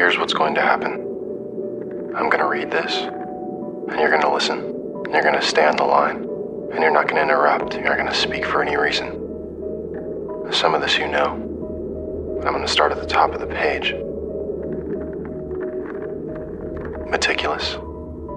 Here's 0.00 0.16
what's 0.16 0.32
going 0.32 0.54
to 0.54 0.62
happen 0.62 0.92
I'm 2.16 2.30
going 2.30 2.38
to 2.38 2.46
read 2.46 2.70
this, 2.70 2.96
and 2.96 4.00
you're 4.00 4.08
going 4.08 4.22
to 4.22 4.32
listen, 4.32 4.60
and 4.60 5.12
you're 5.12 5.22
going 5.22 5.34
to 5.34 5.42
stay 5.42 5.66
on 5.66 5.76
the 5.76 5.84
line, 5.84 6.16
and 6.72 6.80
you're 6.80 6.90
not 6.90 7.06
going 7.06 7.16
to 7.16 7.22
interrupt. 7.22 7.74
You're 7.74 7.84
not 7.84 7.98
going 7.98 8.08
to 8.08 8.14
speak 8.14 8.46
for 8.46 8.62
any 8.62 8.78
reason. 8.78 9.10
Some 10.52 10.74
of 10.74 10.80
this 10.80 10.96
you 10.96 11.06
know. 11.06 11.32
I'm 12.44 12.52
going 12.54 12.64
to 12.64 12.68
start 12.72 12.92
at 12.92 12.98
the 12.98 13.06
top 13.06 13.34
of 13.34 13.40
the 13.40 13.46
page. 13.46 13.92
Meticulous. 17.10 17.76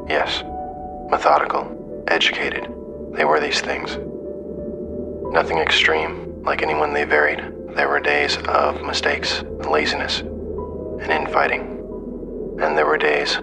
Yes. 0.09 0.43
Methodical. 1.09 2.03
Educated. 2.09 2.72
They 3.13 3.25
were 3.25 3.39
these 3.39 3.61
things. 3.61 3.97
Nothing 5.31 5.59
extreme, 5.59 6.43
like 6.43 6.63
anyone 6.63 6.93
they 6.93 7.03
varied. 7.03 7.39
There 7.75 7.87
were 7.87 7.99
days 7.99 8.37
of 8.47 8.83
mistakes, 8.83 9.39
and 9.39 9.65
laziness, 9.67 10.19
and 10.19 11.11
infighting. 11.11 11.61
And 12.61 12.77
there 12.77 12.87
were 12.87 12.97
days, 12.97 13.37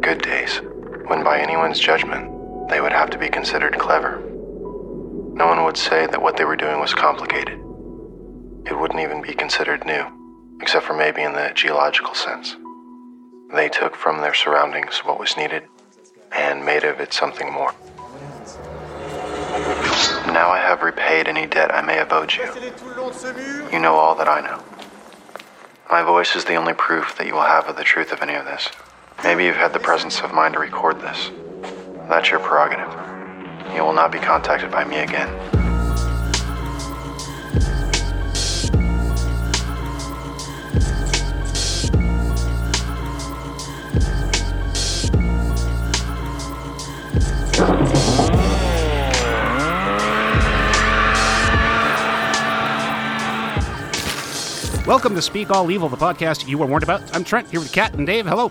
good 0.00 0.22
days, 0.22 0.60
when 1.06 1.22
by 1.22 1.38
anyone's 1.38 1.78
judgment, 1.78 2.68
they 2.70 2.80
would 2.80 2.92
have 2.92 3.10
to 3.10 3.18
be 3.18 3.28
considered 3.28 3.78
clever. 3.78 4.20
No 4.20 5.46
one 5.46 5.64
would 5.64 5.76
say 5.76 6.06
that 6.06 6.22
what 6.22 6.36
they 6.36 6.44
were 6.44 6.56
doing 6.56 6.80
was 6.80 6.94
complicated. 6.94 7.58
It 8.66 8.78
wouldn't 8.78 9.00
even 9.00 9.20
be 9.20 9.34
considered 9.34 9.84
new, 9.84 10.04
except 10.60 10.86
for 10.86 10.94
maybe 10.94 11.22
in 11.22 11.32
the 11.32 11.52
geological 11.54 12.14
sense. 12.14 12.56
They 13.54 13.68
took 13.68 13.96
from 13.96 14.20
their 14.20 14.34
surroundings 14.34 14.98
what 14.98 15.18
was 15.18 15.36
needed 15.36 15.64
and 16.32 16.64
made 16.64 16.84
of 16.84 17.00
it 17.00 17.12
something 17.12 17.52
more. 17.52 17.74
Now 20.32 20.50
I 20.50 20.58
have 20.58 20.82
repaid 20.82 21.26
any 21.26 21.46
debt 21.46 21.74
I 21.74 21.82
may 21.82 21.94
have 21.94 22.12
owed 22.12 22.32
you. 22.32 22.44
You 23.72 23.80
know 23.80 23.94
all 23.94 24.14
that 24.14 24.28
I 24.28 24.40
know. 24.40 24.62
My 25.90 26.02
voice 26.02 26.36
is 26.36 26.44
the 26.44 26.54
only 26.54 26.72
proof 26.74 27.16
that 27.18 27.26
you 27.26 27.34
will 27.34 27.42
have 27.42 27.66
of 27.66 27.76
the 27.76 27.82
truth 27.82 28.12
of 28.12 28.22
any 28.22 28.34
of 28.34 28.44
this. 28.44 28.68
Maybe 29.24 29.44
you've 29.44 29.56
had 29.56 29.72
the 29.72 29.80
presence 29.80 30.20
of 30.20 30.32
mind 30.32 30.54
to 30.54 30.60
record 30.60 31.00
this. 31.00 31.30
That's 32.08 32.30
your 32.30 32.38
prerogative. 32.38 32.92
You 33.74 33.82
will 33.82 33.92
not 33.92 34.12
be 34.12 34.18
contacted 34.18 34.70
by 34.70 34.84
me 34.84 34.98
again. 34.98 35.69
Welcome 54.90 55.14
to 55.14 55.22
Speak 55.22 55.50
All 55.52 55.70
Evil, 55.70 55.88
the 55.88 55.96
podcast 55.96 56.48
you 56.48 56.58
were 56.58 56.66
warned 56.66 56.82
about. 56.82 57.14
I'm 57.14 57.22
Trent 57.22 57.48
here 57.48 57.60
with 57.60 57.72
Kat 57.72 57.94
and 57.94 58.04
Dave. 58.04 58.26
Hello. 58.26 58.50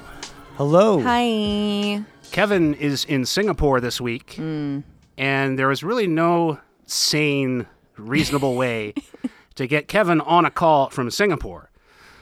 Hello. 0.55 1.01
Hi. 1.01 2.01
Kevin 2.31 2.75
is 2.75 3.03
in 3.03 3.25
Singapore 3.25 3.81
this 3.81 3.99
week, 3.99 4.35
hmm. 4.35 4.79
and 5.17 5.59
there 5.59 5.69
is 5.69 5.83
really 5.83 6.07
no 6.07 6.57
sane, 6.85 7.67
reasonable 7.97 8.55
way 8.55 8.93
to 9.55 9.67
get 9.67 9.89
Kevin 9.89 10.21
on 10.21 10.45
a 10.45 10.49
call 10.49 10.89
from 10.89 11.11
Singapore. 11.11 11.71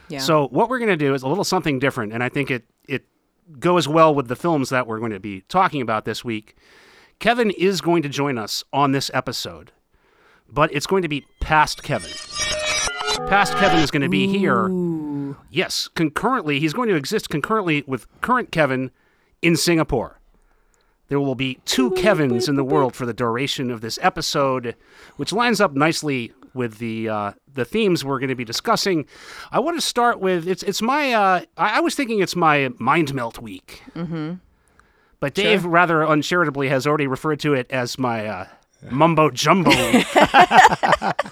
Yeah. 0.09 0.17
So 0.17 0.47
what 0.47 0.67
we're 0.67 0.79
going 0.79 0.89
to 0.89 0.97
do 0.97 1.13
is 1.13 1.21
a 1.21 1.27
little 1.27 1.43
something 1.43 1.77
different, 1.77 2.11
and 2.11 2.23
I 2.23 2.29
think 2.29 2.49
it 2.49 2.65
it 2.87 3.05
goes 3.59 3.87
well 3.87 4.15
with 4.15 4.29
the 4.29 4.35
films 4.35 4.69
that 4.69 4.87
we're 4.87 4.97
going 4.97 5.11
to 5.11 5.19
be 5.19 5.41
talking 5.41 5.83
about 5.83 6.05
this 6.05 6.25
week. 6.25 6.55
Kevin 7.19 7.51
is 7.51 7.81
going 7.81 8.01
to 8.01 8.09
join 8.09 8.39
us 8.39 8.63
on 8.73 8.93
this 8.93 9.11
episode, 9.13 9.73
but 10.49 10.73
it's 10.73 10.87
going 10.87 11.03
to 11.03 11.07
be 11.07 11.27
past 11.39 11.83
Kevin. 11.83 12.09
Past 13.25 13.57
Kevin 13.57 13.79
is 13.79 13.91
going 13.91 14.03
to 14.03 14.09
be 14.09 14.27
here. 14.27 14.69
Yes, 15.49 15.89
concurrently, 15.95 16.59
he's 16.59 16.73
going 16.73 16.87
to 16.87 16.95
exist 16.95 17.29
concurrently 17.29 17.83
with 17.87 18.07
current 18.21 18.51
Kevin 18.51 18.91
in 19.41 19.55
Singapore. 19.57 20.19
There 21.09 21.19
will 21.19 21.35
be 21.35 21.59
two 21.65 21.91
Kevins 21.91 22.47
in 22.47 22.55
the 22.55 22.63
world 22.63 22.95
for 22.95 23.05
the 23.05 23.13
duration 23.13 23.71
of 23.71 23.81
this 23.81 23.97
episode, 24.01 24.75
which 25.15 25.33
lines 25.33 25.59
up 25.59 25.73
nicely 25.73 26.31
with 26.53 26.77
the 26.77 27.09
uh, 27.09 27.31
the 27.53 27.65
themes 27.65 28.05
we're 28.05 28.19
going 28.19 28.29
to 28.29 28.35
be 28.35 28.45
discussing. 28.45 29.05
I 29.51 29.59
want 29.59 29.77
to 29.77 29.81
start 29.81 30.19
with 30.19 30.47
it's 30.47 30.63
it's 30.63 30.81
my 30.81 31.13
uh, 31.13 31.41
I, 31.57 31.77
I 31.77 31.79
was 31.79 31.95
thinking 31.95 32.19
it's 32.19 32.35
my 32.35 32.69
mind 32.77 33.13
melt 33.13 33.39
week, 33.39 33.83
mm-hmm. 33.95 34.35
but 35.19 35.33
Dave 35.33 35.65
rather 35.65 36.03
uncharitably 36.03 36.69
has 36.69 36.85
already 36.85 37.07
referred 37.07 37.39
to 37.41 37.53
it 37.53 37.67
as 37.69 37.97
my 37.97 38.27
uh, 38.27 38.47
mumbo 38.89 39.29
jumbo, 39.29 39.71
week, 39.91 40.05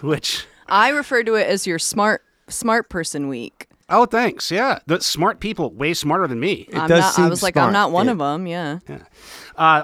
which 0.01 0.45
I 0.67 0.89
refer 0.89 1.23
to 1.23 1.35
it 1.35 1.47
as 1.47 1.65
your 1.67 1.79
smart 1.79 2.23
smart 2.47 2.89
person 2.89 3.27
week. 3.27 3.67
oh 3.89 4.05
thanks 4.05 4.49
yeah 4.51 4.79
the 4.87 4.99
smart 5.01 5.39
people 5.39 5.71
way 5.71 5.93
smarter 5.93 6.27
than 6.27 6.39
me. 6.39 6.67
I'm 6.73 6.87
does 6.87 6.99
not, 7.01 7.07
I 7.07 7.11
seem 7.11 7.29
was 7.29 7.43
like. 7.43 7.57
I'm 7.57 7.73
not 7.73 7.91
one 7.91 8.07
It- 8.07 8.13
of 8.13 8.17
them. 8.19 8.45
Yeah. 8.47 8.79
Uh, 8.89 8.97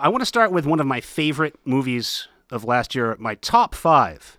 I 0.02 0.10
want 0.10 0.22
to 0.22 0.26
start 0.26 0.52
with 0.52 0.66
one 0.66 0.80
of 0.80 0.86
my 0.88 1.02
favorite 1.02 1.56
movies 1.66 2.28
of 2.52 2.64
last 2.66 2.94
year, 2.96 3.16
my 3.20 3.36
top 3.36 3.74
five 3.76 4.38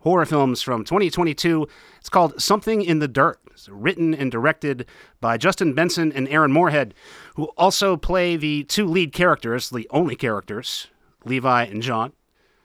horror 0.00 0.26
films 0.26 0.60
from 0.60 0.84
2022. 0.84 1.66
It's 1.98 2.10
called 2.10 2.40
Something 2.42 2.82
in 2.82 2.98
the 2.98 3.08
Dirt. 3.08 3.38
It's 3.52 3.70
written 3.70 4.12
and 4.14 4.30
directed 4.30 4.84
by 5.22 5.38
Justin 5.38 5.72
Benson 5.72 6.12
and 6.12 6.28
Aaron 6.28 6.52
Moorhead, 6.52 6.92
who 7.36 7.44
also 7.56 7.96
play 7.96 8.36
the 8.36 8.64
two 8.64 8.86
lead 8.86 9.14
characters, 9.14 9.70
the 9.70 9.88
only 9.90 10.14
characters, 10.14 10.88
Levi 11.24 11.64
and 11.64 11.80
John. 11.80 12.12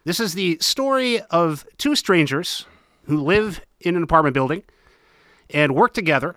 This 0.03 0.19
is 0.19 0.33
the 0.33 0.57
story 0.59 1.21
of 1.31 1.65
two 1.77 1.95
strangers 1.95 2.65
who 3.05 3.21
live 3.21 3.61
in 3.79 3.95
an 3.95 4.03
apartment 4.03 4.33
building 4.33 4.63
and 5.49 5.75
work 5.75 5.93
together 5.93 6.35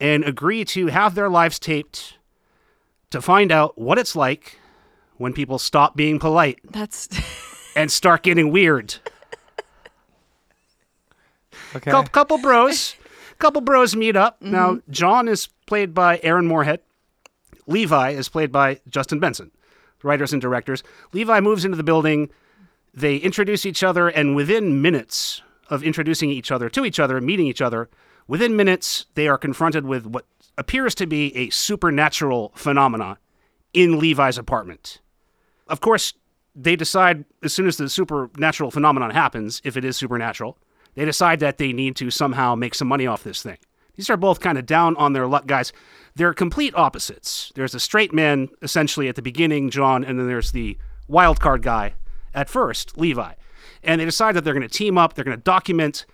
and 0.00 0.24
agree 0.24 0.64
to 0.64 0.86
have 0.88 1.14
their 1.14 1.28
lives 1.28 1.58
taped 1.58 2.18
to 3.10 3.20
find 3.20 3.52
out 3.52 3.78
what 3.78 3.98
it's 3.98 4.16
like 4.16 4.58
when 5.16 5.32
people 5.32 5.58
stop 5.58 5.96
being 5.96 6.18
polite 6.18 6.58
That's 6.64 7.08
and 7.76 7.90
start 7.90 8.22
getting 8.22 8.50
weird. 8.50 8.94
Okay. 11.76 11.90
Couple, 11.90 12.10
couple 12.10 12.38
bros, 12.38 12.96
couple 13.38 13.60
bros 13.60 13.94
meet 13.94 14.16
up. 14.16 14.40
Mm-hmm. 14.40 14.52
Now, 14.52 14.80
John 14.90 15.28
is 15.28 15.48
played 15.66 15.94
by 15.94 16.18
Aaron 16.22 16.46
Moorhead. 16.46 16.80
Levi 17.66 18.10
is 18.10 18.28
played 18.28 18.50
by 18.50 18.80
Justin 18.88 19.20
Benson, 19.20 19.52
writers 20.02 20.32
and 20.32 20.42
directors. 20.42 20.82
Levi 21.12 21.38
moves 21.40 21.64
into 21.64 21.76
the 21.76 21.84
building. 21.84 22.30
They 22.92 23.16
introduce 23.16 23.64
each 23.64 23.84
other, 23.84 24.08
and 24.08 24.34
within 24.34 24.82
minutes 24.82 25.42
of 25.70 25.82
introducing 25.82 26.30
each 26.30 26.50
other 26.52 26.68
to 26.68 26.84
each 26.84 27.00
other, 27.00 27.16
and 27.16 27.24
meeting 27.24 27.46
each 27.46 27.62
other, 27.62 27.88
within 28.26 28.56
minutes, 28.56 29.06
they 29.14 29.28
are 29.28 29.38
confronted 29.38 29.86
with 29.86 30.04
what 30.04 30.26
appears 30.58 30.94
to 30.96 31.06
be 31.06 31.34
a 31.36 31.48
supernatural 31.50 32.52
phenomena 32.54 33.18
in 33.72 33.98
Levi's 33.98 34.36
apartment. 34.36 35.00
Of 35.68 35.80
course, 35.80 36.12
they 36.54 36.76
decide 36.76 37.24
as 37.42 37.54
soon 37.54 37.66
as 37.66 37.76
the 37.76 37.88
supernatural 37.88 38.70
phenomenon 38.70 39.12
happens, 39.12 39.62
if 39.64 39.76
it 39.76 39.84
is 39.84 39.96
supernatural, 39.96 40.58
they 40.94 41.04
decide 41.04 41.40
that 41.40 41.58
they 41.58 41.72
need 41.72 41.96
to 41.96 42.10
somehow 42.10 42.54
make 42.54 42.74
some 42.74 42.88
money 42.88 43.06
off 43.06 43.22
this 43.22 43.42
thing. 43.42 43.58
These 43.94 44.10
are 44.10 44.16
both 44.16 44.40
kind 44.40 44.58
of 44.58 44.66
down 44.66 44.96
on 44.96 45.12
their 45.12 45.26
luck 45.26 45.46
guys. 45.46 45.72
They're 46.16 46.34
complete 46.34 46.74
opposites. 46.74 47.52
There's 47.54 47.74
a 47.74 47.80
straight 47.80 48.12
man 48.12 48.48
essentially 48.62 49.08
at 49.08 49.14
the 49.14 49.22
beginning, 49.22 49.70
John, 49.70 50.04
and 50.04 50.18
then 50.18 50.26
there's 50.26 50.52
the 50.52 50.76
wild 51.06 51.38
card 51.38 51.62
guy 51.62 51.94
at 52.34 52.48
first, 52.48 52.98
Levi. 52.98 53.34
And 53.82 54.00
they 54.00 54.04
decide 54.04 54.36
that 54.36 54.44
they're 54.44 54.54
going 54.54 54.68
to 54.68 54.68
team 54.68 54.98
up, 54.98 55.14
they're 55.14 55.24
going 55.24 55.36
to 55.36 55.42
document 55.42 56.06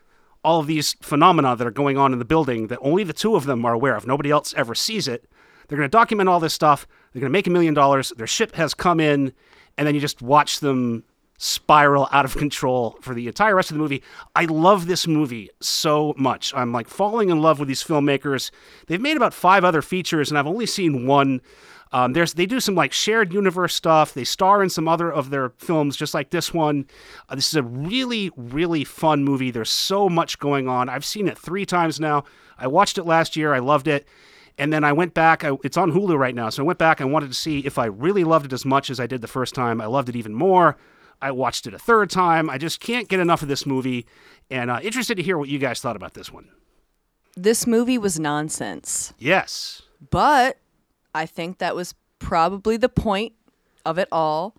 all 0.45 0.61
of 0.61 0.69
these 0.69 0.95
phenomena 1.01 1.57
that 1.57 1.67
are 1.67 1.73
going 1.73 1.99
on 1.99 2.13
in 2.13 2.21
the 2.21 2.25
building 2.25 2.69
that 2.69 2.79
only 2.81 3.03
the 3.03 3.13
two 3.13 3.35
of 3.35 3.47
them 3.47 3.65
are 3.65 3.73
aware 3.73 3.97
of. 3.97 4.07
Nobody 4.07 4.31
else 4.31 4.55
ever 4.57 4.75
sees 4.75 5.09
it. 5.09 5.29
They're 5.67 5.79
going 5.79 5.91
to 5.91 5.93
document 5.97 6.29
all 6.29 6.39
this 6.39 6.55
stuff. 6.55 6.87
They're 7.13 7.21
going 7.21 7.31
to 7.31 7.37
make 7.37 7.49
a 7.49 7.51
million 7.51 7.75
dollars. 7.75 8.13
Their 8.17 8.29
ship 8.29 8.55
has 8.55 8.73
come 8.73 9.01
in, 9.01 9.33
and 9.77 9.87
then 9.87 9.95
you 9.95 10.01
just 10.01 10.23
watch 10.23 10.61
them 10.61 11.03
spiral 11.39 12.09
out 12.13 12.25
of 12.25 12.37
control 12.39 12.97
for 13.01 13.15
the 13.15 13.27
entire 13.27 13.57
rest 13.57 13.71
of 13.71 13.77
the 13.77 13.83
movie. 13.83 14.03
I 14.35 14.45
love 14.45 14.87
this 14.87 15.07
movie 15.07 15.51
so 15.61 16.15
much. 16.17 16.55
I'm 16.55 16.73
like 16.73 16.89
falling 16.89 17.31
in 17.31 17.41
love 17.41 17.59
with 17.59 17.69
these 17.69 17.83
filmmakers. 17.83 18.51
They've 18.87 19.01
made 19.01 19.17
about 19.17 19.35
five 19.35 19.65
other 19.65 19.83
features, 19.83 20.31
and 20.31 20.39
I've 20.39 20.47
only 20.47 20.67
seen 20.67 21.07
one. 21.07 21.41
Um, 21.97 22.13
there's 22.13 22.35
they 22.35 22.47
do 22.47 22.61
some 22.61 22.75
like 22.75 22.93
shared 22.93 23.33
universe 23.33 23.75
stuff. 23.75 24.13
They 24.13 24.25
star 24.25 24.63
in 24.63 24.69
some 24.71 24.87
other 24.89 25.11
of 25.11 25.31
their 25.31 25.51
films, 25.57 25.97
just 25.97 26.13
like 26.15 26.31
this 26.31 26.53
one. 26.53 26.87
Uh, 27.29 27.37
this 27.37 27.49
is 27.49 27.55
a 27.55 27.63
really, 27.63 28.31
really 28.37 28.85
fun 28.85 29.25
movie. 29.25 29.51
There's 29.51 29.71
so 29.71 30.09
much 30.09 30.39
going 30.39 30.69
on. 30.69 30.89
I've 30.89 31.05
seen 31.05 31.27
it 31.29 31.39
three 31.39 31.65
times 31.65 31.99
now. 31.99 32.25
I 32.59 32.67
watched 32.67 32.99
it 32.99 33.05
last 33.05 33.37
year. 33.37 33.55
I 33.55 33.61
loved 33.61 33.89
it. 33.89 34.07
And 34.59 34.73
then 34.73 34.85
I 34.85 34.93
went 34.93 35.15
back. 35.15 35.45
I, 35.45 35.53
it's 35.65 35.77
on 35.77 35.93
Hulu 35.93 36.19
right 36.19 36.35
now. 36.35 36.49
So 36.51 36.63
I 36.63 36.67
went 36.67 36.79
back 36.79 37.01
and 37.01 37.13
wanted 37.13 37.29
to 37.29 37.35
see 37.35 37.61
if 37.61 37.79
I 37.79 37.87
really 37.87 38.25
loved 38.25 38.47
it 38.47 38.53
as 38.53 38.65
much 38.65 38.91
as 38.91 38.99
I 39.01 39.07
did 39.07 39.21
the 39.21 39.29
first 39.29 39.55
time. 39.55 39.81
I 39.81 39.87
loved 39.87 40.09
it 40.09 40.17
even 40.17 40.35
more. 40.35 40.77
I 41.23 41.31
watched 41.31 41.67
it 41.67 41.73
a 41.75 41.79
third 41.79 42.11
time. 42.11 42.51
I 42.51 42.59
just 42.59 42.81
can't 42.81 43.09
get 43.09 43.21
enough 43.21 43.41
of 43.43 43.49
this 43.49 43.65
movie. 43.67 44.07
And 44.51 44.71
uh, 44.71 44.81
interested 44.83 45.17
to 45.17 45.23
hear 45.23 45.39
what 45.39 45.49
you 45.49 45.59
guys 45.59 45.81
thought 45.81 45.97
about 45.97 46.13
this 46.15 46.31
one. 46.33 46.49
this 47.37 47.67
movie 47.67 47.99
was 47.99 48.19
nonsense, 48.21 49.15
Yes. 49.19 49.83
but 50.11 50.59
I 51.17 51.27
think 51.27 51.59
that 51.59 51.75
was 51.75 51.95
probably 52.19 52.77
the 52.77 52.89
point 52.89 53.33
of 53.85 53.99
it 53.99 54.09
all. 54.11 54.55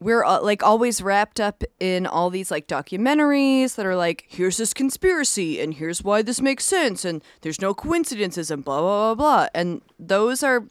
we're 0.00 0.24
uh, 0.24 0.40
like 0.42 0.62
always 0.62 1.00
wrapped 1.00 1.40
up 1.40 1.62
in 1.80 2.06
all 2.06 2.28
these 2.30 2.50
like 2.50 2.66
documentaries 2.66 3.76
that 3.76 3.86
are 3.86 3.96
like 3.96 4.24
here's 4.28 4.56
this 4.56 4.74
conspiracy 4.74 5.60
and 5.60 5.74
here's 5.74 6.02
why 6.02 6.20
this 6.22 6.40
makes 6.40 6.64
sense 6.64 7.04
and 7.04 7.22
there's 7.40 7.60
no 7.60 7.72
coincidences 7.74 8.50
and 8.50 8.64
blah 8.64 8.80
blah 8.80 9.14
blah 9.14 9.14
blah. 9.14 9.48
And 9.54 9.80
those 9.98 10.42
are 10.42 10.64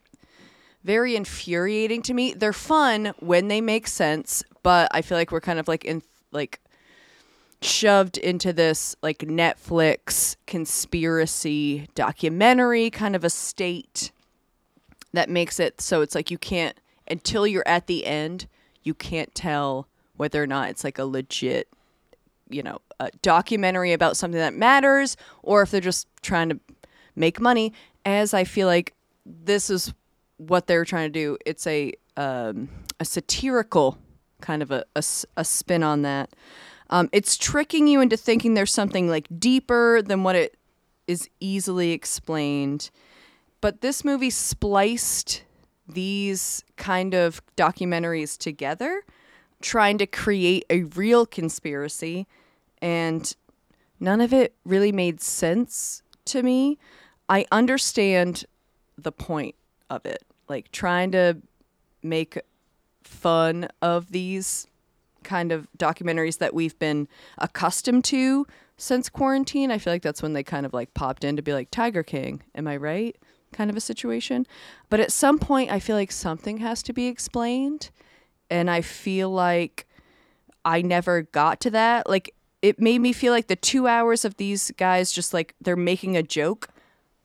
very 0.84 1.16
infuriating 1.16 2.02
to 2.04 2.14
me. 2.14 2.34
They're 2.34 2.54
fun 2.54 3.14
when 3.20 3.48
they 3.48 3.62
make 3.62 3.88
sense 3.88 4.44
but 4.64 4.88
i 4.92 5.02
feel 5.02 5.18
like 5.18 5.32
we're 5.32 5.42
kind 5.42 5.60
of 5.60 5.68
like 5.68 5.86
in 5.86 6.02
like 6.32 6.60
shoved 7.62 8.18
into 8.18 8.52
this 8.52 8.96
like 9.04 9.20
netflix 9.20 10.36
conspiracy 10.48 11.88
documentary 11.96 12.90
kind 12.90 13.16
of 13.16 13.24
a 13.24 13.30
state 13.30 14.12
that 15.14 15.30
makes 15.30 15.60
it 15.60 15.80
so 15.80 16.02
it's 16.02 16.16
like 16.16 16.32
you 16.32 16.38
can't 16.38 16.80
until 17.08 17.46
you're 17.46 17.68
at 17.68 17.88
the 17.88 18.06
end 18.06 18.48
you 18.84 18.94
can't 18.94 19.34
tell 19.34 19.88
whether 20.18 20.42
or 20.42 20.48
not 20.48 20.70
it's 20.70 20.84
like 20.84 21.00
a 21.00 21.06
legit 21.06 21.68
you 22.50 22.64
know 22.64 22.80
a 23.00 23.10
documentary 23.22 23.94
about 23.94 24.18
something 24.18 24.40
that 24.40 24.54
matters 24.54 25.18
or 25.42 25.62
if 25.62 25.72
they're 25.72 25.82
just 25.82 26.08
trying 26.22 26.50
to 26.50 26.60
make 27.16 27.40
money. 27.40 27.74
As 28.06 28.34
i 28.34 28.44
feel 28.44 28.68
like 28.68 28.94
this 29.26 29.70
is 29.70 29.94
what 30.38 30.68
they're 30.68 30.86
trying 30.86 31.12
to 31.12 31.20
do. 31.20 31.38
It's 31.46 31.66
a 31.68 31.94
um, 32.18 32.70
a 33.00 33.06
satirical 33.06 33.98
kind 34.42 34.62
of 34.62 34.72
a 34.72 34.84
a 34.96 35.46
spin 35.46 35.84
on 35.84 36.02
that. 36.02 36.30
Um, 36.90 37.10
it's 37.12 37.38
tricking 37.38 37.88
you 37.88 38.02
into 38.02 38.18
thinking 38.18 38.54
there's 38.54 38.74
something 38.74 39.08
like 39.08 39.28
deeper 39.40 40.02
than 40.02 40.24
what 40.24 40.36
it 40.36 40.58
is 41.08 41.30
easily 41.40 41.92
explained 41.92 42.92
but 43.64 43.80
this 43.80 44.04
movie 44.04 44.30
spliced 44.30 45.42
these 45.88 46.66
kind 46.76 47.14
of 47.14 47.42
documentaries 47.56 48.38
together, 48.38 49.06
trying 49.62 49.98
to 50.00 50.06
create 50.06 50.66
a 50.70 50.84
real 50.84 51.26
conspiracy, 51.26 52.28
and 52.82 53.38
none 54.02 54.20
of 54.20 54.34
it 54.34 54.54
really 54.66 54.92
made 54.92 55.22
sense 55.22 56.04
to 56.26 56.44
me. 56.44 56.78
I 57.30 57.46
understand 57.54 58.44
the 58.98 59.14
point 59.14 59.56
of 59.90 60.06
it, 60.06 60.24
like 60.50 60.70
trying 60.74 61.14
to 61.14 61.38
make 62.04 62.38
fun 63.02 63.70
of 63.82 64.12
these 64.12 64.68
kind 65.24 65.54
of 65.54 65.70
documentaries 65.78 66.40
that 66.40 66.54
we've 66.54 66.78
been 66.80 67.08
accustomed 67.38 68.04
to 68.04 68.46
since 68.76 69.08
quarantine. 69.08 69.72
I 69.72 69.78
feel 69.78 69.94
like 69.94 70.02
that's 70.02 70.22
when 70.22 70.34
they 70.34 70.44
kind 70.44 70.66
of 70.66 70.74
like 70.74 70.94
popped 70.94 71.24
in 71.24 71.38
to 71.38 71.42
be 71.42 71.54
like 71.54 71.72
Tiger 71.72 72.04
King, 72.04 72.44
am 72.56 72.68
I 72.68 72.76
right? 72.76 73.16
Kind 73.54 73.70
of 73.70 73.78
a 73.78 73.82
situation. 73.82 74.46
But 74.90 75.00
at 75.00 75.12
some 75.12 75.40
point 75.40 75.72
I 75.72 75.80
feel 75.80 75.96
like 75.96 76.12
something 76.12 76.58
has 76.58 76.84
to 76.84 76.94
be 76.94 77.08
explained 77.08 77.92
and 78.50 78.70
I 78.70 78.82
feel 78.82 79.30
like 79.30 79.88
I 80.66 80.82
never 80.82 81.22
got 81.22 81.60
to 81.62 81.72
that. 81.72 82.10
Like 82.10 82.34
it 82.62 82.80
made 82.80 83.00
me 83.00 83.14
feel 83.14 83.32
like 83.32 83.48
the 83.48 83.56
2 83.56 83.88
hours 83.88 84.26
of 84.26 84.38
these 84.38 84.72
guys 84.72 85.12
just 85.12 85.34
like 85.34 85.54
they're 85.62 85.76
making 85.76 86.18
a 86.18 86.24
joke 86.24 86.70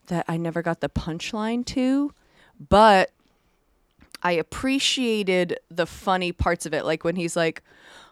that 0.09 0.25
I 0.29 0.37
never 0.37 0.63
got 0.63 0.81
the 0.81 0.89
punchline 0.89 1.65
to. 1.67 2.13
But 2.69 3.11
I 4.23 4.33
appreciated 4.33 5.59
the 5.71 5.87
funny 5.87 6.33
parts 6.33 6.67
of 6.67 6.75
it, 6.75 6.85
like 6.85 7.05
when 7.05 7.15
he's 7.15 7.37
like, 7.37 7.63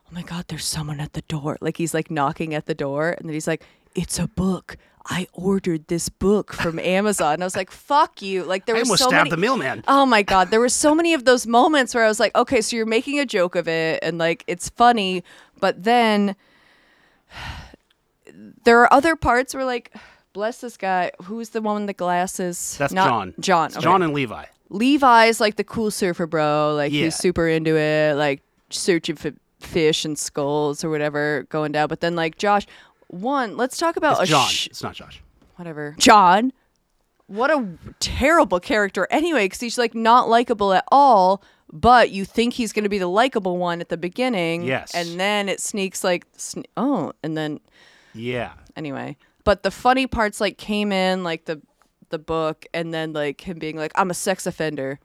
"Oh 0.07 0.15
my 0.15 0.23
God, 0.23 0.45
there's 0.47 0.65
someone 0.65 1.01
at 1.01 1.15
the 1.15 1.23
door!" 1.23 1.59
Like 1.61 1.79
he's 1.79 1.95
like 1.95 2.11
knocking 2.11 2.55
at 2.55 2.67
the 2.67 2.75
door, 2.75 3.11
and 3.11 3.29
then 3.29 3.35
he's 3.35 3.49
like, 3.49 3.65
"It's 3.97 4.19
a 4.19 4.29
book. 4.29 4.77
I 5.09 5.29
ordered 5.33 5.87
this 5.89 6.09
book 6.09 6.53
from 6.53 6.79
Amazon." 6.79 7.35
And 7.35 7.43
I 7.43 7.47
was 7.47 7.57
like, 7.57 7.71
"Fuck 7.71 8.23
you!" 8.23 8.45
Like 8.45 8.67
there 8.67 8.77
I 8.77 8.81
was 8.81 8.89
almost 8.89 9.03
so 9.05 9.09
stabbed 9.09 9.31
many. 9.31 9.31
the 9.31 9.37
mailman. 9.37 9.85
Oh 9.89 10.05
my 10.07 10.23
god, 10.23 10.51
there 10.51 10.61
were 10.61 10.69
so 10.69 10.95
many 10.95 11.15
of 11.15 11.25
those 11.25 11.47
moments 11.47 11.95
where 11.95 12.05
I 12.05 12.09
was 12.09 12.21
like, 12.21 12.35
okay, 12.37 12.61
so 12.61 12.77
you're 12.77 12.87
making 12.87 13.19
a 13.19 13.27
joke 13.27 13.55
of 13.57 13.67
it 13.69 14.01
and 14.03 14.19
like 14.19 14.45
it's 14.47 14.69
funny, 14.69 15.23
but 15.61 15.83
then 15.85 16.37
there 18.65 18.81
are 18.81 18.93
other 18.93 19.17
parts 19.17 19.55
where 19.55 19.65
like 19.65 19.95
bless 20.33 20.61
this 20.61 20.77
guy, 20.77 21.11
who's 21.23 21.51
the 21.51 21.63
one 21.63 21.77
with 21.83 21.87
the 21.87 21.95
glasses? 21.95 22.77
That's 22.79 22.93
Not- 22.93 23.09
John. 23.09 23.35
John. 23.41 23.71
Okay. 23.73 23.81
John 23.81 24.03
and 24.03 24.13
Levi. 24.13 24.45
Levi's 24.69 25.41
like 25.41 25.57
the 25.57 25.65
cool 25.65 25.91
surfer 25.91 26.27
bro, 26.27 26.75
like 26.77 26.93
Yeah. 26.93 27.05
he's 27.05 27.15
super 27.17 27.49
into 27.49 27.77
it, 27.77 28.17
like 28.17 28.43
searching 28.71 29.17
for 29.17 29.31
fish 29.61 30.05
and 30.05 30.19
skulls 30.19 30.85
or 30.85 30.91
whatever 30.91 31.47
going 31.49 31.73
down. 31.73 31.89
But 31.89 32.01
then 32.01 32.17
like 32.17 32.37
Josh, 32.37 32.67
one, 33.09 33.57
let's 33.57 33.77
talk 33.79 33.97
about 33.97 34.13
It's 34.21 34.23
a 34.23 34.27
John. 34.27 34.49
sh- 34.49 34.67
it's 34.69 34.83
not 34.83 34.95
Josh. 34.95 35.23
whatever. 35.57 35.95
John, 35.99 36.53
what 37.27 37.51
a 37.51 37.67
terrible 38.01 38.61
character 38.61 39.07
anyway, 39.11 39.47
because 39.47 39.61
he's 39.61 39.79
like 39.79 39.95
not 39.95 40.29
likable 40.29 40.73
at 40.73 40.85
all. 40.93 41.43
But 41.73 42.11
you 42.13 42.25
think 42.25 42.55
he's 42.55 42.73
going 42.73 42.85
to 42.85 42.89
be 42.89 42.99
the 42.99 43.09
likable 43.09 43.57
one 43.59 43.81
at 43.81 43.89
the 43.89 43.97
beginning, 43.97 44.63
Yes. 44.63 44.95
and 44.95 45.19
then 45.19 45.49
it 45.49 45.59
sneaks 45.61 46.05
like, 46.05 46.31
sne- 46.37 46.65
oh, 46.77 47.13
and 47.25 47.37
then 47.37 47.59
Yeah. 48.15 48.53
anyway. 48.77 49.17
But 49.43 49.65
the 49.65 49.73
funny 49.73 50.07
parts 50.07 50.41
like 50.41 50.59
came 50.59 50.93
in 50.93 51.25
like 51.25 51.47
the 51.47 51.61
the 52.11 52.21
book, 52.21 52.67
and 52.73 52.95
then 52.95 53.13
like 53.13 53.41
him 53.41 53.59
being 53.59 53.77
like, 53.77 53.91
I'm 53.97 54.11
a 54.11 54.15
sex 54.15 54.47
offender, 54.47 55.01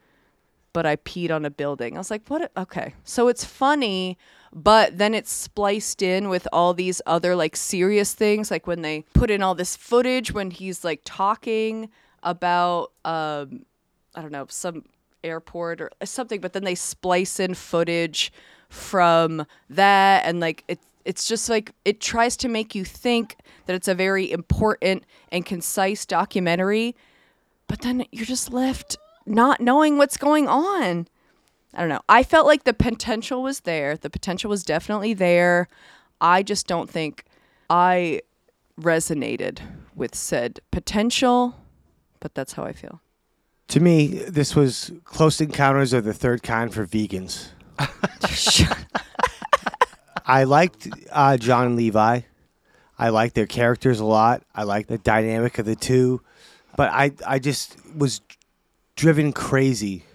but 0.71 0.86
I 0.86 0.98
peed 0.98 1.31
on 1.31 1.45
a 1.45 1.50
building. 1.50 1.95
I 1.95 1.98
was 1.98 2.12
like, 2.12 2.27
what? 2.27 2.44
a- 2.44 2.62
Okay, 2.62 2.94
so 3.03 3.27
it's 3.27 3.44
funny. 3.44 4.19
But 4.53 4.98
then 4.98 5.13
it's 5.13 5.31
spliced 5.31 6.01
in 6.01 6.27
with 6.27 6.48
all 6.51 6.74
these 6.74 7.01
other 7.06 7.36
like 7.36 7.56
serious 7.56 8.13
things, 8.13 8.51
like 8.51 8.68
when 8.68 8.81
they 8.81 9.06
put 9.13 9.31
in 9.31 9.42
all 9.42 9.56
this 9.56 9.75
footage 9.75 10.33
when 10.33 10.51
he's 10.51 10.83
like 10.83 11.01
talking 11.06 11.89
about 12.24 12.92
um, 13.06 13.65
I 14.13 14.21
don't 14.21 14.31
know, 14.31 14.45
some 14.50 14.83
airport 15.24 15.81
or 15.81 15.92
something, 16.03 16.42
but 16.42 16.53
then 16.53 16.63
they 16.63 16.75
splice 16.75 17.39
in 17.39 17.53
footage 17.53 18.31
from 18.69 19.45
that 19.69 20.25
and 20.25 20.39
like 20.39 20.63
it 20.68 20.80
it's 21.03 21.27
just 21.27 21.50
like 21.50 21.71
it 21.83 22.00
tries 22.00 22.38
to 22.38 22.48
make 22.48 22.75
you 22.75 22.86
think 22.86 23.38
that 23.65 23.75
it's 23.75 23.88
a 23.88 23.95
very 23.95 24.31
important 24.31 25.03
and 25.31 25.45
concise 25.45 26.06
documentary, 26.06 26.95
but 27.68 27.81
then 27.81 28.06
you're 28.12 28.25
just 28.25 28.51
left 28.51 28.98
not 29.25 29.62
knowing 29.62 29.98
what's 29.98 30.18
going 30.18 30.48
on. 30.48 31.07
I 31.73 31.79
don't 31.79 31.89
know. 31.89 32.01
I 32.09 32.23
felt 32.23 32.47
like 32.47 32.63
the 32.63 32.73
potential 32.73 33.41
was 33.41 33.62
there. 33.62 33.95
The 33.95 34.09
potential 34.09 34.50
was 34.50 34.63
definitely 34.63 35.13
there. 35.13 35.68
I 36.19 36.44
just 36.44 36.68
don't 36.68 36.89
think 36.89 37.23
I 37.69 38.21
resonated 38.79 39.59
with 39.95 40.15
said 40.15 40.59
potential, 40.71 41.56
but 42.19 42.35
that's 42.35 42.53
how 42.53 42.63
I 42.63 42.73
feel. 42.73 43.01
To 43.69 43.79
me, 43.79 44.07
this 44.07 44.56
was 44.56 44.91
Close 45.06 45.39
Encounters 45.39 45.94
of 45.94 46.03
the 46.03 46.13
Third 46.13 46.44
Kind 46.44 46.73
for 46.73 46.85
vegans. 46.85 47.47
I 50.25 50.44
liked 50.44 50.89
uh, 51.12 51.38
John 51.38 51.67
and 51.67 51.75
Levi. 51.77 52.22
I 53.00 53.10
liked 53.10 53.34
their 53.34 53.48
characters 53.48 54.00
a 54.00 54.05
lot. 54.05 54.43
I 54.53 54.63
liked 54.63 54.89
the 54.89 54.98
dynamic 54.98 55.57
of 55.57 55.65
the 55.65 55.75
two, 55.75 56.22
but 56.75 56.91
I 56.91 57.12
I 57.25 57.39
just 57.39 57.77
was 57.95 58.22
driven 58.95 59.34
crazy 59.34 60.05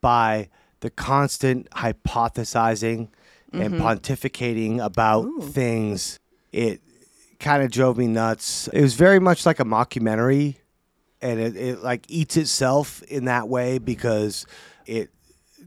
by 0.00 0.48
the 0.82 0.90
constant 0.90 1.70
hypothesizing 1.70 3.08
and 3.52 3.74
mm-hmm. 3.74 3.82
pontificating 3.82 4.84
about 4.84 5.26
things. 5.44 6.18
It 6.52 6.80
kind 7.38 7.62
of 7.62 7.70
drove 7.70 7.96
me 7.96 8.08
nuts. 8.08 8.68
It 8.68 8.82
was 8.82 8.94
very 8.94 9.20
much 9.20 9.46
like 9.46 9.60
a 9.60 9.64
mockumentary, 9.64 10.56
and 11.20 11.38
it, 11.40 11.56
it 11.56 11.82
like 11.82 12.04
eats 12.08 12.36
itself 12.36 13.02
in 13.04 13.26
that 13.26 13.48
way 13.48 13.78
because 13.78 14.44
it 14.86 15.10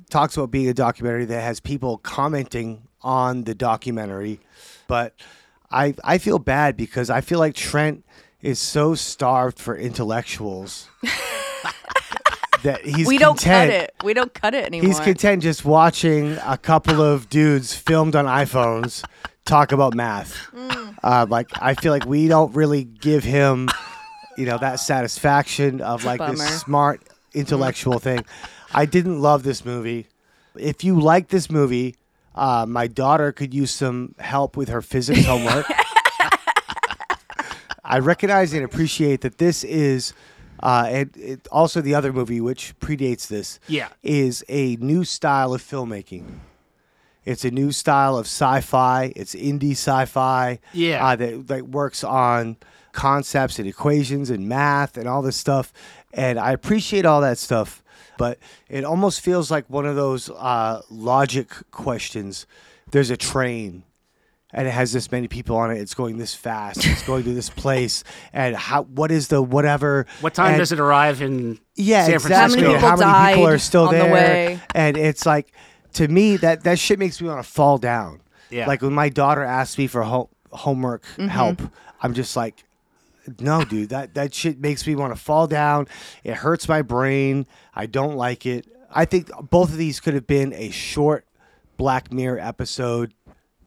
talks 0.10 0.36
about 0.36 0.51
being 0.51 0.67
a 0.67 0.74
documentary 0.74 1.25
that 1.25 1.41
has 1.41 1.60
people 1.60 1.98
commenting 1.98 2.88
on 3.01 3.45
the 3.45 3.55
documentary. 3.55 4.41
But 4.88 5.15
I 5.72 5.95
I 6.03 6.17
feel 6.17 6.39
bad 6.39 6.75
because 6.75 7.10
I 7.10 7.22
feel 7.22 7.39
like 7.39 7.55
Trent 7.55 8.05
is 8.41 8.60
so 8.60 8.95
starved 8.95 9.60
for 9.60 9.77
intellectuals 9.77 10.89
that 12.65 12.86
he's 12.86 13.07
we 13.07 13.17
don't 13.17 13.38
content. 13.39 13.72
cut 13.72 13.81
it. 13.81 13.93
We 14.03 14.13
don't 14.13 14.34
cut 14.34 14.53
it 14.53 14.65
anymore. 14.65 14.88
He's 14.88 15.00
content 15.00 15.41
just 15.41 15.65
watching 15.65 16.38
a 16.45 16.57
couple 16.57 17.01
of 17.01 17.29
dudes 17.29 17.74
filmed 17.74 18.15
on 18.15 18.25
iPhones 18.25 19.03
talk 19.45 19.72
about 19.72 19.93
math. 19.93 20.36
Mm. 20.53 20.98
Uh, 21.03 21.25
like 21.29 21.50
I 21.62 21.74
feel 21.75 21.91
like 21.91 22.05
we 22.05 22.27
don't 22.27 22.53
really 22.53 22.84
give 22.84 23.24
him, 23.24 23.69
you 24.38 24.45
know, 24.45 24.57
that 24.57 24.79
satisfaction 24.79 25.81
of 25.81 26.03
like 26.03 26.19
Bummer. 26.19 26.36
this 26.36 26.62
smart 26.62 27.01
intellectual 27.34 28.00
thing. 28.00 28.25
I 28.74 28.86
didn't 28.86 29.22
love 29.22 29.43
this 29.43 29.63
movie. 29.63 30.07
If 30.57 30.84
you 30.84 31.00
like 31.00 31.29
this 31.29 31.50
movie, 31.50 31.95
uh, 32.34 32.65
my 32.67 32.88
daughter 32.88 33.31
could 33.31 33.53
use 33.53 33.72
some 33.72 34.15
help 34.19 34.57
with 34.57 34.69
her 34.69 34.81
physics 34.81 35.25
homework. 35.25 35.65
I 37.84 38.00
recognize 38.00 38.51
and 38.53 38.65
appreciate 38.65 39.22
that 39.22 39.38
this 39.38 39.63
is, 39.63 40.13
uh, 40.62 40.88
and 40.89 41.17
it, 41.17 41.47
also 41.51 41.81
the 41.81 41.95
other 41.95 42.12
movie 42.13 42.41
which 42.41 42.74
predates 42.79 43.27
this, 43.27 43.59
Yeah. 43.67 43.89
is 44.03 44.43
a 44.50 44.75
new 44.77 45.03
style 45.03 45.53
of 45.53 45.62
filmmaking. 45.62 46.39
It's 47.25 47.43
a 47.43 47.51
new 47.51 47.71
style 47.71 48.17
of 48.17 48.25
sci-fi. 48.27 49.12
It's 49.15 49.33
indie 49.33 49.71
sci-fi. 49.71 50.59
Yeah. 50.74 51.05
uh, 51.05 51.15
that 51.15 51.47
that 51.47 51.67
works 51.69 52.03
on 52.03 52.57
concepts 52.91 53.57
and 53.59 53.67
equations 53.67 54.29
and 54.29 54.47
math 54.47 54.95
and 54.97 55.07
all 55.07 55.21
this 55.21 55.35
stuff. 55.35 55.74
And 56.13 56.39
I 56.39 56.51
appreciate 56.51 57.05
all 57.05 57.21
that 57.21 57.38
stuff. 57.38 57.81
but 58.17 58.39
it 58.69 58.85
almost 58.85 59.19
feels 59.19 59.51
like 59.51 59.69
one 59.69 59.85
of 59.85 59.95
those 59.97 60.29
uh, 60.29 60.81
logic 60.89 61.50
questions. 61.71 62.45
There's 62.91 63.09
a 63.09 63.17
train. 63.17 63.83
And 64.57 64.67
it 64.67 64.71
has 64.71 64.93
this 64.93 65.12
many 65.12 65.27
people 65.27 65.57
on 65.57 65.69
it. 65.69 65.79
It's 65.79 65.93
going 65.93 66.17
this 66.17 66.33
fast. 66.33 66.85
It's 66.85 67.03
going 67.05 67.25
to 67.25 67.33
this 67.33 67.50
place. 67.50 68.05
And 68.31 68.55
how? 68.55 68.83
What 68.83 69.12
is 69.12 69.27
the 69.27 69.41
whatever? 69.41 70.05
What 70.21 70.33
time 70.33 70.51
and- 70.53 70.57
does 70.59 70.71
it 70.71 70.79
arrive 70.79 71.21
in 71.21 71.59
yeah, 71.75 72.05
San 72.05 72.13
exactly. 72.15 72.62
Francisco? 72.62 72.79
How 72.79 72.95
many 72.95 73.01
people 73.01 73.05
How 73.05 73.21
many 73.24 73.33
people 73.35 73.47
are 73.50 73.57
still 73.57 73.88
on 73.89 73.93
the 73.93 74.00
there? 74.00 74.62
And 74.74 74.95
it's 74.97 75.25
like, 75.25 75.51
to 75.95 76.07
me, 76.07 76.38
that 76.38 76.63
that 76.63 76.79
shit 76.79 76.97
makes 77.00 77.21
me 77.21 77.27
want 77.27 77.43
to 77.45 77.51
fall 77.51 77.77
down. 77.77 78.21
Yeah. 78.50 78.65
Like 78.65 78.81
when 78.81 78.93
my 78.93 79.09
daughter 79.09 79.43
asks 79.43 79.77
me 79.77 79.88
for 79.88 80.03
ho- 80.03 80.29
homework 80.51 81.03
Mm-hmm. 81.17 81.27
help, 81.27 81.62
I'm 82.01 82.13
just 82.13 82.38
like, 82.38 82.63
no, 83.39 83.65
dude, 83.65 83.89
that 83.89 84.13
that 84.13 84.33
shit 84.33 84.59
makes 84.59 84.88
me 84.88 84.95
want 84.95 85.13
to 85.13 85.19
fall 85.21 85.47
down. 85.47 85.88
It 86.24 86.35
hurts 86.35 86.69
my 86.69 86.81
brain. 86.81 87.45
I 87.74 87.88
don't 87.88 88.15
like 88.15 88.45
it. 88.45 88.67
I 88.89 89.03
think 89.03 89.29
both 89.50 89.71
of 89.71 89.77
these 89.77 90.00
could 90.00 90.13
have 90.13 90.27
been 90.27 90.53
a 90.53 90.69
short 90.69 91.25
Black 91.75 92.13
Mirror 92.13 92.39
episode. 92.39 93.13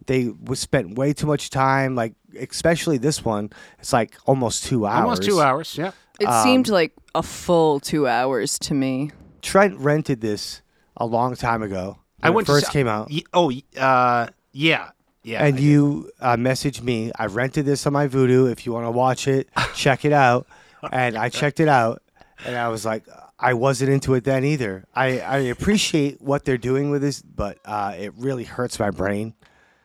They 0.09 0.33
was 0.43 0.59
spent 0.59 0.97
way 0.97 1.13
too 1.13 1.27
much 1.29 1.51
time, 1.51 1.95
like 1.95 2.15
especially 2.41 2.97
this 2.99 3.25
one. 3.25 3.51
It's 3.79 3.93
like 3.93 4.17
almost 4.27 4.65
two 4.65 4.87
hours. 4.87 5.03
almost 5.05 5.23
two 5.23 5.41
hours? 5.41 5.77
Yeah. 5.79 5.93
It 6.19 6.27
Um, 6.27 6.43
seemed 6.43 6.69
like 6.69 6.93
a 7.15 7.23
full 7.23 7.79
two 7.79 8.09
hours 8.09 8.59
to 8.61 8.75
me. 8.75 9.13
Trent 9.43 9.79
rented 9.79 10.21
this 10.21 10.63
a 10.97 11.05
long 11.07 11.37
time 11.37 11.63
ago. 11.63 11.99
I 12.23 12.31
when 12.31 12.37
went 12.37 12.49
it 12.49 12.53
first 12.53 12.67
to, 12.67 12.73
came 12.73 12.89
out. 12.89 13.09
Y- 13.11 13.23
oh, 13.33 13.53
uh, 13.79 14.27
yeah, 14.53 14.91
yeah. 15.23 15.45
and 15.45 15.61
you 15.61 16.11
uh, 16.21 16.37
messaged 16.37 16.83
me. 16.83 17.13
I 17.17 17.27
rented 17.27 17.67
this 17.67 17.87
on 17.87 17.93
my 17.93 18.09
Vudu. 18.09 18.51
If 18.51 18.67
you 18.67 18.73
want 18.73 18.87
to 18.87 18.91
watch 18.91 19.29
it, 19.29 19.49
check 19.77 20.05
it 20.05 20.13
out. 20.13 20.47
And 20.91 21.17
I 21.19 21.29
checked 21.29 21.61
it 21.61 21.69
out, 21.69 22.03
and 22.47 22.57
I 22.57 22.69
was 22.69 22.85
like, 22.87 23.05
I 23.39 23.53
wasn't 23.55 23.91
into 23.91 24.15
it 24.15 24.25
then 24.25 24.45
either. 24.45 24.85
I, 24.95 25.21
I 25.21 25.37
appreciate 25.55 26.21
what 26.21 26.45
they're 26.45 26.57
doing 26.59 26.91
with 26.91 27.03
this, 27.03 27.21
but 27.23 27.59
uh, 27.65 27.95
it 27.97 28.13
really 28.17 28.45
hurts 28.45 28.79
my 28.81 28.91
brain. 28.91 29.35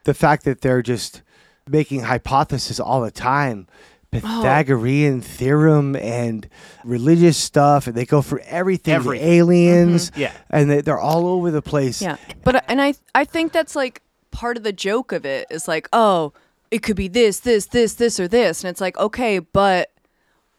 The 0.04 0.14
fact 0.14 0.44
that 0.46 0.62
they're 0.62 0.82
just 0.82 1.22
making 1.68 2.02
hypotheses 2.02 2.80
all 2.80 3.02
the 3.02 3.12
time. 3.12 3.68
Oh. 4.16 4.20
Pythagorean 4.20 5.22
theorem 5.22 5.96
and 5.96 6.48
religious 6.84 7.36
stuff, 7.36 7.88
and 7.88 7.96
they 7.96 8.06
go 8.06 8.22
for 8.22 8.42
everything. 8.46 8.94
Everything. 8.94 9.28
Aliens, 9.28 10.12
mm-hmm. 10.12 10.22
Yeah. 10.22 10.34
and 10.52 10.70
they, 10.70 10.82
they're 10.82 11.00
all 11.00 11.26
over 11.26 11.50
the 11.50 11.64
place. 11.64 12.00
Yeah, 12.00 12.18
but 12.44 12.64
and 12.68 12.80
I 12.80 12.94
I 13.16 13.26
think 13.26 13.54
that's 13.54 13.76
like 13.76 14.04
part 14.30 14.56
of 14.56 14.62
the 14.62 14.72
joke 14.72 15.14
of 15.14 15.26
it 15.26 15.48
is 15.50 15.68
like, 15.68 15.90
oh, 15.94 16.32
it 16.70 16.84
could 16.84 16.96
be 16.96 17.08
this, 17.08 17.40
this, 17.40 17.68
this, 17.68 17.96
this, 17.96 18.20
or 18.20 18.28
this, 18.28 18.64
and 18.64 18.70
it's 18.70 18.82
like, 18.82 18.98
okay, 19.00 19.40
but 19.40 19.92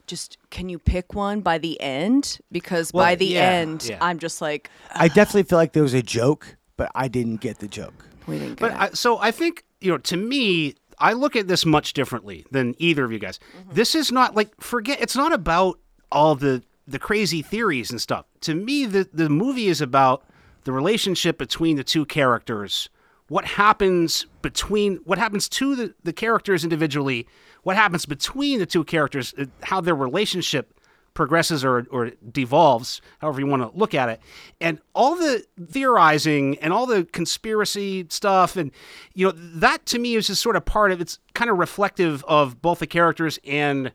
just 0.06 0.36
can 0.50 0.68
you 0.68 0.78
pick 0.80 1.14
one 1.14 1.40
by 1.40 1.58
the 1.58 1.80
end? 1.80 2.38
Because 2.50 2.92
Well, 2.92 3.04
by 3.04 3.14
the 3.14 3.26
yeah, 3.26 3.50
end, 3.50 3.86
yeah. 3.88 3.98
I'm 4.00 4.18
just 4.18 4.40
like, 4.40 4.68
I 4.92 5.08
definitely 5.08 5.44
feel 5.44 5.58
like 5.58 5.74
there 5.74 5.82
was 5.82 5.94
a 5.94 6.02
joke, 6.02 6.56
but 6.76 6.90
I 6.94 7.06
didn't 7.08 7.40
get 7.40 7.58
the 7.58 7.68
joke. 7.68 8.08
We 8.26 8.38
didn't 8.38 8.58
But 8.58 8.72
I, 8.72 8.90
so 8.90 9.18
I 9.18 9.30
think 9.30 9.64
you 9.80 9.90
know, 9.90 9.98
to 9.98 10.16
me, 10.16 10.74
I 10.98 11.12
look 11.12 11.36
at 11.36 11.48
this 11.48 11.66
much 11.66 11.92
differently 11.92 12.46
than 12.50 12.74
either 12.78 13.04
of 13.04 13.12
you 13.12 13.18
guys. 13.18 13.38
This 13.70 13.94
is 13.94 14.10
not 14.10 14.34
like 14.34 14.58
forget. 14.60 15.00
It's 15.00 15.16
not 15.16 15.32
about 15.32 15.78
all 16.10 16.34
the 16.34 16.62
the 16.86 16.98
crazy 16.98 17.42
theories 17.42 17.90
and 17.90 18.00
stuff. 18.00 18.26
To 18.42 18.54
me, 18.54 18.86
the 18.86 19.08
the 19.12 19.28
movie 19.28 19.68
is 19.68 19.80
about 19.80 20.24
the 20.64 20.72
relationship 20.72 21.38
between 21.38 21.76
the 21.76 21.84
two 21.84 22.04
characters. 22.06 22.88
What 23.28 23.44
happens 23.44 24.26
between 24.42 24.96
what 25.04 25.18
happens 25.18 25.48
to 25.50 25.74
the, 25.74 25.94
the 26.04 26.12
characters 26.12 26.62
individually, 26.62 27.26
what 27.62 27.76
happens 27.76 28.04
between 28.04 28.58
the 28.58 28.66
two 28.66 28.84
characters, 28.84 29.34
uh, 29.38 29.46
how 29.62 29.80
their 29.80 29.94
relationship 29.94 30.73
progresses 31.14 31.64
or, 31.64 31.86
or 31.90 32.10
devolves, 32.30 33.00
however 33.18 33.40
you 33.40 33.46
want 33.46 33.62
to 33.62 33.78
look 33.78 33.94
at 33.94 34.08
it. 34.08 34.20
And 34.60 34.80
all 34.94 35.14
the 35.14 35.44
theorizing 35.70 36.58
and 36.58 36.72
all 36.72 36.86
the 36.86 37.04
conspiracy 37.04 38.06
stuff, 38.10 38.56
and, 38.56 38.70
you 39.14 39.26
know, 39.26 39.32
that 39.32 39.86
to 39.86 39.98
me 39.98 40.16
is 40.16 40.26
just 40.26 40.42
sort 40.42 40.56
of 40.56 40.64
part 40.64 40.92
of 40.92 41.00
it's 41.00 41.18
kind 41.34 41.50
of 41.50 41.58
reflective 41.58 42.24
of 42.24 42.60
both 42.60 42.80
the 42.80 42.86
characters 42.86 43.38
and 43.44 43.92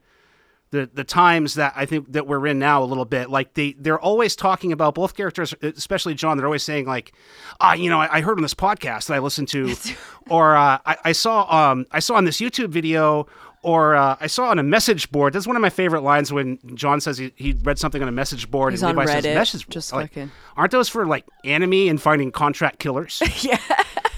the 0.72 0.90
the 0.94 1.04
times 1.04 1.56
that 1.56 1.74
I 1.76 1.86
think 1.86 2.12
that 2.12 2.28
we're 2.28 2.46
in 2.46 2.60
now 2.60 2.84
a 2.84 2.86
little 2.86 3.06
bit. 3.06 3.30
Like 3.30 3.54
they 3.54 3.74
they're 3.74 4.00
always 4.00 4.36
talking 4.36 4.72
about 4.72 4.96
both 4.96 5.16
characters, 5.16 5.54
especially 5.62 6.14
John. 6.14 6.38
They're 6.38 6.46
always 6.46 6.64
saying 6.64 6.86
like, 6.86 7.14
ah, 7.60 7.74
you 7.74 7.90
know, 7.90 8.00
I, 8.00 8.18
I 8.18 8.22
heard 8.22 8.38
on 8.38 8.44
this 8.44 8.54
podcast 8.54 9.08
that 9.08 9.16
I 9.16 9.20
listened 9.20 9.48
to, 9.50 9.76
or 10.30 10.56
uh, 10.56 10.78
I, 10.86 10.98
I 11.06 11.12
saw 11.12 11.72
um 11.72 11.86
I 11.92 12.00
saw 12.00 12.16
on 12.16 12.26
this 12.26 12.40
YouTube 12.40 12.70
video. 12.70 13.28
Or 13.62 13.96
uh, 13.96 14.16
I 14.22 14.28
saw 14.28 14.50
on 14.50 14.58
a 14.60 14.64
message 14.64 15.12
board. 15.12 15.34
That's 15.34 15.46
one 15.46 15.58
of 15.58 15.62
my 15.62 15.70
favorite 15.70 16.02
lines 16.02 16.32
when 16.32 16.60
John 16.76 17.02
says 17.02 17.18
he, 17.18 17.34
he 17.36 17.54
read 17.64 17.78
something 17.78 18.02
on 18.02 18.08
a 18.08 18.12
message 18.12 18.50
board. 18.50 18.72
He's 18.72 18.82
and 18.84 18.92
on 18.92 18.96
Levi 18.96 19.12
says 19.12 19.26
Reddit, 19.26 19.34
message 19.36 19.68
just 19.68 19.92
like, 19.92 20.12
fucking- 20.12 20.32
Aren't 20.56 20.72
those 20.72 20.88
for 20.88 21.06
like 21.06 21.26
enemy 21.44 21.90
and 21.90 22.02
finding 22.02 22.32
contract 22.32 22.80
killers? 22.80 23.22
yeah, 23.42 23.58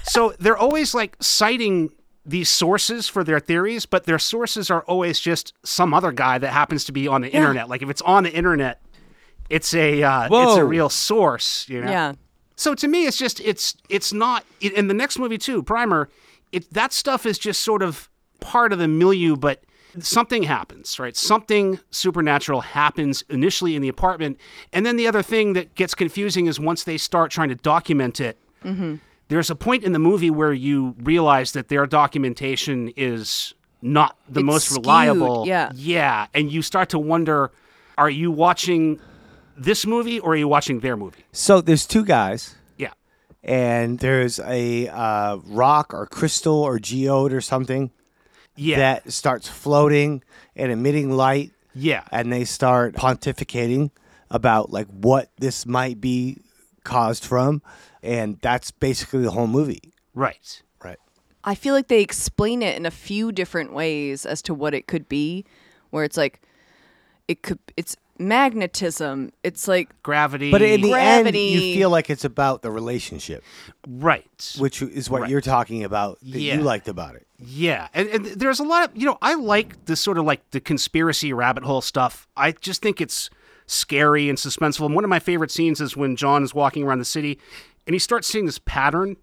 so 0.04 0.34
they're 0.38 0.56
always 0.56 0.94
like 0.94 1.16
citing 1.20 1.90
these 2.24 2.48
sources 2.48 3.08
for 3.08 3.24
their 3.24 3.40
theories, 3.40 3.84
but 3.84 4.04
their 4.04 4.18
sources 4.20 4.70
are 4.70 4.82
always 4.82 5.18
just 5.18 5.54
some 5.64 5.92
other 5.92 6.12
guy 6.12 6.38
that 6.38 6.52
happens 6.52 6.84
to 6.84 6.92
be 6.92 7.08
on 7.08 7.20
the 7.22 7.28
internet. 7.32 7.68
Like 7.68 7.82
if 7.82 7.90
it's 7.90 8.02
on 8.02 8.22
the 8.22 8.32
internet, 8.32 8.80
it's 9.50 9.74
a 9.74 10.04
uh, 10.04 10.28
it's 10.30 10.56
a 10.56 10.64
real 10.64 10.88
source. 10.88 11.68
You 11.68 11.80
know? 11.80 11.90
yeah. 11.90 12.12
So 12.54 12.76
to 12.76 12.86
me, 12.86 13.06
it's 13.06 13.16
just 13.16 13.40
it's 13.40 13.74
it's 13.88 14.12
not 14.12 14.44
in 14.60 14.70
in 14.72 14.86
the 14.86 14.94
next 14.94 15.18
movie 15.18 15.38
too, 15.38 15.64
Primer. 15.64 16.08
It 16.52 16.72
that 16.74 16.92
stuff 16.92 17.26
is 17.26 17.38
just 17.40 17.62
sort 17.62 17.82
of 17.82 18.08
part 18.42 18.72
of 18.72 18.78
the 18.78 18.88
milieu, 18.88 19.36
but 19.36 19.62
something 20.00 20.42
happens, 20.42 20.98
right? 20.98 21.16
Something 21.16 21.78
supernatural 21.90 22.60
happens 22.62 23.22
initially 23.28 23.76
in 23.76 23.82
the 23.82 23.88
apartment, 23.88 24.38
and 24.72 24.84
then 24.84 24.96
the 24.96 25.06
other 25.06 25.22
thing 25.22 25.52
that 25.54 25.74
gets 25.74 25.94
confusing 25.94 26.46
is 26.46 26.58
once 26.60 26.84
they 26.84 26.98
start 26.98 27.30
trying 27.30 27.48
to 27.50 27.54
document 27.54 28.20
it. 28.20 28.38
There's 29.28 29.50
a 29.50 29.54
point 29.56 29.82
in 29.82 29.92
the 29.92 29.98
movie 29.98 30.30
where 30.30 30.52
you 30.52 30.94
realize 31.02 31.52
that 31.52 31.68
their 31.68 31.86
documentation 31.86 32.92
is 32.96 33.54
not 33.80 34.16
the 34.28 34.40
It's 34.40 34.46
most 34.46 34.64
skewed, 34.68 34.84
reliable. 34.86 35.46
yeah. 35.46 35.70
yeah, 35.74 36.26
and 36.34 36.52
you 36.52 36.60
start 36.62 36.88
to 36.90 36.98
wonder: 36.98 37.50
Are 37.98 38.10
you 38.10 38.30
watching 38.30 39.00
this 39.56 39.86
movie 39.86 40.20
or 40.20 40.32
are 40.32 40.36
you 40.36 40.48
watching 40.48 40.80
their 40.80 40.96
movie? 40.96 41.24
So 41.32 41.60
there's 41.60 41.86
two 41.86 42.04
guys. 42.04 42.56
Yeah. 42.76 42.92
and 43.42 43.98
there's 44.00 44.38
a 44.40 44.88
uh, 44.88 45.36
rock 45.46 45.92
or 45.94 46.06
crystal 46.06 46.54
or 46.62 46.78
geode 46.78 47.32
or 47.32 47.40
something 47.40 47.90
Yeah. 48.56 48.76
that 48.78 49.12
starts 49.12 49.48
floating 49.48 50.22
and 50.54 50.70
emitting 50.70 51.10
light, 51.10 51.52
yeah. 51.74 52.04
and 52.10 52.32
they 52.32 52.44
start 52.44 52.94
pontificating 52.94 53.90
about 54.30 54.70
like 54.70 54.88
what 54.88 55.30
this 55.38 55.66
might 55.66 56.00
be 56.00 56.38
caused 56.84 57.24
from, 57.24 57.62
and 58.02 58.38
that's 58.40 58.70
basically 58.70 59.22
the 59.22 59.30
whole 59.30 59.46
movie. 59.46 59.92
Right. 60.14 60.62
Right. 60.82 60.98
I 61.44 61.54
feel 61.54 61.74
like 61.74 61.88
they 61.88 62.02
explain 62.02 62.62
it 62.62 62.76
in 62.76 62.86
a 62.86 62.90
few 62.90 63.32
different 63.32 63.72
ways 63.72 64.26
as 64.26 64.42
to 64.42 64.54
what 64.54 64.74
it 64.74 64.86
could 64.86 65.08
be, 65.08 65.44
where 65.90 66.04
it's 66.04 66.16
like, 66.16 66.40
it 67.28 67.42
could, 67.42 67.58
it's 67.76 67.96
magnetism. 68.18 69.32
It's 69.42 69.66
like, 69.68 69.90
Gravity. 70.02 70.50
But 70.50 70.62
in 70.62 70.80
the 70.80 70.94
end, 70.94 71.34
you 71.34 71.60
feel 71.74 71.90
like 71.90 72.10
it's 72.10 72.24
about 72.24 72.62
the 72.62 72.70
relationship, 72.70 73.42
right. 73.86 74.56
which 74.58 74.82
is 74.82 75.08
what 75.10 75.22
Right. 75.22 75.30
you're 75.30 75.40
talking 75.40 75.84
about 75.84 76.18
that 76.22 76.40
Yeah. 76.40 76.56
you 76.56 76.62
liked 76.62 76.88
about 76.88 77.14
it. 77.14 77.26
Yeah, 77.38 77.88
and, 77.92 78.08
and 78.08 78.24
there's 78.26 78.60
a 78.60 78.64
lot 78.64 78.88
of 78.88 78.96
you 78.96 79.04
know 79.04 79.18
I 79.20 79.34
like 79.34 79.86
the 79.86 79.96
sort 79.96 80.16
of 80.18 80.24
like 80.24 80.48
the 80.52 80.60
conspiracy 80.60 81.32
rabbit 81.32 81.64
hole 81.64 81.80
stuff. 81.80 82.28
I 82.36 82.52
just 82.52 82.82
think 82.82 83.00
it's 83.00 83.30
scary 83.66 84.28
and 84.28 84.38
suspenseful. 84.38 84.86
And 84.86 84.94
one 84.94 85.02
of 85.04 85.10
my 85.10 85.18
favorite 85.18 85.50
scenes 85.50 85.80
is 85.80 85.96
when 85.96 86.14
John 86.14 86.44
is 86.44 86.54
walking 86.54 86.84
around 86.84 87.00
the 87.00 87.04
city, 87.04 87.38
and 87.86 87.94
he 87.94 87.98
starts 87.98 88.28
seeing 88.28 88.46
this 88.46 88.60
pattern 88.64 89.16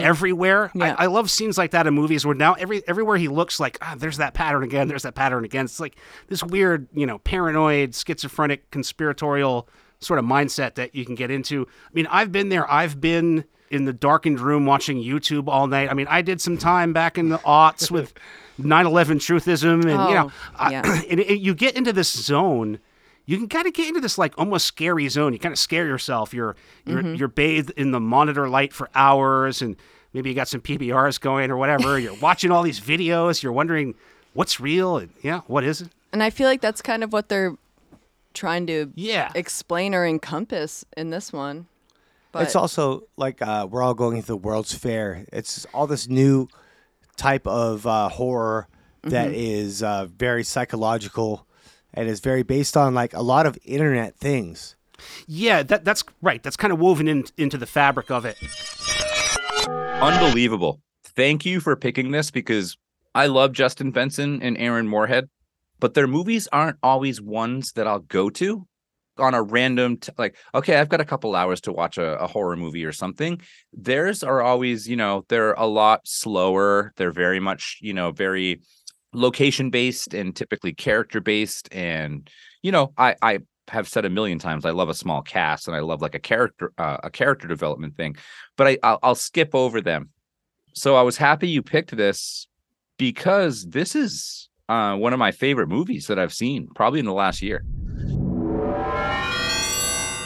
everywhere. 0.00 0.70
Yeah. 0.74 0.94
I, 0.98 1.04
I 1.04 1.06
love 1.06 1.30
scenes 1.30 1.56
like 1.58 1.70
that 1.72 1.86
in 1.86 1.94
movies 1.94 2.26
where 2.26 2.34
now 2.34 2.54
every 2.54 2.86
everywhere 2.88 3.16
he 3.16 3.28
looks 3.28 3.60
like 3.60 3.78
ah, 3.82 3.94
there's 3.96 4.16
that 4.18 4.34
pattern 4.34 4.62
again. 4.62 4.88
There's 4.88 5.02
that 5.04 5.14
pattern 5.14 5.44
again. 5.44 5.64
It's 5.66 5.80
like 5.80 5.96
this 6.28 6.42
weird 6.42 6.88
you 6.92 7.06
know 7.06 7.18
paranoid, 7.18 7.94
schizophrenic, 7.94 8.70
conspiratorial 8.70 9.68
sort 10.00 10.18
of 10.18 10.24
mindset 10.24 10.74
that 10.76 10.94
you 10.94 11.04
can 11.04 11.14
get 11.14 11.30
into. 11.30 11.66
I 11.68 11.90
mean, 11.92 12.06
I've 12.10 12.30
been 12.32 12.48
there. 12.48 12.70
I've 12.70 13.00
been 13.00 13.44
in 13.70 13.84
the 13.84 13.92
darkened 13.92 14.40
room 14.40 14.64
watching 14.64 14.96
YouTube 14.96 15.48
all 15.48 15.66
night. 15.66 15.90
I 15.90 15.94
mean, 15.94 16.06
I 16.08 16.22
did 16.22 16.40
some 16.40 16.56
time 16.56 16.92
back 16.92 17.18
in 17.18 17.28
the 17.28 17.38
aughts 17.38 17.90
with 17.90 18.14
9/11 18.60 19.16
truthism, 19.16 19.82
and 19.82 20.08
you 20.08 20.14
know, 20.14 20.30
Oh, 20.30 20.56
I- 20.56 20.70
yeah. 20.70 21.02
and 21.10 21.20
it, 21.20 21.40
you 21.40 21.54
get 21.54 21.76
into 21.76 21.92
this 21.92 22.10
zone. 22.10 22.78
You 23.28 23.36
can 23.36 23.46
kind 23.48 23.66
of 23.66 23.74
get 23.74 23.88
into 23.88 24.00
this 24.00 24.16
like 24.16 24.32
almost 24.38 24.64
scary 24.66 25.06
zone. 25.10 25.34
You 25.34 25.38
kind 25.38 25.52
of 25.52 25.58
scare 25.58 25.86
yourself. 25.86 26.32
You're 26.32 26.56
you're 26.86 27.02
Mm-hmm. 27.02 27.14
you're 27.16 27.28
bathed 27.28 27.70
in 27.76 27.90
the 27.90 28.00
monitor 28.00 28.48
light 28.48 28.72
for 28.72 28.88
hours, 28.94 29.60
and 29.60 29.76
maybe 30.14 30.30
you 30.30 30.34
got 30.34 30.48
some 30.48 30.62
PBRs 30.62 31.20
going 31.20 31.50
or 31.50 31.58
whatever. 31.58 31.98
you're 31.98 32.14
watching 32.22 32.50
all 32.50 32.62
these 32.62 32.80
videos. 32.80 33.42
You're 33.42 33.52
wondering 33.52 33.94
what's 34.32 34.58
real 34.60 34.96
and 34.96 35.10
yeah, 35.22 35.40
what 35.46 35.62
isn't. 35.62 35.92
and 36.12 36.22
I 36.22 36.30
feel 36.30 36.46
like 36.48 36.62
that's 36.62 36.80
kind 36.80 37.04
of 37.04 37.12
what 37.12 37.28
they're 37.28 37.54
trying 38.32 38.66
to 38.68 38.92
Yeah. 38.94 39.30
explain 39.34 39.94
or 39.94 40.06
encompass 40.06 40.84
in 40.96 41.10
this 41.10 41.30
one. 41.32 41.66
But 42.32 42.44
it's 42.44 42.56
also 42.56 43.04
like 43.16 43.42
uh, 43.42 43.66
we're 43.70 43.82
all 43.82 43.94
going 43.94 44.20
to 44.22 44.26
the 44.26 44.36
World's 44.36 44.72
Fair. 44.74 45.24
It's 45.32 45.66
all 45.74 45.86
this 45.86 46.08
new 46.08 46.48
type 47.16 47.46
of 47.46 47.86
uh, 47.86 48.08
horror 48.08 48.68
that 49.02 49.32
is 49.32 49.82
uh, 49.82 50.06
very 50.16 50.44
psychological 50.44 51.46
and 51.94 52.08
is 52.08 52.20
very 52.20 52.42
based 52.42 52.76
on 52.76 52.94
like 52.94 53.14
a 53.14 53.22
lot 53.22 53.46
of 53.46 53.58
internet 53.64 54.16
things. 54.16 54.76
Yeah, 55.26 55.62
that 55.62 55.84
that's 55.84 56.02
right. 56.22 56.42
That's 56.42 56.56
kind 56.56 56.72
of 56.72 56.78
woven 56.78 57.08
in, 57.08 57.24
into 57.36 57.56
the 57.56 57.66
fabric 57.66 58.10
of 58.10 58.24
it. 58.24 58.36
Unbelievable. 59.68 60.80
Thank 61.04 61.44
you 61.44 61.60
for 61.60 61.76
picking 61.76 62.10
this 62.10 62.30
because 62.30 62.76
I 63.14 63.26
love 63.26 63.52
Justin 63.52 63.90
Benson 63.90 64.42
and 64.42 64.56
Aaron 64.58 64.88
Moorhead, 64.88 65.28
but 65.80 65.94
their 65.94 66.06
movies 66.06 66.48
aren't 66.52 66.78
always 66.82 67.20
ones 67.20 67.72
that 67.72 67.86
I'll 67.86 68.00
go 68.00 68.30
to 68.30 68.66
on 69.18 69.34
a 69.34 69.42
random 69.42 69.96
t- 69.96 70.12
like 70.16 70.36
okay 70.54 70.76
i've 70.76 70.88
got 70.88 71.00
a 71.00 71.04
couple 71.04 71.34
hours 71.34 71.60
to 71.60 71.72
watch 71.72 71.98
a, 71.98 72.16
a 72.20 72.26
horror 72.26 72.56
movie 72.56 72.84
or 72.84 72.92
something 72.92 73.40
theirs 73.72 74.22
are 74.22 74.40
always 74.40 74.88
you 74.88 74.96
know 74.96 75.24
they're 75.28 75.54
a 75.54 75.66
lot 75.66 76.00
slower 76.04 76.92
they're 76.96 77.10
very 77.10 77.40
much 77.40 77.78
you 77.80 77.92
know 77.92 78.12
very 78.12 78.60
location 79.12 79.70
based 79.70 80.14
and 80.14 80.36
typically 80.36 80.72
character 80.74 81.20
based 81.20 81.68
and 81.72 82.30
you 82.62 82.70
know 82.70 82.92
i 82.98 83.14
i 83.22 83.38
have 83.68 83.88
said 83.88 84.04
a 84.04 84.10
million 84.10 84.38
times 84.38 84.64
i 84.66 84.70
love 84.70 84.88
a 84.88 84.94
small 84.94 85.22
cast 85.22 85.66
and 85.66 85.76
i 85.76 85.80
love 85.80 86.02
like 86.02 86.14
a 86.14 86.18
character 86.18 86.72
uh, 86.78 86.98
a 87.02 87.10
character 87.10 87.48
development 87.48 87.96
thing 87.96 88.14
but 88.56 88.66
i 88.66 88.78
I'll, 88.82 88.98
I'll 89.02 89.14
skip 89.14 89.54
over 89.54 89.80
them. 89.80 90.10
So 90.74 90.94
i 90.94 91.02
was 91.02 91.16
happy 91.16 91.48
you 91.48 91.62
picked 91.62 91.96
this 91.96 92.46
because 92.98 93.64
this 93.66 93.94
is 93.94 94.48
uh, 94.68 94.94
one 94.96 95.14
of 95.14 95.18
my 95.18 95.32
favorite 95.32 95.68
movies 95.68 96.06
that 96.08 96.18
i've 96.18 96.34
seen 96.34 96.68
probably 96.74 97.00
in 97.00 97.06
the 97.06 97.12
last 97.12 97.40
year. 97.40 97.64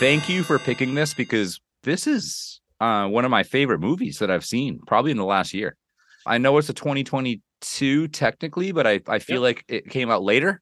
Thank 0.01 0.29
you 0.29 0.43
for 0.43 0.59
picking 0.59 0.95
this 0.95 1.15
because 1.15 1.61
this 1.85 2.09
is 2.09 2.61
uh, 2.81 3.07
one 3.07 3.25
of 3.25 3.31
my 3.31 3.45
favorite 3.45 3.79
movies 3.79 4.19
that 4.19 4.31
i've 4.31 4.45
seen 4.45 4.81
probably 4.89 5.13
in 5.13 5.17
the 5.17 5.25
last 5.25 5.55
year. 5.55 5.77
I 6.27 6.39
know 6.39 6.59
it's 6.59 6.69
a 6.69 6.75
2022 7.63 8.09
technically 8.09 8.73
but 8.73 8.87
i, 8.87 9.01
I 9.09 9.19
feel 9.19 9.37
Yep. 9.37 9.43
like 9.43 9.65
it 9.69 9.91
came 9.91 10.11
out 10.11 10.23
later. 10.23 10.61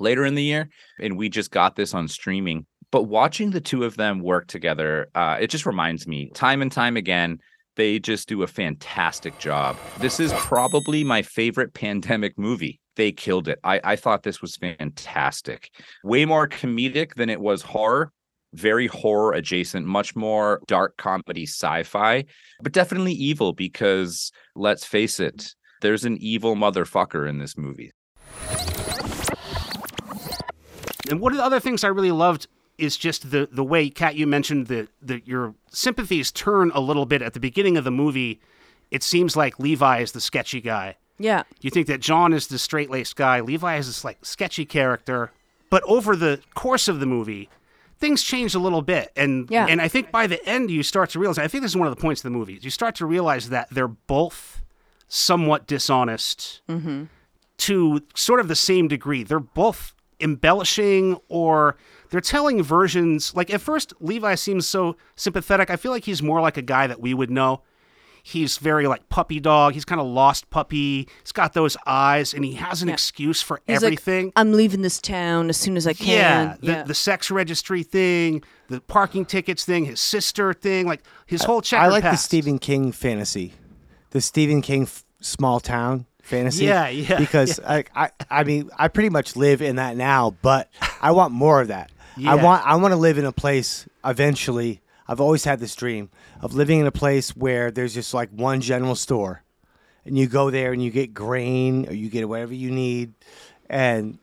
Later 0.00 0.24
in 0.24 0.34
the 0.34 0.42
year 0.42 0.68
and 1.00 1.16
we 1.16 1.28
just 1.28 1.50
got 1.52 1.76
this 1.76 1.94
on 1.94 2.08
streaming. 2.08 2.66
But 2.90 3.04
watching 3.04 3.50
the 3.52 3.60
two 3.60 3.84
of 3.84 3.96
them 3.96 4.20
work 4.20 4.48
together 4.48 5.08
uh, 5.14 5.38
it 5.40 5.48
just 5.50 5.66
reminds 5.66 6.06
me 6.06 6.30
time 6.34 6.62
and 6.62 6.70
time 6.72 6.96
again 6.96 7.38
they 7.76 7.98
just 7.98 8.28
do 8.28 8.42
a 8.42 8.46
fantastic 8.46 9.38
job. 9.38 9.76
This 9.98 10.20
is 10.20 10.32
probably 10.34 11.02
my 11.02 11.22
favorite 11.22 11.74
pandemic 11.74 12.38
movie. 12.38 12.80
They 12.96 13.10
killed 13.10 13.48
it. 13.48 13.58
I, 13.64 13.80
I 13.82 13.96
thought 13.96 14.22
this 14.22 14.40
was 14.40 14.56
fantastic. 14.56 15.70
Way 16.04 16.24
more 16.24 16.46
comedic 16.48 17.14
than 17.14 17.28
it 17.30 17.40
was 17.40 17.62
horror. 17.62 18.12
Very 18.52 18.86
horror 18.86 19.32
adjacent 19.32 19.86
much 19.86 20.14
more 20.14 20.60
dark 20.68 20.96
comedy 20.96 21.42
sci-fi 21.46 22.24
but 22.62 22.72
definitely 22.72 23.12
evil 23.12 23.52
because 23.52 24.30
let's 24.54 24.84
face 24.84 25.18
it 25.18 25.54
there's 25.84 26.04
an 26.04 26.16
evil 26.20 26.56
motherfucker 26.56 27.28
in 27.28 27.38
this 27.38 27.56
movie 27.56 27.90
And 31.10 31.20
one 31.20 31.32
of 31.32 31.36
the 31.38 31.44
other 31.44 31.60
things 31.60 31.84
I 31.84 31.88
really 31.88 32.10
loved 32.10 32.46
is 32.78 32.96
just 32.96 33.30
the 33.30 33.48
the 33.52 33.62
way 33.62 33.90
Kat 33.90 34.16
you 34.16 34.26
mentioned 34.26 34.66
that 34.68 34.88
that 35.02 35.28
your 35.28 35.54
sympathies 35.70 36.32
turn 36.32 36.72
a 36.74 36.80
little 36.80 37.06
bit 37.06 37.22
at 37.22 37.34
the 37.34 37.40
beginning 37.40 37.76
of 37.76 37.84
the 37.84 37.90
movie. 37.90 38.40
It 38.90 39.02
seems 39.02 39.36
like 39.36 39.58
Levi 39.60 40.00
is 40.00 40.12
the 40.12 40.20
sketchy 40.20 40.60
guy. 40.60 40.96
Yeah. 41.18 41.42
You 41.60 41.70
think 41.70 41.86
that 41.88 42.00
John 42.00 42.32
is 42.32 42.46
the 42.48 42.58
straight 42.58 42.90
laced 42.90 43.16
guy. 43.16 43.40
Levi 43.40 43.76
is 43.76 43.86
this 43.86 44.02
like 44.04 44.24
sketchy 44.24 44.64
character. 44.64 45.30
But 45.70 45.82
over 45.84 46.16
the 46.16 46.40
course 46.54 46.88
of 46.88 47.00
the 47.00 47.06
movie, 47.06 47.48
things 47.98 48.22
change 48.22 48.54
a 48.54 48.58
little 48.58 48.82
bit. 48.82 49.12
And 49.14 49.48
Yeah. 49.50 49.66
and 49.68 49.80
I 49.82 49.88
think 49.88 50.10
by 50.10 50.26
the 50.26 50.44
end 50.48 50.70
you 50.70 50.82
start 50.82 51.10
to 51.10 51.18
realize 51.18 51.38
I 51.38 51.48
think 51.48 51.62
this 51.62 51.72
is 51.72 51.76
one 51.76 51.86
of 51.86 51.94
the 51.94 52.00
points 52.00 52.20
of 52.24 52.32
the 52.32 52.36
movie. 52.38 52.54
is 52.54 52.64
You 52.64 52.70
start 52.70 52.94
to 52.96 53.06
realize 53.06 53.50
that 53.50 53.68
they're 53.70 53.86
both 53.88 54.62
somewhat 55.08 55.66
dishonest 55.66 56.62
mm-hmm. 56.68 57.04
to 57.58 58.02
sort 58.14 58.40
of 58.40 58.48
the 58.48 58.56
same 58.56 58.88
degree. 58.88 59.22
They're 59.22 59.40
both 59.40 59.94
embellishing 60.20 61.18
or 61.28 61.76
they're 62.10 62.20
telling 62.20 62.62
versions 62.62 63.34
like 63.34 63.52
at 63.52 63.60
first 63.60 63.92
Levi 64.00 64.34
seems 64.36 64.66
so 64.66 64.96
sympathetic. 65.16 65.70
I 65.70 65.76
feel 65.76 65.92
like 65.92 66.04
he's 66.04 66.22
more 66.22 66.40
like 66.40 66.56
a 66.56 66.62
guy 66.62 66.86
that 66.86 67.00
we 67.00 67.14
would 67.14 67.30
know. 67.30 67.62
He's 68.26 68.56
very 68.56 68.86
like 68.86 69.10
puppy 69.10 69.38
dog. 69.38 69.74
He's 69.74 69.84
kind 69.84 70.00
of 70.00 70.06
lost 70.06 70.48
puppy. 70.48 71.08
He's 71.22 71.32
got 71.32 71.52
those 71.52 71.76
eyes 71.84 72.32
and 72.32 72.42
he 72.42 72.54
has 72.54 72.82
an 72.82 72.88
excuse 72.88 73.42
for 73.42 73.60
He's 73.66 73.82
like, 73.82 73.84
everything. 73.84 74.32
I'm 74.34 74.52
leaving 74.52 74.80
this 74.80 74.98
town 74.98 75.50
as 75.50 75.58
soon 75.58 75.76
as 75.76 75.86
I 75.86 75.92
yeah, 75.98 76.56
can. 76.56 76.58
the, 76.62 76.84
the 76.86 76.94
sex 76.94 77.30
registry 77.30 77.82
thing, 77.82 78.42
the 78.68 78.80
parking 78.80 79.26
tickets 79.26 79.66
thing, 79.66 79.84
his 79.84 80.00
sister 80.00 80.54
thing, 80.54 80.86
like 80.86 81.02
his 81.26 81.44
whole 81.44 81.60
check. 81.60 81.80
I 81.80 81.88
like 81.88 82.02
the 82.02 82.16
Stephen 82.16 82.58
King 82.58 82.92
fantasy, 82.92 83.52
the 84.14 84.20
Stephen 84.22 84.62
King 84.62 84.84
f- 84.84 85.04
small 85.20 85.60
town 85.60 86.06
fantasy. 86.22 86.64
Yeah, 86.64 86.88
yeah, 86.88 87.18
Because 87.18 87.60
I, 87.60 87.84
I, 87.94 88.10
I 88.30 88.44
mean, 88.44 88.70
I 88.78 88.88
pretty 88.88 89.10
much 89.10 89.36
live 89.36 89.60
in 89.60 89.76
that 89.76 89.96
now, 89.96 90.34
but 90.40 90.70
I 91.02 91.10
want 91.10 91.32
more 91.34 91.60
of 91.60 91.68
that. 91.68 91.90
Yeah. 92.16 92.32
I 92.32 92.34
want, 92.36 92.66
I 92.66 92.76
want 92.76 92.92
to 92.92 92.96
live 92.96 93.18
in 93.18 93.24
a 93.26 93.32
place 93.32 93.86
eventually. 94.04 94.80
I've 95.08 95.20
always 95.20 95.44
had 95.44 95.58
this 95.60 95.74
dream 95.74 96.08
of 96.40 96.54
living 96.54 96.78
in 96.80 96.86
a 96.86 96.92
place 96.92 97.36
where 97.36 97.70
there's 97.70 97.92
just 97.92 98.14
like 98.14 98.30
one 98.30 98.60
general 98.62 98.94
store, 98.94 99.42
and 100.06 100.16
you 100.16 100.26
go 100.28 100.50
there 100.50 100.72
and 100.72 100.82
you 100.82 100.90
get 100.90 101.12
grain 101.12 101.86
or 101.88 101.92
you 101.92 102.08
get 102.08 102.26
whatever 102.28 102.54
you 102.54 102.70
need, 102.70 103.12
and 103.68 104.18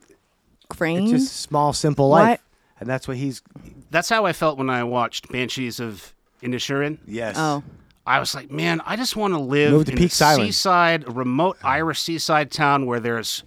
Grain. 0.70 1.02
it's 1.02 1.10
just 1.12 1.40
small, 1.40 1.72
simple 1.72 2.08
Why- 2.10 2.20
life. 2.30 2.40
And 2.80 2.88
that's 2.90 3.06
what 3.06 3.16
he's. 3.16 3.42
That's 3.92 4.08
how 4.08 4.24
I 4.26 4.32
felt 4.32 4.58
when 4.58 4.68
I 4.68 4.82
watched 4.82 5.28
Banshees 5.30 5.78
of 5.78 6.12
Inisherin. 6.42 6.98
Yes. 7.06 7.36
oh. 7.38 7.62
I 8.06 8.18
was 8.18 8.34
like, 8.34 8.50
man, 8.50 8.80
I 8.84 8.96
just 8.96 9.14
want 9.16 9.32
to 9.34 9.38
live 9.40 9.72
Move 9.72 9.84
to 9.86 9.92
in 9.92 9.98
Peaks 9.98 10.20
a 10.20 10.24
Island. 10.24 10.46
seaside, 10.48 11.08
a 11.08 11.10
remote 11.12 11.56
Irish 11.62 12.00
seaside 12.02 12.50
town 12.50 12.86
where 12.86 12.98
there's 13.00 13.44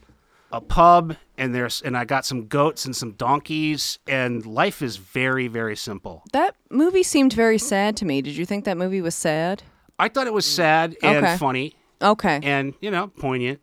a 0.52 0.62
pub 0.62 1.18
and 1.38 1.54
there's 1.54 1.82
and 1.82 1.98
I 1.98 2.06
got 2.06 2.26
some 2.26 2.48
goats 2.48 2.86
and 2.86 2.96
some 2.96 3.12
donkeys 3.13 4.00
and 4.08 4.46
life 4.46 4.82
is 4.82 4.96
very 4.96 5.48
very 5.50 5.76
simple. 5.76 6.24
That 6.32 6.56
movie 6.70 7.04
seemed 7.04 7.34
very 7.34 7.58
sad 7.58 7.98
to 7.98 8.06
me. 8.06 8.22
Did 8.22 8.38
you 8.38 8.46
think 8.46 8.63
that 8.65 8.78
movie 8.78 9.02
was 9.02 9.15
sad? 9.15 9.63
I 10.00 10.08
thought 10.08 10.28
it 10.28 10.34
was 10.34 10.46
sad 10.46 10.96
and 11.04 11.18
Okay. 11.26 11.38
funny 11.38 11.76
Okay. 12.02 12.39
and 12.44 12.74
you 12.80 12.91
know 12.91 13.08
poignant. 13.08 13.60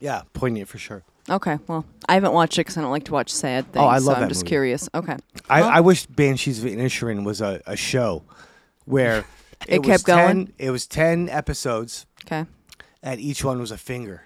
Yeah, 0.00 0.22
poignant 0.34 0.68
for 0.68 0.76
sure. 0.78 1.02
Okay. 1.30 1.58
Well, 1.68 1.86
I 2.08 2.14
haven't 2.14 2.32
watched 2.32 2.58
it 2.58 2.62
because 2.62 2.76
I 2.76 2.80
don't 2.82 2.90
like 2.90 3.04
to 3.04 3.12
watch 3.12 3.30
sad 3.32 3.72
things. 3.72 3.82
Oh, 3.82 3.86
I 3.86 3.98
so 4.00 4.06
love 4.08 4.16
I'm 4.16 4.22
that 4.22 4.28
just 4.28 4.40
movie. 4.42 4.48
curious. 4.48 4.88
Okay. 4.94 5.16
I, 5.48 5.62
I 5.62 5.80
wish 5.80 6.04
Banshees 6.06 6.62
of 6.62 6.68
Inisherin 6.70 7.24
was 7.24 7.40
a, 7.40 7.62
a 7.66 7.76
show 7.76 8.24
where 8.84 9.24
It 9.68 9.80
was 9.80 9.86
kept 10.02 10.06
10 10.06 10.16
going? 10.34 10.52
It 10.58 10.70
was 10.70 10.86
ten 10.86 11.28
episodes, 11.28 12.06
Okay. 12.26 12.46
and 13.02 13.20
each 13.20 13.44
one 13.44 13.58
was 13.60 13.70
a 13.70 13.78
finger. 13.78 14.22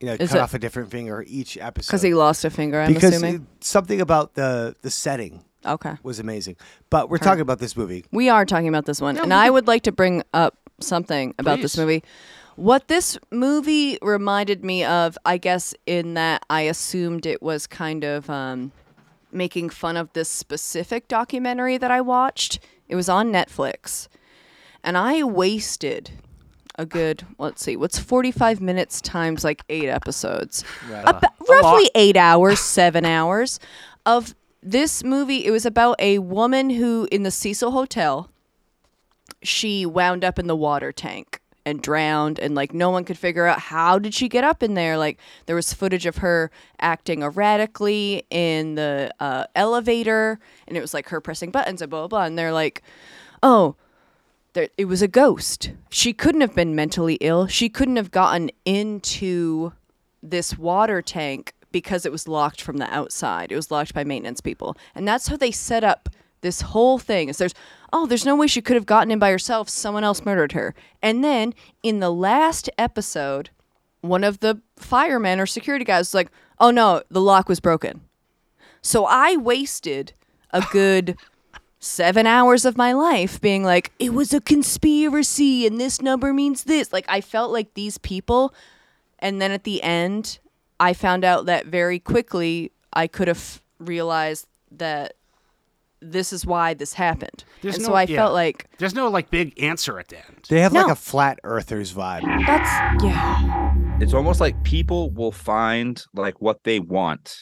You 0.00 0.08
know, 0.08 0.12
Is 0.20 0.28
cut 0.30 0.38
it- 0.38 0.42
off 0.42 0.52
a 0.54 0.58
different 0.58 0.90
finger 0.90 1.24
each 1.26 1.56
episode. 1.56 1.88
Because 1.88 2.02
he 2.02 2.12
lost 2.14 2.44
a 2.44 2.50
finger, 2.50 2.80
I'm 2.82 2.92
because 2.92 3.14
assuming. 3.14 3.34
it- 3.36 3.64
something 3.64 4.00
about 4.00 4.34
the 4.34 4.76
the 4.82 4.90
setting 4.90 5.42
okay. 5.64 5.94
was 6.02 6.18
amazing. 6.18 6.56
But 6.90 7.08
we're 7.08 7.16
talking 7.18 7.40
about 7.40 7.60
this 7.60 7.76
movie. 7.76 8.04
We 8.12 8.28
are 8.28 8.44
talking 8.44 8.68
about 8.68 8.84
this 8.84 9.00
one. 9.00 9.16
and 9.16 9.32
I 9.32 9.48
would 9.48 9.66
like 9.66 9.82
to 9.84 9.92
bring 9.92 10.22
up 10.34 10.56
something 10.80 11.34
about 11.38 11.60
this 11.62 11.74
Please. 11.76 11.80
movie. 11.80 12.04
What 12.56 12.88
this 12.88 13.18
movie 13.30 13.98
reminded 14.02 14.64
me 14.64 14.82
of, 14.84 15.16
I 15.26 15.36
guess, 15.38 15.74
in 15.86 16.14
that 16.14 16.42
I 16.48 16.62
assumed 16.62 17.24
it 17.26 17.42
was 17.42 17.66
kind 17.66 18.02
of 18.04 18.28
um, 18.30 18.72
making 19.32 19.70
fun 19.70 19.96
of 19.96 20.10
this 20.14 20.28
specific 20.28 21.08
documentary 21.08 21.76
that 21.78 21.90
I 21.90 22.00
watched. 22.02 22.58
It 22.88 22.96
was 22.96 23.08
on 23.08 23.32
Netflix. 23.32 24.08
And 24.82 24.96
I 24.96 25.22
wasted 25.22 26.10
a 26.78 26.86
good, 26.86 27.26
let's 27.38 27.62
see, 27.62 27.76
what's 27.76 27.98
45 27.98 28.60
minutes 28.60 29.00
times 29.00 29.42
like 29.44 29.62
eight 29.68 29.88
episodes? 29.88 30.62
Ab- 30.92 31.24
roughly 31.48 31.90
eight 31.94 32.16
hours, 32.16 32.60
seven 32.60 33.04
hours 33.04 33.58
of 34.04 34.34
this 34.62 35.02
movie. 35.02 35.44
It 35.44 35.50
was 35.50 35.66
about 35.66 35.96
a 35.98 36.18
woman 36.18 36.70
who, 36.70 37.08
in 37.10 37.22
the 37.22 37.30
Cecil 37.30 37.70
Hotel, 37.70 38.30
she 39.42 39.86
wound 39.86 40.24
up 40.24 40.38
in 40.38 40.46
the 40.46 40.56
water 40.56 40.92
tank 40.92 41.40
and 41.66 41.82
drowned 41.82 42.38
and 42.38 42.54
like 42.54 42.72
no 42.72 42.88
one 42.88 43.04
could 43.04 43.18
figure 43.18 43.44
out 43.44 43.58
how 43.58 43.98
did 43.98 44.14
she 44.14 44.28
get 44.28 44.44
up 44.44 44.62
in 44.62 44.74
there 44.74 44.96
like 44.96 45.18
there 45.44 45.56
was 45.56 45.74
footage 45.74 46.06
of 46.06 46.18
her 46.18 46.50
acting 46.80 47.22
erratically 47.22 48.24
in 48.30 48.76
the 48.76 49.12
uh, 49.20 49.44
elevator 49.54 50.38
and 50.66 50.78
it 50.78 50.80
was 50.80 50.94
like 50.94 51.08
her 51.08 51.20
pressing 51.20 51.50
buttons 51.50 51.82
and 51.82 51.90
blah 51.90 52.00
blah 52.00 52.08
blah 52.08 52.24
and 52.24 52.38
they're 52.38 52.52
like 52.52 52.82
oh 53.42 53.76
there, 54.54 54.68
it 54.78 54.86
was 54.86 55.02
a 55.02 55.08
ghost 55.08 55.72
she 55.90 56.14
couldn't 56.14 56.40
have 56.40 56.54
been 56.54 56.74
mentally 56.74 57.16
ill 57.20 57.46
she 57.46 57.68
couldn't 57.68 57.96
have 57.96 58.10
gotten 58.10 58.50
into 58.64 59.72
this 60.22 60.56
water 60.56 61.02
tank 61.02 61.52
because 61.72 62.06
it 62.06 62.12
was 62.12 62.26
locked 62.26 62.62
from 62.62 62.78
the 62.78 62.90
outside. 62.90 63.52
It 63.52 63.56
was 63.56 63.70
locked 63.70 63.92
by 63.92 64.02
maintenance 64.02 64.40
people. 64.40 64.78
And 64.94 65.06
that's 65.06 65.28
how 65.28 65.36
they 65.36 65.50
set 65.50 65.84
up 65.84 66.08
this 66.40 66.60
whole 66.60 66.98
thing. 66.98 67.28
Is 67.28 67.38
there's 67.38 67.54
oh, 67.92 68.06
there's 68.06 68.26
no 68.26 68.36
way 68.36 68.46
she 68.46 68.62
could 68.62 68.76
have 68.76 68.86
gotten 68.86 69.10
in 69.10 69.18
by 69.18 69.30
herself. 69.30 69.68
Someone 69.68 70.04
else 70.04 70.24
murdered 70.24 70.52
her. 70.52 70.74
And 71.02 71.22
then 71.22 71.54
in 71.82 72.00
the 72.00 72.10
last 72.10 72.68
episode, 72.78 73.50
one 74.00 74.24
of 74.24 74.40
the 74.40 74.60
firemen 74.76 75.40
or 75.40 75.46
security 75.46 75.84
guys 75.84 76.08
was 76.08 76.14
like, 76.14 76.30
"Oh 76.58 76.70
no, 76.70 77.02
the 77.10 77.20
lock 77.20 77.48
was 77.48 77.60
broken." 77.60 78.02
So 78.82 79.04
I 79.04 79.36
wasted 79.36 80.12
a 80.50 80.64
good 80.70 81.16
seven 81.80 82.26
hours 82.26 82.64
of 82.64 82.76
my 82.76 82.92
life 82.92 83.40
being 83.40 83.64
like, 83.64 83.92
it 83.98 84.14
was 84.14 84.32
a 84.32 84.40
conspiracy 84.40 85.66
and 85.66 85.80
this 85.80 86.00
number 86.00 86.32
means 86.32 86.64
this. 86.64 86.92
Like, 86.92 87.04
I 87.08 87.20
felt 87.20 87.52
like 87.52 87.74
these 87.74 87.98
people. 87.98 88.54
And 89.18 89.42
then 89.42 89.50
at 89.50 89.64
the 89.64 89.82
end, 89.82 90.38
I 90.78 90.92
found 90.92 91.24
out 91.24 91.46
that 91.46 91.66
very 91.66 91.98
quickly 91.98 92.70
I 92.92 93.06
could 93.06 93.28
have 93.28 93.60
realized 93.78 94.46
that 94.70 95.15
this 96.12 96.32
is 96.32 96.46
why 96.46 96.74
this 96.74 96.92
happened. 96.92 97.44
There's 97.62 97.76
and 97.76 97.82
no- 97.82 97.88
so 97.88 97.94
I 97.94 98.02
yeah. 98.04 98.16
felt 98.16 98.34
like 98.34 98.68
There's 98.78 98.94
no 98.94 99.08
like 99.08 99.30
big 99.30 99.60
answer 99.62 99.98
at 99.98 100.08
the 100.08 100.18
end. 100.18 100.46
They 100.48 100.60
have 100.60 100.72
like 100.72 100.90
a 100.90 100.96
flat 100.96 101.38
earthers 101.44 101.92
vibe. 101.92 102.22
that's 102.46 103.04
yeah. 103.04 103.74
It's 104.00 104.14
almost 104.14 104.40
like 104.40 104.62
people 104.62 105.10
will 105.10 105.32
find 105.32 106.02
like 106.14 106.40
what 106.40 106.62
they 106.64 106.80
want 106.80 107.36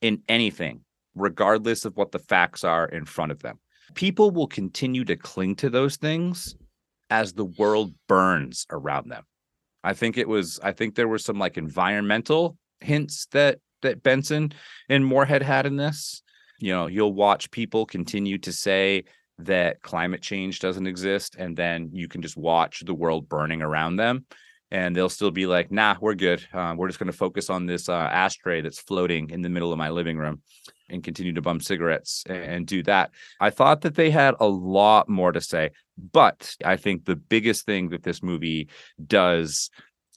in 0.00 0.22
anything, 0.28 0.80
regardless 1.14 1.84
of 1.84 1.96
what 1.96 2.12
the 2.12 2.18
facts 2.18 2.64
are 2.64 2.86
in 2.86 3.04
front 3.04 3.32
of 3.32 3.40
them. 3.40 3.58
People 3.94 4.30
will 4.30 4.48
continue 4.48 5.04
to 5.04 5.16
cling 5.16 5.54
to 5.56 5.70
those 5.70 5.96
things 5.96 6.56
as 7.10 7.34
the 7.34 7.44
world 7.44 7.92
burns 8.08 8.66
around 8.70 9.08
them. 9.10 9.24
I 9.84 9.94
think 9.94 10.16
it 10.16 10.28
was 10.28 10.58
I 10.62 10.72
think 10.72 10.94
there 10.94 11.08
were 11.08 11.18
some 11.18 11.38
like 11.38 11.56
environmental 11.56 12.56
hints 12.80 13.26
that 13.32 13.58
that 13.82 14.02
Benson 14.02 14.52
and 14.88 15.04
Moorhead 15.04 15.42
had 15.42 15.66
in 15.66 15.76
this. 15.76 16.22
You 16.62 16.72
know, 16.72 16.86
you'll 16.86 17.12
watch 17.12 17.50
people 17.50 17.86
continue 17.86 18.38
to 18.38 18.52
say 18.52 19.04
that 19.38 19.82
climate 19.82 20.22
change 20.22 20.60
doesn't 20.60 20.86
exist 20.86 21.34
and 21.36 21.56
then 21.56 21.90
you 21.92 22.06
can 22.06 22.22
just 22.22 22.36
watch 22.36 22.82
the 22.86 22.94
world 22.94 23.28
burning 23.28 23.62
around 23.62 23.96
them 23.96 24.24
and 24.72 24.96
they'll 24.96 25.10
still 25.10 25.30
be 25.30 25.46
like, 25.46 25.70
"Nah, 25.70 25.96
we're 26.00 26.14
good. 26.14 26.44
Uh, 26.52 26.74
we're 26.76 26.88
just 26.88 26.98
going 26.98 27.12
to 27.12 27.16
focus 27.16 27.50
on 27.50 27.66
this 27.66 27.90
uh, 27.90 28.08
ashtray 28.10 28.62
that's 28.62 28.80
floating 28.80 29.28
in 29.28 29.42
the 29.42 29.50
middle 29.50 29.70
of 29.70 29.78
my 29.78 29.90
living 29.90 30.16
room, 30.16 30.40
and 30.88 31.04
continue 31.04 31.34
to 31.34 31.42
bum 31.42 31.60
cigarettes 31.60 32.24
and, 32.26 32.42
and 32.42 32.66
do 32.66 32.82
that." 32.84 33.10
I 33.38 33.50
thought 33.50 33.82
that 33.82 33.96
they 33.96 34.10
had 34.10 34.34
a 34.40 34.46
lot 34.46 35.10
more 35.10 35.30
to 35.30 35.42
say, 35.42 35.72
but 36.12 36.56
I 36.64 36.76
think 36.76 37.04
the 37.04 37.16
biggest 37.16 37.66
thing 37.66 37.90
that 37.90 38.02
this 38.02 38.22
movie 38.22 38.70
does, 39.06 39.68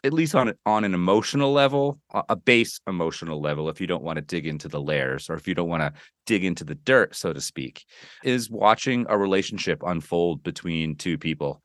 at 0.05 0.13
least 0.13 0.35
on 0.35 0.53
on 0.65 0.83
an 0.83 0.93
emotional 0.93 1.51
level, 1.51 1.99
a 2.13 2.35
base 2.35 2.79
emotional 2.87 3.41
level, 3.41 3.69
if 3.69 3.81
you 3.81 3.87
don't 3.87 4.03
want 4.03 4.17
to 4.17 4.21
dig 4.21 4.45
into 4.45 4.67
the 4.67 4.81
layers 4.81 5.29
or 5.29 5.33
if 5.33 5.47
you 5.47 5.55
don't 5.55 5.67
want 5.67 5.81
to 5.81 5.91
dig 6.25 6.45
into 6.45 6.63
the 6.63 6.75
dirt, 6.75 7.15
so 7.15 7.33
to 7.33 7.41
speak, 7.41 7.83
is 8.23 8.49
watching 8.49 9.05
a 9.09 9.17
relationship 9.17 9.81
unfold 9.85 10.43
between 10.43 10.95
two 10.95 11.17
people 11.17 11.61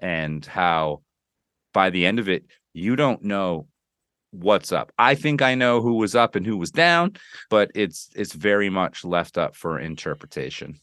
and 0.00 0.44
how 0.44 1.02
by 1.72 1.90
the 1.90 2.04
end 2.04 2.18
of 2.18 2.28
it, 2.28 2.44
you 2.72 2.96
don't 2.96 3.22
know 3.22 3.66
what's 4.32 4.72
up. 4.72 4.92
I 4.98 5.14
think 5.14 5.40
I 5.40 5.54
know 5.54 5.80
who 5.80 5.94
was 5.94 6.16
up 6.16 6.34
and 6.34 6.44
who 6.44 6.56
was 6.56 6.72
down, 6.72 7.14
but 7.48 7.70
it's 7.74 8.10
it's 8.16 8.32
very 8.32 8.70
much 8.70 9.04
left 9.04 9.38
up 9.38 9.54
for 9.54 9.78
interpretation. 9.78 10.80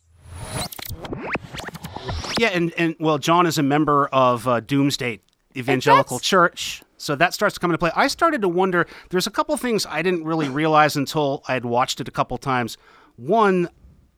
Yeah, 2.40 2.50
and 2.54 2.74
and 2.78 2.96
well, 3.00 3.18
John 3.18 3.46
is 3.46 3.58
a 3.58 3.64
member 3.64 4.08
of 4.08 4.48
uh, 4.48 4.62
Doomsday 4.62 5.20
Evangelical 5.56 6.20
Church, 6.20 6.84
so 6.98 7.16
that 7.16 7.34
starts 7.34 7.56
to 7.56 7.60
come 7.60 7.72
into 7.72 7.78
play. 7.78 7.92
I 7.96 8.08
started 8.08 8.42
to 8.42 8.48
wonder. 8.50 8.86
There's 9.10 9.28
a 9.28 9.32
couple 9.32 9.56
things 9.58 9.86
I 9.86 10.02
didn't 10.02 10.24
really 10.24 10.50
realize 10.50 10.96
until 10.96 11.44
I 11.48 11.54
had 11.54 11.66
watched 11.66 12.00
it 12.00 12.08
a 12.08 12.12
couple 12.12 12.38
times. 12.38 12.78
One, 13.18 13.70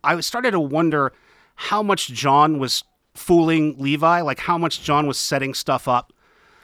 I 0.04 0.20
started 0.22 0.52
to 0.52 0.60
wonder 0.60 1.12
how 1.56 1.84
much 1.84 2.08
John 2.10 2.60
was 2.60 2.84
fooling 3.16 3.76
Levi, 3.78 4.22
like 4.22 4.40
how 4.40 4.58
much 4.58 4.82
John 4.84 5.08
was 5.08 5.18
setting 5.18 5.54
stuff 5.54 5.88
up. 5.88 6.12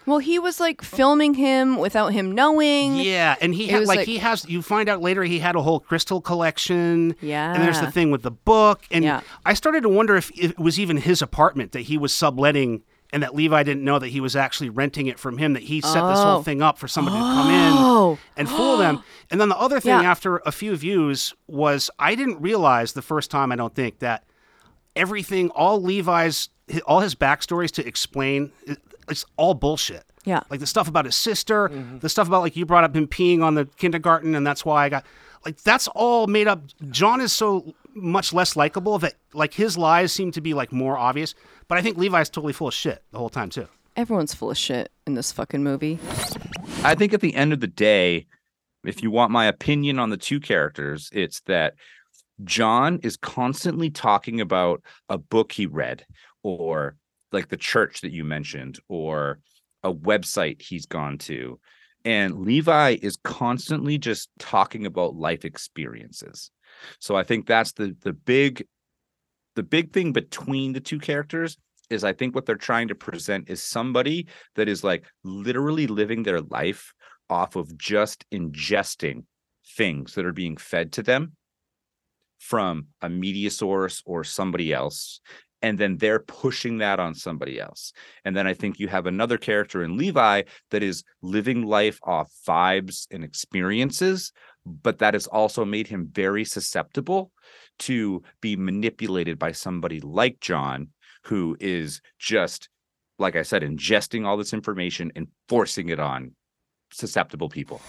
Well, 0.05 0.17
he 0.19 0.39
was 0.39 0.59
like 0.59 0.81
filming 0.81 1.35
him 1.35 1.77
without 1.77 2.13
him 2.13 2.31
knowing. 2.31 2.95
Yeah, 2.95 3.35
and 3.41 3.53
he 3.53 3.67
had 3.67 3.85
like, 3.85 3.97
like- 3.97 4.07
he 4.07 4.17
has. 4.17 4.43
You 4.49 4.63
find 4.63 4.89
out 4.89 5.01
later 5.01 5.23
he 5.23 5.37
had 5.37 5.55
a 5.55 5.61
whole 5.61 5.79
crystal 5.79 6.19
collection. 6.19 7.15
Yeah, 7.21 7.53
and 7.53 7.61
there's 7.63 7.79
the 7.79 7.91
thing 7.91 8.09
with 8.09 8.23
the 8.23 8.31
book, 8.31 8.81
and 8.89 9.05
Yeah. 9.05 9.21
I 9.45 9.53
started 9.53 9.81
to 9.83 9.89
wonder 9.89 10.15
if 10.15 10.31
it 10.35 10.57
was 10.57 10.79
even 10.79 10.97
his 10.97 11.21
apartment 11.21 11.73
that 11.73 11.81
he 11.81 11.97
was 11.97 12.11
subletting, 12.11 12.81
and 13.11 13.23
that 13.23 13.33
Levi 13.35 13.63
didn't 13.63 13.83
know 13.83 13.97
that 13.99 14.09
he 14.09 14.19
was 14.19 14.35
actually 14.35 14.69
renting 14.69 15.07
it 15.07 15.17
from 15.19 15.37
him. 15.37 15.53
That 15.53 15.63
he 15.63 15.81
set 15.81 15.93
this 16.07 16.19
whole 16.19 16.37
Oh. 16.39 16.43
thing 16.43 16.61
up 16.61 16.77
for 16.77 16.87
somebody 16.87 17.17
to 17.17 17.21
come 17.23 17.49
in 17.49 17.73
Oh. 17.75 18.17
and 18.37 18.47
fool 18.49 18.77
them. 18.77 19.03
And 19.31 19.39
then 19.39 19.49
the 19.49 19.57
other 19.59 19.79
thing, 19.79 19.99
Yeah. 20.01 20.09
after 20.09 20.37
a 20.45 20.51
few 20.51 20.75
views, 20.75 21.33
was 21.47 21.89
I 21.99 22.15
didn't 22.15 22.41
realize 22.41 22.93
the 22.93 23.01
first 23.03 23.29
time. 23.29 23.51
I 23.51 23.55
don't 23.55 23.75
think 23.75 23.99
that 23.99 24.23
everything, 24.95 25.49
all 25.51 25.81
Levi's, 25.81 26.49
all 26.85 26.99
his 27.01 27.15
backstories 27.15 27.71
to 27.71 27.85
explain, 27.87 28.51
it's 29.07 29.25
all 29.37 29.53
bullshit. 29.53 30.03
Yeah. 30.25 30.41
Like 30.49 30.59
the 30.59 30.67
stuff 30.67 30.87
about 30.87 31.05
his 31.05 31.15
sister, 31.15 31.69
mm-hmm. 31.69 31.99
the 31.99 32.09
stuff 32.09 32.27
about 32.27 32.41
like 32.41 32.55
you 32.55 32.65
brought 32.65 32.83
up 32.83 32.95
him 32.95 33.07
peeing 33.07 33.41
on 33.41 33.55
the 33.55 33.65
kindergarten, 33.77 34.35
and 34.35 34.45
that's 34.45 34.65
why 34.65 34.85
I 34.85 34.89
got 34.89 35.05
like 35.45 35.57
that's 35.63 35.87
all 35.89 36.27
made 36.27 36.47
up. 36.47 36.61
John 36.89 37.21
is 37.21 37.31
so 37.31 37.73
much 37.95 38.33
less 38.33 38.55
likable 38.55 38.99
that 38.99 39.13
like 39.33 39.53
his 39.53 39.77
lies 39.77 40.11
seem 40.11 40.31
to 40.33 40.41
be 40.41 40.53
like 40.53 40.71
more 40.71 40.97
obvious. 40.97 41.33
But 41.69 41.77
I 41.77 41.81
think 41.81 41.97
Levi's 41.97 42.29
totally 42.29 42.51
full 42.51 42.67
of 42.67 42.73
shit 42.73 43.03
the 43.11 43.19
whole 43.19 43.29
time 43.29 43.49
too. 43.49 43.67
Everyone's 43.95 44.33
full 44.33 44.51
of 44.51 44.57
shit 44.57 44.91
in 45.05 45.13
this 45.13 45.31
fucking 45.31 45.63
movie. 45.63 45.99
I 46.83 46.95
think 46.95 47.13
at 47.13 47.21
the 47.21 47.35
end 47.35 47.53
of 47.53 47.59
the 47.59 47.67
day, 47.67 48.25
if 48.83 49.03
you 49.03 49.11
want 49.11 49.31
my 49.31 49.45
opinion 49.45 49.99
on 49.99 50.09
the 50.09 50.17
two 50.17 50.39
characters, 50.39 51.09
it's 51.13 51.41
that 51.41 51.75
John 52.43 52.99
is 53.03 53.17
constantly 53.17 53.89
talking 53.89 54.41
about 54.41 54.81
a 55.09 55.17
book 55.17 55.51
he 55.51 55.67
read 55.67 56.05
or 56.43 56.95
like 57.31 57.49
the 57.49 57.57
church 57.57 58.01
that 58.01 58.11
you 58.11 58.23
mentioned 58.23 58.79
or 58.87 59.39
a 59.83 59.93
website 59.93 60.61
he's 60.61 60.87
gone 60.87 61.17
to. 61.19 61.59
And 62.03 62.39
Levi 62.39 62.97
is 63.01 63.17
constantly 63.17 63.97
just 63.97 64.29
talking 64.39 64.85
about 64.85 65.15
life 65.15 65.45
experiences. 65.45 66.49
So 66.99 67.15
I 67.15 67.23
think 67.23 67.45
that's 67.45 67.73
the 67.73 67.95
the 68.01 68.13
big 68.13 68.65
the 69.59 69.63
big 69.63 69.91
thing 69.91 70.13
between 70.13 70.71
the 70.71 70.79
two 70.79 70.99
characters 70.99 71.57
is 71.89 72.05
I 72.05 72.13
think 72.13 72.33
what 72.33 72.45
they're 72.45 72.55
trying 72.55 72.87
to 72.87 72.95
present 72.95 73.49
is 73.49 73.61
somebody 73.61 74.27
that 74.55 74.69
is 74.69 74.85
like 74.85 75.05
literally 75.25 75.85
living 75.85 76.23
their 76.23 76.39
life 76.39 76.93
off 77.29 77.57
of 77.57 77.77
just 77.77 78.23
ingesting 78.31 79.25
things 79.75 80.13
that 80.13 80.25
are 80.25 80.31
being 80.31 80.55
fed 80.55 80.93
to 80.93 81.03
them 81.03 81.33
from 82.37 82.87
a 83.01 83.09
media 83.09 83.51
source 83.51 84.01
or 84.05 84.23
somebody 84.23 84.71
else 84.71 85.19
and 85.61 85.77
then 85.77 85.97
they're 85.97 86.21
pushing 86.21 86.77
that 86.77 87.01
on 87.01 87.13
somebody 87.13 87.59
else. 87.59 87.91
And 88.23 88.33
then 88.33 88.47
i 88.47 88.53
think 88.53 88.79
you 88.79 88.87
have 88.87 89.07
another 89.07 89.37
character 89.37 89.83
in 89.83 89.97
levi 89.97 90.43
that 90.71 90.83
is 90.83 91.03
living 91.21 91.63
life 91.63 91.99
off 92.03 92.31
vibes 92.47 93.07
and 93.11 93.25
experiences 93.25 94.31
but 94.65 94.99
that 94.99 95.15
has 95.15 95.27
also 95.27 95.65
made 95.65 95.87
him 95.87 96.07
very 96.09 96.45
susceptible 96.45 97.33
to 97.79 98.21
be 98.41 98.55
manipulated 98.55 99.39
by 99.39 99.51
somebody 99.51 99.99
like 100.01 100.39
john 100.39 100.87
who 101.25 101.57
is 101.59 102.01
just 102.17 102.69
like 103.17 103.35
i 103.35 103.41
said 103.41 103.61
ingesting 103.61 104.25
all 104.25 104.37
this 104.37 104.53
information 104.53 105.11
and 105.15 105.27
forcing 105.47 105.89
it 105.89 105.99
on 105.99 106.31
susceptible 106.91 107.49
people 107.49 107.81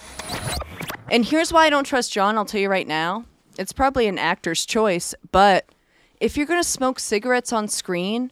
And 1.09 1.25
here's 1.25 1.51
why 1.51 1.65
I 1.65 1.69
don't 1.69 1.83
trust 1.83 2.13
John, 2.13 2.37
I'll 2.37 2.45
tell 2.45 2.61
you 2.61 2.69
right 2.69 2.87
now. 2.87 3.25
It's 3.57 3.73
probably 3.73 4.07
an 4.07 4.17
actor's 4.17 4.65
choice, 4.65 5.13
but 5.33 5.65
if 6.21 6.37
you're 6.37 6.45
going 6.45 6.61
to 6.61 6.67
smoke 6.67 6.99
cigarettes 6.99 7.51
on 7.51 7.67
screen, 7.67 8.31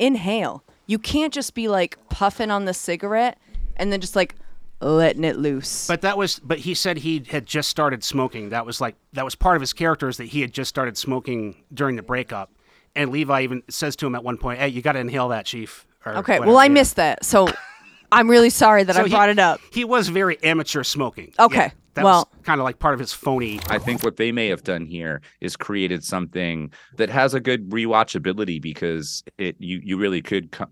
inhale. 0.00 0.64
You 0.86 0.98
can't 0.98 1.32
just 1.32 1.54
be 1.54 1.68
like 1.68 1.96
puffing 2.08 2.50
on 2.50 2.64
the 2.64 2.74
cigarette 2.74 3.38
and 3.76 3.92
then 3.92 4.00
just 4.00 4.16
like 4.16 4.34
letting 4.80 5.24
it 5.24 5.36
loose. 5.36 5.86
But 5.86 6.02
that 6.02 6.16
was 6.16 6.38
but 6.38 6.58
he 6.58 6.74
said 6.74 6.98
he 6.98 7.22
had 7.28 7.46
just 7.46 7.68
started 7.68 8.04
smoking. 8.04 8.50
That 8.50 8.64
was 8.66 8.80
like 8.80 8.96
that 9.12 9.24
was 9.24 9.34
part 9.34 9.56
of 9.56 9.60
his 9.60 9.72
character 9.72 10.08
is 10.08 10.16
that 10.18 10.26
he 10.26 10.40
had 10.40 10.52
just 10.52 10.68
started 10.68 10.96
smoking 10.96 11.56
during 11.72 11.96
the 11.96 12.02
breakup. 12.02 12.52
And 12.96 13.10
Levi 13.10 13.42
even 13.42 13.62
says 13.68 13.96
to 13.96 14.06
him 14.06 14.14
at 14.14 14.24
one 14.24 14.38
point, 14.38 14.58
"Hey, 14.60 14.68
you 14.68 14.82
got 14.82 14.92
to 14.92 14.98
inhale 15.00 15.28
that, 15.28 15.46
chief." 15.46 15.86
or 16.06 16.16
okay, 16.18 16.34
whatever, 16.34 16.46
well, 16.46 16.58
I 16.58 16.64
yeah. 16.66 16.72
missed 16.72 16.96
that. 16.96 17.24
So 17.24 17.48
I'm 18.12 18.30
really 18.30 18.50
sorry 18.50 18.84
that 18.84 18.94
So 18.96 19.02
I 19.02 19.04
he- 19.04 19.10
brought 19.10 19.28
it 19.28 19.38
up. 19.38 19.60
He 19.72 19.84
was 19.84 20.08
very 20.08 20.42
amateur 20.42 20.82
smoking. 20.84 21.34
Okay, 21.38 21.56
Yeah, 21.56 21.70
that 21.94 22.04
well- 22.04 22.28
was 22.32 22.42
kind 22.44 22.60
of 22.60 22.64
like 22.64 22.78
part 22.78 22.94
of 22.94 23.00
his 23.00 23.12
phony. 23.12 23.60
I 23.68 23.78
think 23.78 24.02
what 24.02 24.16
they 24.16 24.32
may 24.32 24.48
have 24.48 24.62
done 24.64 24.86
here 24.86 25.20
is 25.40 25.56
created 25.56 26.02
something 26.04 26.72
that 26.96 27.10
has 27.10 27.34
a 27.34 27.40
good 27.40 27.68
rewatchability 27.70 28.62
because 28.62 29.22
it 29.38 29.56
you 29.58 29.80
you 29.84 29.98
really 29.98 30.22
could 30.22 30.52
co- 30.52 30.66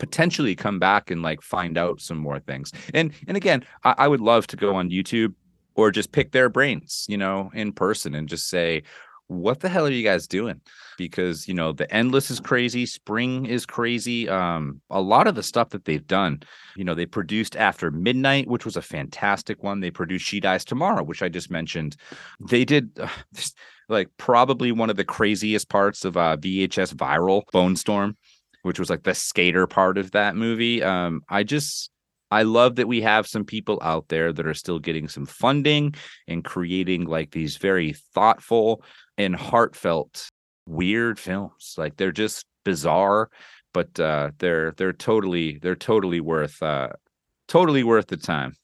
potentially 0.00 0.56
come 0.56 0.80
back 0.80 1.10
and 1.12 1.22
like 1.22 1.42
find 1.42 1.78
out 1.78 2.00
some 2.00 2.18
more 2.18 2.40
things. 2.40 2.72
And 2.92 3.12
and 3.28 3.36
again, 3.36 3.64
I, 3.84 3.94
I 3.98 4.08
would 4.08 4.20
love 4.20 4.48
to 4.48 4.56
go 4.56 4.74
on 4.74 4.90
YouTube 4.90 5.34
or 5.76 5.92
just 5.92 6.10
pick 6.10 6.32
their 6.32 6.48
brains, 6.48 7.06
you 7.08 7.16
know, 7.16 7.50
in 7.54 7.72
person 7.72 8.14
and 8.16 8.28
just 8.28 8.48
say, 8.48 8.82
what 9.30 9.60
the 9.60 9.68
hell 9.68 9.86
are 9.86 9.92
you 9.92 10.02
guys 10.02 10.26
doing? 10.26 10.60
Because 10.98 11.46
you 11.46 11.54
know 11.54 11.72
the 11.72 11.90
endless 11.94 12.30
is 12.30 12.40
crazy, 12.40 12.84
spring 12.84 13.46
is 13.46 13.64
crazy. 13.64 14.28
Um, 14.28 14.80
a 14.90 15.00
lot 15.00 15.28
of 15.28 15.36
the 15.36 15.42
stuff 15.42 15.70
that 15.70 15.84
they've 15.84 16.06
done, 16.06 16.42
you 16.76 16.84
know, 16.84 16.94
they 16.94 17.06
produced 17.06 17.54
after 17.54 17.92
midnight, 17.92 18.48
which 18.48 18.64
was 18.64 18.76
a 18.76 18.82
fantastic 18.82 19.62
one. 19.62 19.78
They 19.78 19.92
produced 19.92 20.26
She 20.26 20.40
Dies 20.40 20.64
Tomorrow, 20.64 21.04
which 21.04 21.22
I 21.22 21.28
just 21.28 21.50
mentioned. 21.50 21.96
They 22.40 22.64
did 22.64 22.90
uh, 22.98 23.08
like 23.88 24.08
probably 24.16 24.72
one 24.72 24.90
of 24.90 24.96
the 24.96 25.04
craziest 25.04 25.68
parts 25.68 26.04
of 26.04 26.16
uh, 26.16 26.36
VHS 26.36 26.94
viral 26.94 27.42
Bonestorm, 27.54 28.16
which 28.62 28.78
was 28.78 28.90
like 28.90 29.02
the 29.02 29.14
skater 29.14 29.66
part 29.66 29.98
of 29.98 30.10
that 30.12 30.36
movie. 30.36 30.82
Um, 30.82 31.22
I 31.28 31.42
just 31.42 31.90
I 32.30 32.42
love 32.42 32.76
that 32.76 32.88
we 32.88 33.00
have 33.02 33.26
some 33.26 33.44
people 33.44 33.78
out 33.82 34.08
there 34.08 34.32
that 34.32 34.46
are 34.46 34.54
still 34.54 34.78
getting 34.78 35.08
some 35.08 35.26
funding 35.26 35.94
and 36.28 36.44
creating 36.44 37.06
like 37.06 37.32
these 37.32 37.56
very 37.56 37.94
thoughtful 38.14 38.82
and 39.18 39.34
heartfelt 39.34 40.28
weird 40.66 41.18
films. 41.18 41.74
Like 41.76 41.96
they're 41.96 42.12
just 42.12 42.46
bizarre, 42.64 43.30
but 43.72 43.98
uh 43.98 44.30
they're 44.38 44.72
they're 44.72 44.92
totally 44.92 45.58
they're 45.60 45.74
totally 45.74 46.20
worth 46.20 46.62
uh 46.62 46.90
totally 47.48 47.82
worth 47.82 48.06
the 48.06 48.16
time. 48.16 48.54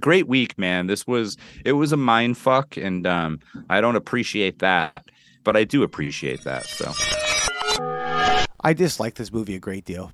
great 0.00 0.28
week, 0.28 0.56
man. 0.58 0.86
This 0.86 1.06
was 1.06 1.36
it 1.64 1.72
was 1.72 1.92
a 1.92 1.96
mind 1.96 2.38
fuck, 2.38 2.76
and 2.76 3.06
um, 3.06 3.40
I 3.68 3.80
don't 3.80 3.96
appreciate 3.96 4.60
that, 4.60 5.04
but 5.44 5.56
I 5.56 5.64
do 5.64 5.82
appreciate 5.82 6.44
that. 6.44 6.66
So 6.66 6.92
I 8.60 8.72
dislike 8.72 9.14
this 9.14 9.32
movie 9.32 9.54
a 9.54 9.58
great 9.60 9.84
deal. 9.84 10.12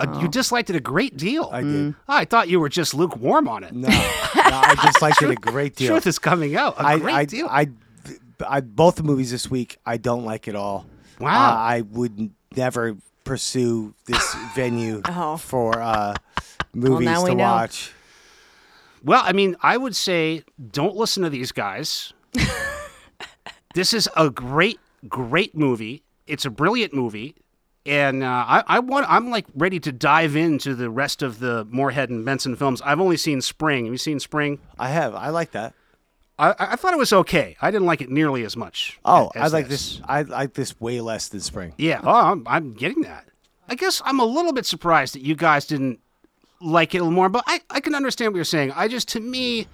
Uh, 0.00 0.18
You 0.20 0.28
disliked 0.28 0.70
it 0.70 0.76
a 0.76 0.80
great 0.80 1.16
deal. 1.16 1.48
I 1.52 1.62
did. 1.62 1.94
Oh, 2.08 2.16
I 2.16 2.24
thought 2.24 2.48
you 2.48 2.58
were 2.60 2.68
just 2.68 2.94
lukewarm 2.94 3.46
on 3.48 3.62
it. 3.64 3.72
No, 3.74 3.88
no, 3.88 3.94
I 4.36 4.74
disliked 4.84 5.22
it 5.22 5.30
a 5.30 5.34
great 5.52 5.76
deal. 5.76 5.88
Truth 5.90 6.06
is 6.06 6.18
coming 6.18 6.56
out. 6.56 6.76
A 6.78 6.82
I, 6.84 6.98
great 6.98 7.14
I, 7.14 7.24
deal. 7.24 7.46
I, 7.50 7.68
I, 8.46 8.60
both 8.60 8.96
the 8.96 9.02
movies 9.02 9.30
this 9.30 9.50
week, 9.50 9.78
I 9.86 9.96
don't 9.98 10.24
like 10.24 10.48
at 10.48 10.54
all. 10.56 10.86
Wow. 11.20 11.28
Uh, 11.52 11.56
I 11.56 11.80
would 11.82 12.30
never 12.56 12.96
pursue 13.24 13.94
this 14.06 14.34
venue 14.54 15.02
Oh. 15.08 15.36
for 15.36 15.80
uh, 15.80 16.14
movies 16.74 17.04
now 17.06 17.22
we 17.24 17.30
to 17.30 17.36
know. 17.36 17.44
watch. 17.44 17.92
Well, 19.04 19.22
I 19.24 19.32
mean, 19.32 19.56
I 19.62 19.76
would 19.76 19.94
say 19.96 20.42
don't 20.70 20.96
listen 20.96 21.22
to 21.22 21.30
these 21.30 21.52
guys. 21.52 22.12
this 23.74 23.92
is 23.92 24.08
a 24.16 24.30
great, 24.30 24.78
great 25.08 25.56
movie. 25.56 26.02
It's 26.26 26.44
a 26.44 26.50
brilliant 26.50 26.94
movie, 26.94 27.34
and 27.86 28.22
uh, 28.22 28.44
I, 28.46 28.64
I 28.66 28.78
want. 28.78 29.06
I'm 29.08 29.30
like 29.30 29.46
ready 29.54 29.80
to 29.80 29.92
dive 29.92 30.36
into 30.36 30.74
the 30.74 30.90
rest 30.90 31.22
of 31.22 31.38
the 31.38 31.66
Moorhead 31.70 32.10
and 32.10 32.24
Benson 32.24 32.56
films. 32.56 32.80
I've 32.82 33.00
only 33.00 33.16
seen 33.16 33.40
Spring. 33.40 33.86
Have 33.86 33.94
you 33.94 33.98
seen 33.98 34.20
Spring? 34.20 34.58
I 34.78 34.90
have. 34.90 35.14
I 35.14 35.30
like 35.30 35.52
that. 35.52 35.74
I, 36.38 36.54
I 36.58 36.76
thought 36.76 36.94
it 36.94 36.98
was 36.98 37.12
okay. 37.12 37.56
I 37.60 37.70
didn't 37.70 37.86
like 37.86 38.00
it 38.00 38.10
nearly 38.10 38.44
as 38.44 38.56
much. 38.56 38.98
Oh, 39.04 39.30
as 39.34 39.52
I 39.52 39.58
like 39.58 39.68
this. 39.68 40.00
I 40.04 40.22
like 40.22 40.54
this 40.54 40.80
way 40.80 41.00
less 41.00 41.28
than 41.28 41.40
Spring. 41.40 41.74
Yeah, 41.76 42.00
oh, 42.02 42.10
I'm, 42.10 42.46
I'm 42.48 42.72
getting 42.74 43.02
that. 43.02 43.28
I 43.68 43.74
guess 43.74 44.02
I'm 44.04 44.18
a 44.18 44.24
little 44.24 44.52
bit 44.52 44.66
surprised 44.66 45.14
that 45.14 45.22
you 45.22 45.36
guys 45.36 45.66
didn't 45.66 46.00
like 46.60 46.94
it 46.94 46.98
a 46.98 47.02
little 47.02 47.14
more, 47.14 47.28
but 47.28 47.44
I, 47.46 47.60
I 47.70 47.80
can 47.80 47.94
understand 47.94 48.32
what 48.32 48.36
you're 48.36 48.44
saying. 48.44 48.72
I 48.74 48.88
just, 48.88 49.08
to 49.08 49.20
me, 49.20 49.66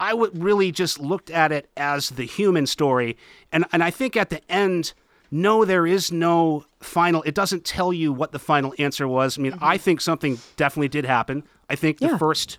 I 0.00 0.14
would 0.14 0.42
really 0.42 0.72
just 0.72 0.98
looked 0.98 1.30
at 1.30 1.52
it 1.52 1.68
as 1.76 2.10
the 2.10 2.24
human 2.24 2.66
story. 2.66 3.16
And, 3.52 3.64
and 3.72 3.82
I 3.82 3.90
think 3.90 4.16
at 4.16 4.30
the 4.30 4.40
end, 4.50 4.94
no, 5.30 5.64
there 5.64 5.86
is 5.86 6.12
no 6.12 6.64
final, 6.80 7.22
it 7.22 7.34
doesn't 7.34 7.64
tell 7.64 7.92
you 7.92 8.12
what 8.12 8.32
the 8.32 8.38
final 8.38 8.74
answer 8.78 9.08
was. 9.08 9.38
I 9.38 9.42
mean, 9.42 9.52
mm-hmm. 9.52 9.64
I 9.64 9.78
think 9.78 10.00
something 10.00 10.38
definitely 10.56 10.88
did 10.88 11.04
happen. 11.04 11.44
I 11.68 11.76
think 11.76 11.98
the 11.98 12.18
first, 12.18 12.58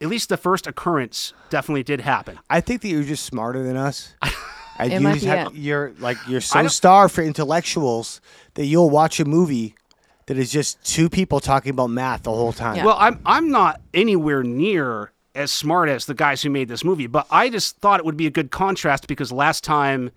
at 0.00 0.08
least 0.08 0.28
the 0.28 0.36
first 0.36 0.66
occurrence 0.66 1.32
definitely 1.48 1.84
did 1.84 2.00
happen. 2.00 2.38
I 2.50 2.60
think 2.60 2.82
that 2.82 2.88
you're 2.88 3.04
just 3.04 3.24
smarter 3.24 3.62
than 3.62 3.76
us. 3.76 4.14
And 4.78 4.92
It 4.92 5.02
you 5.02 5.12
just 5.12 5.26
have, 5.26 5.46
it. 5.48 5.54
you're 5.54 5.92
like 5.98 6.16
you're 6.26 6.40
so 6.40 6.60
don't- 6.60 6.70
starved 6.70 7.14
for 7.14 7.22
intellectuals 7.22 8.20
that 8.54 8.64
you'll 8.64 8.90
watch 8.90 9.20
a 9.20 9.24
movie 9.24 9.74
that 10.26 10.38
is 10.38 10.50
just 10.50 10.82
two 10.84 11.08
people 11.08 11.40
talking 11.40 11.70
about 11.70 11.88
math 11.88 12.22
the 12.22 12.32
whole 12.32 12.52
time. 12.52 12.76
Yeah. 12.76 12.86
Well, 12.86 12.96
I'm 12.98 13.20
I'm 13.26 13.50
not 13.50 13.80
anywhere 13.92 14.42
near 14.42 15.12
as 15.34 15.50
smart 15.50 15.88
as 15.88 16.06
the 16.06 16.14
guys 16.14 16.42
who 16.42 16.50
made 16.50 16.68
this 16.68 16.84
movie, 16.84 17.06
but 17.06 17.26
I 17.30 17.48
just 17.50 17.76
thought 17.78 18.00
it 18.00 18.06
would 18.06 18.16
be 18.16 18.26
a 18.26 18.30
good 18.30 18.50
contrast 18.50 19.06
because 19.08 19.30
last 19.30 19.62
time 19.62 20.10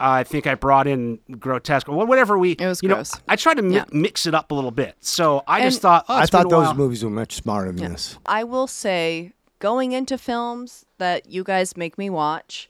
I 0.00 0.24
think 0.24 0.46
I 0.46 0.54
brought 0.54 0.86
in 0.86 1.18
grotesque 1.38 1.88
or 1.88 2.06
whatever 2.06 2.38
we 2.38 2.52
It 2.52 2.66
was 2.66 2.82
you 2.82 2.88
know 2.88 2.96
gross. 2.96 3.20
I 3.28 3.36
tried 3.36 3.54
to 3.54 3.62
mi- 3.62 3.76
Yeah. 3.76 3.84
mix 3.92 4.26
it 4.26 4.34
up 4.34 4.50
a 4.50 4.54
little 4.54 4.70
bit. 4.70 4.96
So 5.00 5.42
I 5.46 5.60
just 5.62 5.80
thought 5.80 6.04
oh, 6.08 6.14
I 6.14 6.22
it's 6.22 6.30
been 6.30 6.42
thought 6.42 6.46
a 6.46 6.50
those 6.50 6.66
while. 6.68 6.74
movies 6.74 7.04
were 7.04 7.10
much 7.10 7.34
smarter 7.34 7.72
than 7.72 7.92
this. 7.92 8.18
I 8.26 8.44
will 8.44 8.66
say, 8.66 9.32
going 9.58 9.92
into 9.92 10.16
films 10.18 10.84
that 10.98 11.28
you 11.30 11.42
guys 11.44 11.76
make 11.76 11.98
me 11.98 12.08
watch, 12.10 12.68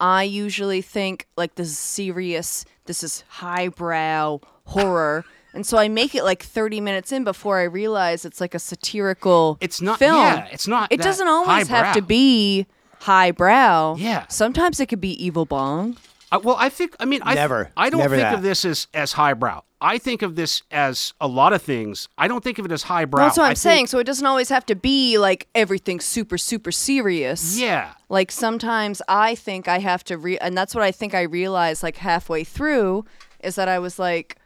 I 0.00 0.22
usually 0.22 0.80
think 0.82 1.26
like 1.36 1.56
this 1.56 1.68
is 1.68 1.78
serious, 1.78 2.64
this 2.86 3.02
is 3.02 3.24
highbrow 3.28 4.40
horror. 4.66 5.24
And 5.52 5.66
so 5.66 5.76
I 5.78 5.88
make 5.88 6.14
it 6.14 6.22
like 6.22 6.44
30 6.44 6.80
minutes 6.80 7.10
in 7.10 7.24
before 7.24 7.58
I 7.58 7.64
realize 7.64 8.24
it's 8.24 8.40
like 8.40 8.54
a 8.54 8.60
satirical 8.60 9.58
It's 9.60 9.80
not- 9.82 9.98
film. 9.98 10.14
yeah, 10.22 10.46
it's 10.52 10.68
not 10.68 10.92
It 10.92 10.98
that 10.98 11.02
doesn't 11.02 11.26
always 11.26 11.66
have 11.66 11.92
to 11.96 12.02
be 12.02 12.68
highbrow. 13.00 13.96
Yeah. 13.98 14.26
Sometimes 14.28 14.78
it 14.78 14.86
could 14.86 15.00
be 15.00 15.12
evil 15.24 15.46
bong. 15.46 15.96
I, 16.32 16.36
well, 16.38 16.56
I 16.58 16.68
think 16.68 16.94
I 17.00 17.04
mean 17.04 17.20
I 17.24 17.34
Never. 17.34 17.70
I 17.76 17.90
don't 17.90 18.00
Never 18.00 18.16
think 18.16 18.28
that. 18.28 18.34
of 18.34 18.42
this 18.42 18.64
as 18.64 18.86
as 18.94 19.12
highbrow. 19.12 19.62
I 19.82 19.96
think 19.98 20.20
of 20.22 20.36
this 20.36 20.62
as 20.70 21.14
a 21.22 21.26
lot 21.26 21.52
of 21.54 21.62
things. 21.62 22.08
I 22.18 22.28
don't 22.28 22.44
think 22.44 22.58
of 22.58 22.66
it 22.66 22.72
as 22.72 22.82
highbrow. 22.82 23.24
That's 23.24 23.38
what 23.38 23.44
I 23.44 23.48
I'm 23.48 23.50
think- 23.52 23.58
saying. 23.58 23.86
So 23.88 23.98
it 23.98 24.04
doesn't 24.04 24.26
always 24.26 24.50
have 24.50 24.66
to 24.66 24.74
be 24.76 25.16
like 25.18 25.48
everything 25.54 26.00
super, 26.00 26.36
super 26.38 26.70
serious. 26.70 27.58
Yeah. 27.58 27.94
Like 28.10 28.30
sometimes 28.30 29.00
I 29.08 29.34
think 29.34 29.68
I 29.68 29.78
have 29.78 30.04
to 30.04 30.18
re 30.18 30.38
and 30.38 30.56
that's 30.56 30.74
what 30.74 30.84
I 30.84 30.92
think 30.92 31.14
I 31.14 31.22
realized 31.22 31.82
like 31.82 31.96
halfway 31.96 32.44
through 32.44 33.04
is 33.40 33.54
that 33.54 33.68
I 33.68 33.78
was 33.78 33.98
like, 33.98 34.36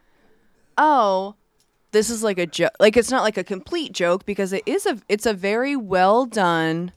"Oh, 0.79 1.35
this 1.92 2.11
is 2.11 2.23
like 2.23 2.38
a 2.38 2.47
joke. 2.47 2.73
Like 2.81 2.97
it's 2.97 3.11
not 3.11 3.23
like 3.23 3.37
a 3.37 3.44
complete 3.44 3.92
joke 3.92 4.25
because 4.25 4.53
it 4.53 4.62
is 4.66 4.87
a 4.87 4.99
it's 5.09 5.27
a 5.27 5.35
very 5.35 5.77
well 5.77 6.27
done 6.27 6.92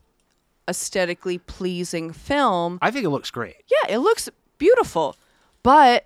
aesthetically 0.70 1.38
pleasing 1.40 2.12
film. 2.12 2.78
I 2.82 2.92
think 2.92 3.06
it 3.06 3.10
looks 3.10 3.32
great. 3.32 3.56
Yeah, 3.70 3.96
it 3.96 4.00
looks 4.00 4.30
beautiful. 4.58 5.16
But 5.64 6.06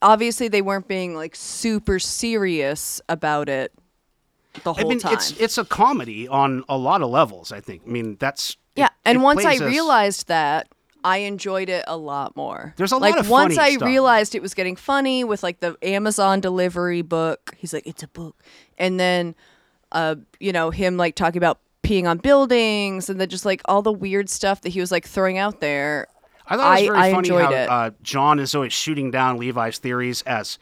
obviously 0.00 0.48
they 0.48 0.62
weren't 0.62 0.88
being 0.88 1.14
like 1.14 1.34
super 1.36 1.98
serious 1.98 3.00
about 3.08 3.48
it 3.48 3.72
the 4.64 4.72
whole 4.72 4.86
I 4.86 4.88
mean, 4.88 4.98
time. 4.98 5.12
it's 5.14 5.30
it's 5.32 5.58
a 5.58 5.64
comedy 5.64 6.26
on 6.26 6.64
a 6.68 6.76
lot 6.76 7.02
of 7.02 7.10
levels. 7.10 7.52
I 7.52 7.60
think. 7.60 7.82
I 7.86 7.90
mean, 7.90 8.16
that's 8.18 8.56
Yeah, 8.76 8.86
it- 8.86 8.92
and 9.04 9.18
it 9.18 9.20
once 9.20 9.44
I 9.44 9.54
us- 9.54 9.60
realized 9.60 10.28
that, 10.28 10.68
I 11.04 11.18
enjoyed 11.18 11.68
it 11.68 11.84
a 11.86 11.96
lot 11.96 12.34
more. 12.36 12.74
There's 12.76 12.90
a 12.90 12.96
like 12.96 13.12
lot 13.14 13.20
of 13.20 13.30
once 13.30 13.56
I 13.56 13.74
stuff. 13.74 13.86
realized 13.86 14.34
it 14.34 14.42
was 14.42 14.54
getting 14.54 14.74
funny 14.74 15.22
with 15.22 15.42
like 15.44 15.60
the 15.60 15.76
Amazon 15.82 16.40
delivery 16.40 17.02
book. 17.02 17.54
He's 17.56 17.72
like, 17.72 17.86
it's 17.86 18.02
a 18.02 18.08
book, 18.08 18.42
and 18.78 18.98
then, 18.98 19.36
uh, 19.92 20.16
you 20.40 20.52
know, 20.52 20.70
him 20.70 20.96
like 20.96 21.14
talking 21.14 21.38
about 21.38 21.60
peeing 21.84 22.08
on 22.08 22.18
buildings, 22.18 23.08
and 23.08 23.20
then 23.20 23.28
just 23.28 23.44
like 23.44 23.62
all 23.66 23.80
the 23.80 23.92
weird 23.92 24.28
stuff 24.28 24.62
that 24.62 24.70
he 24.70 24.80
was 24.80 24.90
like 24.90 25.06
throwing 25.06 25.38
out 25.38 25.60
there. 25.60 26.08
I 26.48 26.56
thought 26.56 26.78
it 26.80 26.88
was 26.88 26.90
I- 26.90 26.92
very 26.92 26.98
I 26.98 27.12
funny 27.12 27.28
how. 27.28 27.52
Uh, 27.52 27.90
John 28.02 28.38
is 28.38 28.54
always 28.54 28.72
shooting 28.72 29.10
down 29.10 29.38
Levi's 29.38 29.78
theories 29.78 30.22
as 30.22 30.58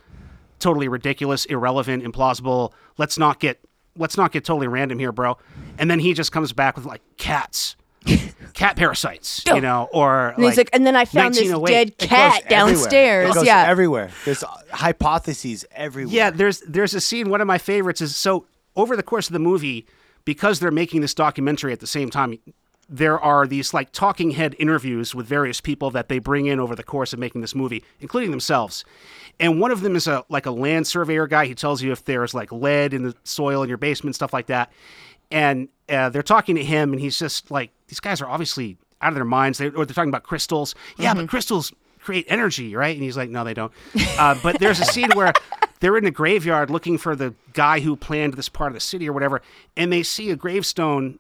totally 0.59 0.89
ridiculous, 0.89 1.45
irrelevant, 1.47 2.03
implausible. 2.05 2.73
Let's 2.99 3.19
not 3.19 3.41
get 3.41 3.61
let's 3.97 4.17
not 4.17 4.33
get 4.33 4.45
totally 4.45 4.67
random 4.69 4.99
here, 4.99 5.13
bro. 5.13 5.39
And 5.79 5.91
then 5.91 5.99
he 6.01 6.13
just 6.13 6.33
comes 6.33 6.53
back 6.53 6.77
with 6.77 6.85
like 6.85 7.03
cats. 7.17 7.77
Cat 8.55 8.77
parasites, 8.77 9.43
you 9.49 9.61
know, 9.61 9.89
or 9.93 10.29
And 10.29 10.45
he's 10.45 10.57
like, 10.57 10.71
and 10.73 10.87
then 10.87 10.97
I 10.97 11.05
found 11.05 11.35
this 11.35 11.51
1908. 11.51 11.67
dead 11.75 11.89
It 11.89 11.99
goes 11.99 12.09
cat 12.09 12.49
downstairs. 12.49 13.31
It 13.31 13.35
goes 13.35 13.45
yeah, 13.45 13.67
everywhere. 13.67 14.11
There's 14.25 14.43
hypotheses 14.71 15.65
everywhere. 15.73 16.15
Yeah, 16.15 16.31
there's 16.31 16.61
there's 16.61 16.95
a 16.95 17.01
scene. 17.01 17.29
One 17.29 17.41
of 17.41 17.47
my 17.47 17.59
favorites 17.59 18.01
is 18.01 18.17
so 18.17 18.47
over 18.77 18.97
the 18.97 19.03
course 19.03 19.27
of 19.27 19.33
the 19.35 19.41
movie, 19.41 19.87
because 20.25 20.61
they're 20.61 20.71
making 20.71 21.01
this 21.01 21.13
documentary 21.15 21.73
at 21.73 21.81
the 21.81 21.87
same 21.87 22.09
time. 22.09 22.39
There 22.89 23.19
are 23.19 23.47
these 23.47 23.75
like 23.75 23.91
talking 23.91 24.31
head 24.33 24.55
interviews 24.59 25.15
with 25.15 25.27
various 25.27 25.61
people 25.61 25.91
that 25.91 26.09
they 26.09 26.19
bring 26.19 26.47
in 26.47 26.61
over 26.61 26.77
the 26.77 26.85
course 26.85 27.13
of 27.13 27.19
making 27.19 27.41
this 27.41 27.55
movie, 27.55 27.83
including 28.01 28.31
themselves. 28.31 28.85
And 29.41 29.61
one 29.61 29.71
of 29.71 29.81
them 29.81 29.97
is 29.97 30.07
a 30.07 30.25
like 30.29 30.47
a 30.47 30.51
land 30.51 30.87
surveyor 30.87 31.27
guy. 31.27 31.47
He 31.47 31.55
tells 31.55 31.83
you 31.83 31.93
if 31.93 32.05
there's 32.05 32.33
like 32.33 32.53
lead 32.53 32.95
in 32.95 33.03
the 33.03 33.15
soil 33.25 33.63
in 33.63 33.69
your 33.69 33.79
basement, 33.79 34.15
stuff 34.15 34.33
like 34.33 34.47
that. 34.47 34.71
And 35.31 35.69
uh, 35.89 36.09
they're 36.11 36.23
talking 36.23 36.55
to 36.57 36.65
him, 36.65 36.93
and 36.93 37.01
he's 37.01 37.19
just 37.19 37.51
like, 37.51 37.71
these 37.89 38.01
guys 38.01 38.21
are 38.21 38.29
obviously 38.29 38.79
out 39.01 39.09
of 39.09 39.15
their 39.15 39.25
minds. 39.25 39.59
They, 39.59 39.67
or 39.67 39.85
they're 39.85 39.95
talking 39.95 40.09
about 40.09 40.23
crystals. 40.23 40.75
Yeah, 40.99 41.15
but 41.15 41.29
crystals 41.29 41.73
create 42.01 42.27
energy, 42.29 42.75
right? 42.77 42.95
And 42.95 43.03
he's 43.03 43.17
like, 43.17 43.31
no, 43.31 43.45
they 43.45 43.55
don't. 43.55 43.73
Uh, 44.19 44.39
but 44.43 44.61
there's 44.61 44.81
a 44.81 44.85
scene 44.85 45.11
where 45.15 45.33
they're 45.81 45.97
in 45.97 46.07
a 46.07 46.11
graveyard 46.11 46.71
looking 46.71 46.99
for 46.99 47.17
the 47.17 47.35
guy 47.53 47.81
who 47.81 47.97
planned 47.97 48.35
this 48.35 48.49
part 48.49 48.71
of 48.71 48.75
the 48.75 48.81
city 48.81 49.09
or 49.09 49.13
whatever, 49.13 49.43
and 49.77 49.93
they 49.93 50.03
see 50.03 50.31
a 50.31 50.37
gravestone, 50.37 51.19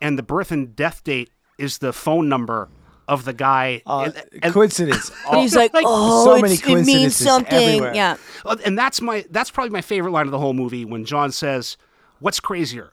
and 0.00 0.18
the 0.18 0.22
birth 0.22 0.50
and 0.52 0.74
death 0.74 1.04
date 1.04 1.30
is 1.58 1.78
the 1.78 1.92
phone 1.92 2.28
number 2.28 2.68
of 3.06 3.24
the 3.24 3.32
guy. 3.32 3.82
Uh, 3.86 4.10
and, 4.14 4.24
and- 4.42 4.52
coincidence. 4.52 5.10
and 5.30 5.40
he's 5.40 5.56
like, 5.56 5.72
like, 5.74 5.84
oh, 5.86 6.24
so 6.24 6.36
it's- 6.36 6.62
many 6.66 6.80
it 6.80 6.84
means 6.86 7.16
something. 7.16 7.52
everywhere. 7.52 7.94
Yeah, 7.94 8.16
and 8.64 8.78
that's 8.78 9.00
my 9.00 9.24
that's 9.30 9.50
probably 9.50 9.70
my 9.70 9.80
favorite 9.82 10.12
line 10.12 10.26
of 10.26 10.32
the 10.32 10.38
whole 10.38 10.54
movie 10.54 10.84
when 10.84 11.04
John 11.04 11.32
says, 11.32 11.76
"What's 12.20 12.40
crazier, 12.40 12.92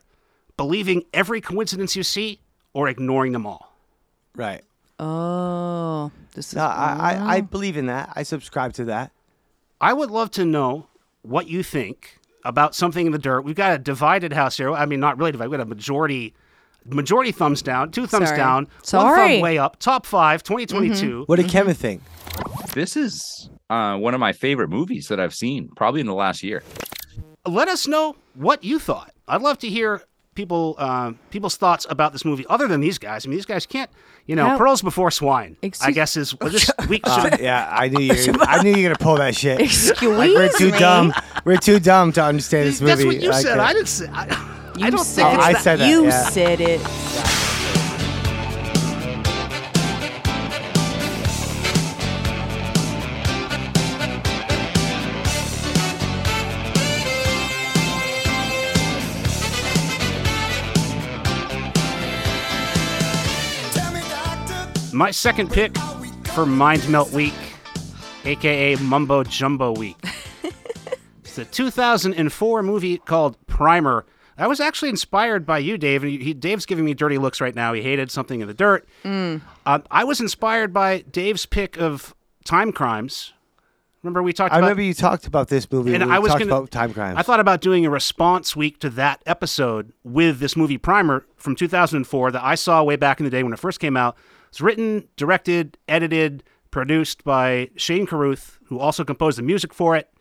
believing 0.58 1.04
every 1.14 1.42
coincidence 1.42 1.96
you 1.96 2.04
see 2.04 2.40
or 2.74 2.88
ignoring 2.88 3.32
them 3.34 3.46
all?" 3.46 3.76
right. 4.36 4.62
Oh, 4.98 6.10
this 6.36 6.48
is 6.50 6.56
No, 6.56 6.64
I, 6.64 7.16
I, 7.20 7.36
I 7.36 7.42
believe 7.42 7.76
in 7.76 7.88
that. 7.88 8.14
I 8.16 8.24
subscribe 8.24 8.72
to 8.74 8.86
that. 8.86 9.12
I 9.82 9.92
would 9.92 10.10
love 10.10 10.32
to 10.32 10.46
know 10.46 10.88
what 11.22 11.48
you 11.50 11.64
think 11.64 12.18
about 12.46 12.74
something 12.76 13.06
in 13.06 13.12
the 13.12 13.20
dirt. 13.20 13.42
We've 13.42 13.56
got 13.58 13.74
a 13.74 13.78
divided 13.78 14.32
house 14.32 14.56
here. 14.56 14.72
I 14.72 14.86
mean, 14.86 15.02
not 15.02 15.18
really 15.18 15.34
divided. 15.34 15.50
We've 15.50 15.58
got 15.58 15.64
a 15.64 15.70
majority, 15.70 16.34
majority 16.86 17.32
thumbs 17.32 17.62
down, 17.62 17.92
two 17.92 18.06
thumbs 18.08 18.28
Sorry. 18.28 18.38
down, 18.38 18.64
one 18.66 18.72
Sorry. 18.84 19.34
thumb 19.34 19.42
way 19.42 19.58
up. 19.58 19.78
Top 19.80 20.06
five, 20.06 20.44
2022. 20.44 21.24
What 21.28 21.38
did 21.38 21.50
Kevin 21.50 21.74
think? 21.76 22.02
this 22.74 22.96
is 22.98 23.50
uh, 23.70 23.98
one 23.98 24.14
of 24.14 24.20
my 24.20 24.34
favorite 24.34 24.70
movies 24.70 25.08
that 25.08 25.20
I've 25.20 25.34
seen, 25.34 25.70
probably 25.76 26.02
in 26.02 26.08
the 26.08 26.14
last 26.14 26.44
year. 26.44 26.62
Let 27.48 27.68
us 27.68 27.88
know 27.88 28.16
what 28.34 28.64
you 28.64 28.80
thought. 28.80 29.12
I'd 29.28 29.42
love 29.42 29.58
to 29.60 29.70
hear 29.70 30.02
people 30.36 30.76
um, 30.80 31.18
people's 31.30 31.56
thoughts 31.56 31.86
about 31.90 32.12
this 32.12 32.26
movie, 32.26 32.46
other 32.50 32.68
than 32.68 32.82
these 32.82 32.98
guys. 32.98 33.26
I 33.26 33.30
mean, 33.30 33.38
these 33.38 33.46
guys 33.46 33.66
can't, 33.66 33.90
you 34.26 34.36
know, 34.36 34.46
How- 34.50 34.58
pearls 34.58 34.82
before 34.82 35.10
swine. 35.12 35.56
I 35.82 35.92
guess 35.92 36.18
is 36.18 36.38
well, 36.40 36.50
this 36.50 36.70
week. 36.90 37.02
Uh, 37.06 37.30
should- 37.30 37.40
yeah, 37.40 37.70
I 37.72 37.88
knew 37.88 38.02
you. 38.02 38.32
Were, 38.34 38.40
I 38.42 38.62
knew 38.62 38.72
you 38.72 38.78
were 38.90 38.96
gonna 38.96 38.96
pull 39.04 39.16
that 39.18 39.36
shit. 39.36 39.62
Excuse 39.62 40.02
Like, 40.18 40.32
we're 40.32 40.50
too 40.58 40.72
me? 40.72 40.80
dumb. 40.80 41.14
We're 41.46 41.58
too 41.58 41.80
dumb 41.80 42.12
to 42.14 42.24
understand 42.24 42.68
this 42.68 42.82
movie. 42.82 42.92
That's 42.94 43.06
what 43.06 43.22
you 43.22 43.30
Like, 43.30 43.44
said. 43.46 43.60
uh, 43.60 43.64
I 43.64 43.74
didn't 43.74 43.88
say. 43.88 44.08
I, 44.12 44.52
you 44.78 44.88
I 44.88 44.90
don't 44.90 45.06
think 45.06 45.34
it's 45.34 45.44
I 45.44 45.54
said 45.54 45.80
that. 45.80 45.90
You 45.90 46.06
yeah. 46.06 46.30
said 46.30 46.60
it. 46.60 46.82
My 64.94 65.12
second 65.12 65.52
pick 65.52 65.78
for 66.34 66.46
Mind 66.46 66.88
Melt 66.90 67.12
Week, 67.12 67.34
aka 68.26 68.76
Mumbo 68.76 69.24
Jumbo 69.24 69.72
Week. 69.72 69.98
it's 71.24 71.36
the 71.36 71.46
2004 71.46 72.64
movie 72.64 72.98
called 72.98 73.38
Primer 73.48 74.06
I 74.38 74.48
was 74.48 74.60
actually 74.60 74.90
inspired 74.90 75.46
by 75.46 75.60
you, 75.60 75.78
Dave. 75.78 76.04
And 76.04 76.12
he, 76.12 76.34
Dave's 76.34 76.66
giving 76.66 76.84
me 76.86 76.94
dirty 76.94 77.18
looks 77.18 77.40
right 77.40 77.56
now. 77.56 77.74
He 77.74 77.82
hated 77.82 78.12
something 78.12 78.42
in 78.42 78.48
the 78.48 78.54
dirt. 78.54 78.88
Um, 79.04 79.42
I 79.66 80.04
was 80.04 80.20
inspired 80.20 80.74
by 80.74 81.02
Dave's 81.02 81.46
pick 81.46 81.78
of 81.78 82.14
Time 82.44 82.72
Crimes. 82.72 83.34
Remember 84.04 84.22
we 84.22 84.34
talked 84.34 84.54
I 84.54 84.58
about 84.58 84.68
remember 84.68 84.84
you 84.84 84.94
talked 84.94 85.26
about 85.26 85.48
this 85.48 85.72
movie. 85.72 85.96
and 85.96 86.06
we 86.06 86.12
I 86.12 86.20
was 86.20 86.30
talked 86.32 86.44
gonna, 86.44 86.56
about 86.56 86.70
time 86.70 86.94
crimes. 86.94 87.18
I 87.18 87.24
thought 87.24 87.40
about 87.40 87.60
doing 87.62 87.88
a 87.88 87.90
response 87.90 88.56
week 88.56 88.80
to 88.82 88.90
that 88.92 89.24
episode 89.26 89.94
with 90.04 90.38
this 90.38 90.56
movie 90.56 90.78
Primer 90.78 91.26
from 91.38 91.56
2004 91.56 92.32
that 92.32 92.44
I 92.44 92.54
saw 92.54 92.84
way 92.84 92.98
back 92.98 93.20
in 93.20 93.24
the 93.24 93.32
day 93.32 93.42
when 93.42 93.52
it 93.52 93.58
first 93.58 93.80
came 93.80 93.98
out. 93.98 94.16
It's 94.50 94.62
written, 94.62 95.08
directed, 95.18 95.80
edited, 95.88 96.44
produced 96.70 97.24
by 97.24 97.72
Shane 97.78 98.06
Carruth, 98.06 98.60
who 98.66 98.78
also 98.78 99.04
composed 99.04 99.40
the 99.40 99.44
music 99.44 99.74
for 99.74 99.96
it. 99.96 100.12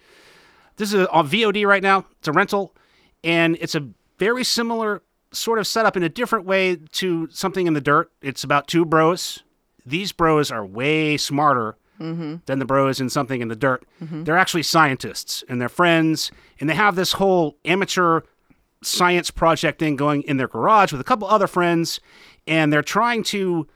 This 0.76 0.94
is 0.94 1.06
on 1.08 1.28
VOD 1.28 1.66
right 1.66 1.82
now. 1.82 2.06
It's 2.18 2.28
a 2.28 2.32
rental, 2.32 2.74
and 3.22 3.58
it's 3.60 3.74
a 3.74 3.86
very 4.18 4.44
similar 4.44 5.02
sort 5.32 5.58
of 5.58 5.66
setup 5.66 5.96
in 5.96 6.02
a 6.02 6.08
different 6.08 6.46
way 6.46 6.76
to 6.92 7.28
something 7.30 7.66
in 7.66 7.74
the 7.74 7.80
dirt. 7.80 8.10
It's 8.22 8.44
about 8.44 8.68
two 8.68 8.84
bros. 8.84 9.42
These 9.84 10.12
bros 10.12 10.50
are 10.50 10.64
way 10.64 11.16
smarter 11.16 11.76
mm-hmm. 12.00 12.36
than 12.46 12.58
the 12.58 12.64
bros 12.64 13.00
in 13.00 13.10
something 13.10 13.40
in 13.40 13.48
the 13.48 13.56
dirt. 13.56 13.84
Mm-hmm. 14.02 14.24
They're 14.24 14.38
actually 14.38 14.62
scientists 14.62 15.44
and 15.48 15.60
they're 15.60 15.68
friends, 15.68 16.30
and 16.60 16.68
they 16.68 16.74
have 16.74 16.96
this 16.96 17.12
whole 17.12 17.56
amateur 17.64 18.22
science 18.82 19.30
project 19.30 19.78
thing 19.78 19.96
going 19.96 20.22
in 20.22 20.36
their 20.36 20.48
garage 20.48 20.92
with 20.92 21.00
a 21.00 21.04
couple 21.04 21.28
other 21.28 21.46
friends, 21.46 22.00
and 22.46 22.72
they're 22.72 22.82
trying 22.82 23.22
to 23.24 23.66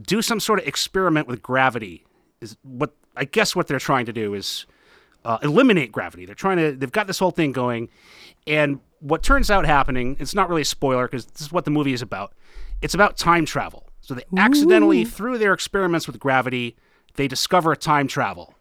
do 0.00 0.22
some 0.22 0.40
sort 0.40 0.58
of 0.58 0.66
experiment 0.66 1.28
with 1.28 1.42
gravity. 1.42 2.04
Is 2.40 2.56
what 2.62 2.94
I 3.16 3.24
guess 3.24 3.54
what 3.54 3.68
they're 3.68 3.78
trying 3.78 4.06
to 4.06 4.12
do 4.12 4.34
is 4.34 4.66
uh, 5.24 5.38
eliminate 5.42 5.92
gravity. 5.92 6.26
They're 6.26 6.34
trying 6.34 6.58
to. 6.58 6.72
They've 6.72 6.92
got 6.92 7.06
this 7.06 7.18
whole 7.18 7.30
thing 7.30 7.52
going, 7.52 7.88
and 8.46 8.80
what 9.00 9.22
turns 9.22 9.50
out 9.50 9.66
happening. 9.66 10.16
It's 10.18 10.34
not 10.34 10.48
really 10.48 10.62
a 10.62 10.66
spoiler 10.66 11.06
because 11.06 11.26
this 11.26 11.42
is 11.42 11.52
what 11.52 11.64
the 11.64 11.70
movie 11.70 11.92
is 11.92 12.02
about. 12.02 12.32
It's 12.82 12.94
about 12.94 13.16
time 13.16 13.44
travel. 13.44 13.88
So 14.00 14.14
they 14.14 14.24
accidentally, 14.36 15.04
through 15.04 15.38
their 15.38 15.54
experiments 15.54 16.06
with 16.06 16.18
gravity, 16.18 16.76
they 17.14 17.26
discover 17.26 17.74
time 17.74 18.06
travel, 18.06 18.54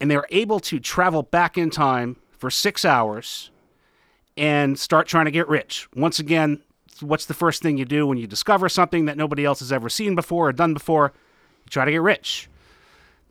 and 0.00 0.10
they're 0.10 0.26
able 0.30 0.60
to 0.60 0.78
travel 0.78 1.22
back 1.22 1.58
in 1.58 1.70
time 1.70 2.16
for 2.30 2.50
six 2.50 2.84
hours 2.84 3.50
and 4.36 4.78
start 4.78 5.06
trying 5.06 5.24
to 5.24 5.30
get 5.30 5.48
rich. 5.48 5.88
Once 5.94 6.18
again, 6.18 6.62
what's 7.00 7.26
the 7.26 7.34
first 7.34 7.62
thing 7.62 7.76
you 7.76 7.84
do 7.84 8.06
when 8.06 8.18
you 8.18 8.26
discover 8.26 8.68
something 8.68 9.06
that 9.06 9.16
nobody 9.16 9.44
else 9.44 9.60
has 9.60 9.72
ever 9.72 9.88
seen 9.88 10.14
before 10.14 10.48
or 10.48 10.52
done 10.52 10.74
before? 10.74 11.12
You 11.64 11.70
try 11.70 11.84
to 11.84 11.90
get 11.90 12.02
rich. 12.02 12.48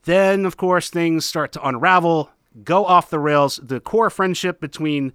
Then, 0.04 0.46
of 0.46 0.58
course, 0.58 0.90
things 0.90 1.26
start 1.26 1.54
to 1.54 1.66
unravel, 1.66 2.30
go 2.64 2.86
off 2.86 3.10
the 3.10 3.20
rails. 3.20 3.60
The 3.62 3.80
core 3.80 4.10
friendship 4.10 4.60
between 4.60 5.14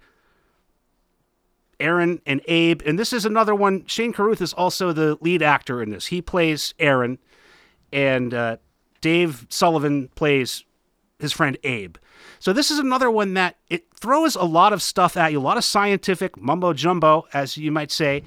Aaron 1.79 2.21
and 2.25 2.41
Abe, 2.47 2.81
and 2.85 2.99
this 2.99 3.13
is 3.13 3.25
another 3.25 3.55
one. 3.55 3.85
Shane 3.85 4.11
Carruth 4.11 4.41
is 4.41 4.53
also 4.53 4.91
the 4.91 5.17
lead 5.21 5.41
actor 5.41 5.81
in 5.81 5.91
this. 5.91 6.07
He 6.07 6.21
plays 6.21 6.73
Aaron, 6.79 7.19
and 7.93 8.33
uh, 8.33 8.57
Dave 9.01 9.47
Sullivan 9.49 10.09
plays 10.15 10.65
his 11.19 11.31
friend 11.31 11.57
Abe. 11.63 11.97
So 12.39 12.53
this 12.53 12.71
is 12.71 12.79
another 12.79 13.09
one 13.09 13.33
that 13.35 13.57
it 13.69 13.85
throws 13.95 14.35
a 14.35 14.43
lot 14.43 14.73
of 14.73 14.81
stuff 14.81 15.17
at 15.17 15.31
you, 15.31 15.39
a 15.39 15.41
lot 15.41 15.57
of 15.57 15.63
scientific 15.63 16.39
mumbo 16.39 16.73
jumbo, 16.73 17.27
as 17.33 17.57
you 17.57 17.71
might 17.71 17.91
say, 17.91 18.23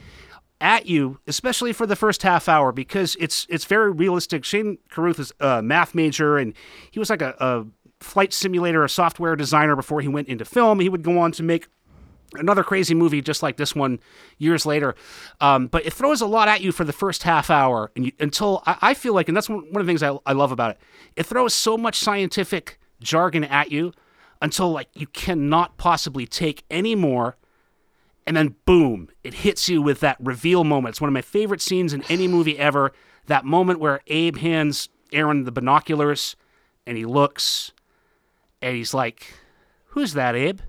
at 0.61 0.87
you, 0.87 1.19
especially 1.27 1.73
for 1.73 1.87
the 1.87 1.97
first 1.97 2.23
half 2.23 2.49
hour 2.49 2.71
because 2.73 3.17
it's 3.19 3.47
it's 3.51 3.65
very 3.65 3.91
realistic. 3.91 4.45
Shane 4.45 4.79
Carruth 4.91 5.19
is 5.19 5.33
a 5.41 5.61
math 5.61 5.95
major, 5.95 6.39
and 6.39 6.55
he 6.91 6.99
was 6.99 7.11
like 7.11 7.23
a, 7.23 7.35
a 7.41 7.67
flight 8.03 8.33
simulator, 8.33 8.85
a 8.85 8.89
software 8.89 9.37
designer 9.37 9.77
before 9.77 10.01
he 10.01 10.09
went 10.09 10.29
into 10.29 10.45
film. 10.45 10.81
He 10.81 10.89
would 10.89 11.03
go 11.03 11.19
on 11.19 11.33
to 11.33 11.43
make 11.43 11.69
another 12.35 12.65
crazy 12.65 12.95
movie 12.95 13.21
just 13.21 13.43
like 13.43 13.57
this 13.57 13.75
one 13.75 14.01
years 14.39 14.65
later. 14.65 14.95
Um, 15.41 15.67
but 15.67 15.85
it 15.85 15.93
throws 15.93 16.21
a 16.21 16.27
lot 16.27 16.49
at 16.49 16.61
you 16.61 16.73
for 16.73 16.85
the 16.85 16.93
first 16.93 17.23
half 17.23 17.51
hour 17.51 17.91
and 17.95 18.07
you, 18.07 18.13
until 18.19 18.63
I, 18.67 18.77
I 18.81 18.95
feel 18.95 19.15
like, 19.15 19.29
and 19.29 19.37
that's 19.37 19.49
one, 19.49 19.67
of 19.67 19.73
the 19.73 19.85
things 19.85 20.03
I, 20.03 20.17
I 20.27 20.33
love 20.33 20.53
about 20.53 20.73
it. 20.73 20.79
It 21.17 21.27
throws 21.27 21.55
so 21.55 21.77
much 21.77 21.99
scientific 21.99 22.79
jargon 23.01 23.45
at 23.45 23.71
you 23.71 23.93
until 24.41 24.71
like 24.71 24.89
you 24.95 25.07
cannot 25.07 25.77
possibly 25.77 26.27
take 26.27 26.65
any 26.71 26.95
more. 26.95 27.37
And 28.27 28.37
then 28.37 28.55
boom, 28.65 29.09
it 29.25 29.35
hits 29.35 29.69
you 29.69 29.83
with 29.83 30.01
that 30.01 30.17
reveal 30.21 30.65
moment. 30.65 30.95
It's 30.95 31.01
one 31.01 31.09
of 31.09 31.15
my 31.15 31.23
favorite 31.23 31.61
scenes 31.61 31.93
in 31.93 32.03
any 32.09 32.29
movie 32.29 32.59
ever. 32.59 32.93
That 33.27 33.45
moment 33.45 33.81
where 33.81 34.01
Abe 34.07 34.39
hands 34.39 34.89
Aaron 35.13 35.45
the 35.45 35.53
binoculars 35.53 36.37
and 36.87 36.97
he 36.97 37.05
looks 37.05 37.73
and 38.63 38.75
he's 38.77 38.95
like, 38.95 39.27
Who's 39.89 40.15
that, 40.15 40.35
Abe? 40.35 40.61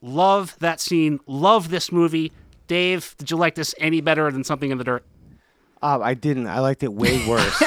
Love 0.00 0.56
that 0.58 0.80
scene. 0.80 1.20
Love 1.26 1.70
this 1.70 1.92
movie. 1.92 2.32
Dave, 2.66 3.14
did 3.18 3.30
you 3.30 3.36
like 3.36 3.54
this 3.54 3.74
any 3.78 4.00
better 4.00 4.30
than 4.30 4.42
Something 4.44 4.70
in 4.70 4.78
the 4.78 4.84
Dirt? 4.84 5.04
Um, 5.82 6.02
I 6.02 6.14
didn't. 6.14 6.46
I 6.46 6.60
liked 6.60 6.82
it 6.82 6.92
way 6.92 7.26
worse. 7.28 7.62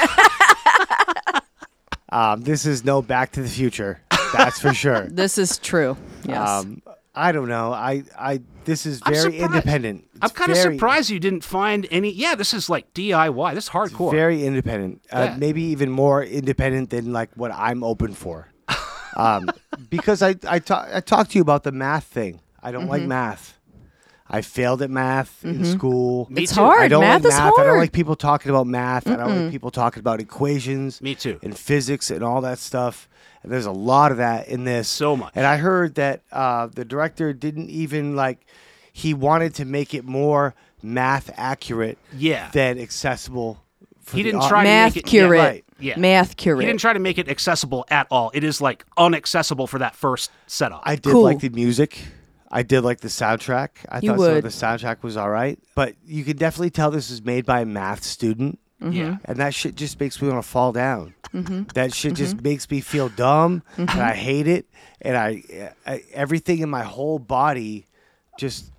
um, 2.09 2.41
this 2.41 2.65
is 2.65 2.83
no 2.83 3.01
Back 3.01 3.31
to 3.33 3.41
the 3.41 3.49
Future. 3.49 4.01
That's 4.33 4.59
for 4.59 4.73
sure. 4.73 5.07
This 5.11 5.37
is 5.37 5.57
true. 5.57 5.97
Yes. 6.25 6.47
Um, 6.47 6.81
I 7.15 7.31
don't 7.31 7.47
know. 7.47 7.73
I, 7.73 8.03
I 8.17 8.41
this 8.65 8.85
is 8.85 9.01
I'm 9.03 9.13
very 9.13 9.31
surprised. 9.33 9.43
independent. 9.55 10.07
I'm 10.21 10.29
kind 10.29 10.51
of 10.51 10.57
surprised 10.57 11.09
you 11.09 11.19
didn't 11.19 11.43
find 11.43 11.87
any. 11.89 12.11
Yeah, 12.11 12.35
this 12.35 12.53
is 12.53 12.69
like 12.69 12.93
DIY. 12.93 13.55
This 13.55 13.65
is 13.65 13.69
hardcore. 13.71 14.11
Very 14.11 14.45
independent. 14.45 15.01
Uh, 15.11 15.29
Yeah. 15.31 15.37
Maybe 15.37 15.63
even 15.63 15.89
more 15.89 16.23
independent 16.23 16.91
than 16.91 17.13
like 17.13 17.29
what 17.35 17.51
I'm 17.51 17.83
open 17.83 18.13
for. 18.13 18.49
Um, 19.17 19.49
because 19.89 20.21
I 20.21 20.35
I, 20.47 20.59
ta- 20.59 20.87
I 20.93 21.01
talked 21.01 21.31
to 21.31 21.37
you 21.37 21.41
about 21.41 21.63
the 21.63 21.71
math 21.73 22.05
thing. 22.05 22.39
I 22.63 22.71
don't 22.71 22.83
Mm-hmm. 22.83 22.89
like 22.91 23.01
math. 23.03 23.55
I 24.29 24.41
failed 24.41 24.81
at 24.81 24.89
math 24.89 25.43
in 25.45 25.63
school. 25.63 26.27
Me 26.29 26.43
it's 26.43 26.53
too. 26.53 26.59
hard. 26.61 26.81
I 26.81 26.87
don't 26.89 26.99
Math 27.01 27.23
like 27.23 27.31
is 27.33 27.37
math. 27.39 27.53
I 27.53 27.57
don't 27.61 27.65
hard. 27.67 27.79
like 27.79 27.91
people 27.93 28.15
talking 28.17 28.49
about 28.49 28.67
math. 28.67 29.07
I 29.07 29.15
don't 29.15 29.43
like 29.43 29.51
people 29.51 29.71
talking 29.71 30.01
about 30.01 30.19
equations. 30.19 31.01
Me 31.01 31.15
too. 31.15 31.39
And 31.41 31.57
physics 31.57 32.11
and 32.11 32.21
all 32.23 32.41
that 32.41 32.59
stuff. 32.59 33.07
And 33.41 33.51
there's 33.53 33.65
a 33.67 33.71
lot 33.71 34.11
of 34.11 34.17
that 34.17 34.49
in 34.49 34.65
this. 34.65 34.89
So 34.89 35.15
much. 35.15 35.31
And 35.33 35.45
I 35.45 35.55
heard 35.55 35.95
that 35.95 36.23
uh, 36.33 36.67
the 36.67 36.83
director 36.83 37.31
didn't 37.31 37.69
even 37.69 38.15
like. 38.17 38.45
He 38.91 39.13
wanted 39.13 39.55
to 39.55 39.65
make 39.65 39.93
it 39.93 40.03
more 40.03 40.53
math 40.81 41.29
accurate 41.37 41.97
Yeah. 42.13 42.49
than 42.51 42.79
accessible. 42.79 43.63
For 44.01 44.17
He 44.17 44.23
the 44.23 44.31
didn't 44.31 44.43
au- 44.43 44.49
try 44.49 44.63
to 44.63 44.69
Math 44.69 44.95
make 44.95 45.05
it 45.05 45.07
curate. 45.09 45.37
Yeah, 45.39 45.45
right. 45.45 45.65
Yeah. 45.79 45.97
Math 45.97 46.39
He 46.39 46.49
didn't 46.53 46.79
try 46.79 46.93
to 46.93 46.99
make 46.99 47.17
it 47.17 47.29
accessible 47.29 47.85
at 47.89 48.07
all. 48.11 48.31
It 48.33 48.43
is 48.43 48.61
like 48.61 48.85
unaccessible 48.97 49.67
for 49.67 49.79
that 49.79 49.95
first 49.95 50.31
setup. 50.47 50.81
I 50.85 50.95
did 50.95 51.11
Cool. 51.11 51.23
like 51.23 51.39
the 51.39 51.49
music. 51.49 51.99
I 52.49 52.63
did 52.63 52.81
like 52.81 53.01
the 53.01 53.09
soundtrack. 53.09 53.69
I 53.89 53.99
You 53.99 54.09
thought 54.11 54.19
some 54.19 54.33
would. 54.35 54.43
the 54.43 54.49
soundtrack 54.49 55.03
was 55.03 55.17
all 55.17 55.29
right. 55.29 55.59
But 55.75 55.95
you 56.05 56.23
could 56.23 56.37
definitely 56.39 56.69
tell 56.69 56.91
this 56.91 57.09
is 57.09 57.21
made 57.23 57.45
by 57.45 57.61
a 57.61 57.65
math 57.65 58.03
student. 58.03 58.59
Yeah. 58.79 59.17
And 59.25 59.37
that 59.39 59.53
shit 59.53 59.75
just 59.75 59.99
makes 59.99 60.21
me 60.21 60.29
want 60.29 60.41
to 60.43 60.47
fall 60.47 60.71
down. 60.71 61.13
Mm-hmm. 61.33 61.63
That 61.73 61.93
shit 61.93 62.13
just 62.13 62.41
makes 62.41 62.69
me 62.71 62.79
feel 62.79 63.09
dumb, 63.09 63.63
and 63.75 63.89
I 63.89 64.13
hate 64.13 64.47
it. 64.47 64.65
And 65.01 65.17
I, 65.17 65.73
I, 65.85 66.03
everything 66.13 66.59
in 66.59 66.69
my 66.69 66.83
whole 66.83 67.19
body 67.19 67.85
just 68.39 68.71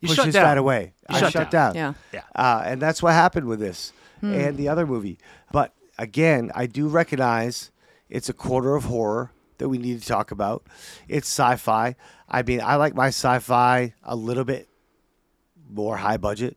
You 0.00 0.08
pushes 0.08 0.24
shut 0.26 0.32
down. 0.34 0.42
that 0.44 0.58
away. 0.58 0.92
You 1.08 1.16
I 1.16 1.20
shut 1.20 1.32
shut 1.32 1.50
down. 1.50 1.74
down. 1.74 1.96
Yeah. 2.12 2.20
Yeah. 2.36 2.40
Uh, 2.42 2.62
and 2.66 2.82
that's 2.82 3.02
what 3.02 3.14
happened 3.14 3.46
with 3.46 3.60
this 3.60 3.92
Hmm. 4.20 4.32
and 4.34 4.56
the 4.58 4.68
other 4.68 4.86
movie. 4.86 5.18
But 5.52 5.72
again, 5.98 6.50
I 6.54 6.66
do 6.66 6.88
recognize 6.88 7.70
it's 8.08 8.28
a 8.28 8.32
quarter 8.32 8.74
of 8.76 8.84
horror 8.84 9.32
that 9.58 9.68
we 9.68 9.78
need 9.78 10.00
to 10.00 10.06
talk 10.06 10.30
about. 10.30 10.64
It's 11.08 11.28
sci-fi. 11.28 11.96
I 12.28 12.42
mean, 12.42 12.60
I 12.60 12.76
like 12.76 12.94
my 12.94 13.08
sci-fi 13.08 13.94
a 14.02 14.16
little 14.16 14.44
bit 14.44 14.68
more 15.70 15.96
high 15.96 16.16
budget. 16.16 16.56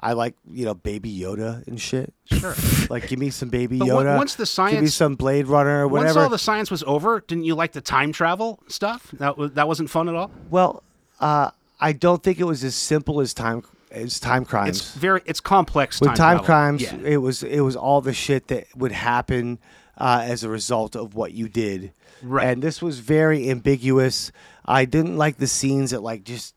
I 0.00 0.12
like 0.12 0.34
you 0.48 0.64
know 0.64 0.74
Baby 0.74 1.16
Yoda 1.18 1.66
and 1.66 1.80
shit. 1.80 2.14
Sure. 2.26 2.54
Like, 2.88 3.08
give 3.08 3.18
me 3.18 3.30
some 3.30 3.48
Baby 3.48 3.78
But 3.78 3.88
Yoda. 3.88 4.16
once 4.16 4.36
the 4.36 4.46
science, 4.46 4.74
give 4.74 4.82
me 4.82 4.88
some 4.88 5.16
Blade 5.16 5.48
Runner 5.48 5.84
or 5.84 5.88
Once 5.88 6.14
all 6.16 6.28
the 6.28 6.38
science 6.38 6.70
was 6.70 6.84
over, 6.84 7.20
didn't 7.26 7.44
you 7.44 7.56
like 7.56 7.72
the 7.72 7.80
time 7.80 8.12
travel 8.12 8.60
stuff? 8.68 9.10
That 9.14 9.36
was, 9.36 9.52
that 9.54 9.66
wasn't 9.66 9.90
fun 9.90 10.08
at 10.08 10.14
all. 10.14 10.30
well, 10.50 10.84
uh, 11.18 11.50
I 11.80 11.92
don't 11.92 12.22
think 12.22 12.38
it 12.38 12.44
was 12.44 12.62
as 12.62 12.76
simple 12.76 13.20
as 13.20 13.34
time 13.34 13.62
as 13.90 14.20
Time 14.20 14.44
Crimes. 14.44 14.68
It's 14.80 14.94
very 14.94 15.22
it's 15.26 15.40
complex. 15.40 16.00
with 16.00 16.10
time, 16.10 16.16
travel. 16.38 16.44
crimes 16.44 16.82
Yeah. 16.82 16.96
it 17.04 17.16
was 17.18 17.42
it 17.42 17.60
was 17.60 17.76
all 17.76 18.00
the 18.00 18.12
shit 18.12 18.48
that 18.48 18.66
would 18.76 18.92
happen 18.92 19.58
uh, 19.96 20.22
as 20.24 20.44
a 20.44 20.48
result 20.48 20.94
of 20.96 21.14
what 21.14 21.32
you 21.32 21.48
did 21.48 21.92
Right. 22.22 22.46
and 22.48 22.62
this 22.62 22.80
was 22.82 22.98
very 23.00 23.48
ambiguous 23.50 24.30
i 24.64 24.84
didn't 24.84 25.16
like 25.16 25.36
the 25.38 25.46
scenes 25.46 25.90
that 25.92 26.02
like 26.02 26.24
just 26.24 26.54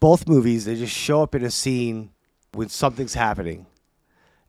both 0.00 0.28
movies 0.28 0.64
they 0.64 0.74
just 0.76 0.94
show 0.94 1.22
up 1.22 1.34
in 1.34 1.44
a 1.44 1.50
scene 1.50 2.10
when 2.52 2.68
something's 2.68 3.14
happening 3.14 3.66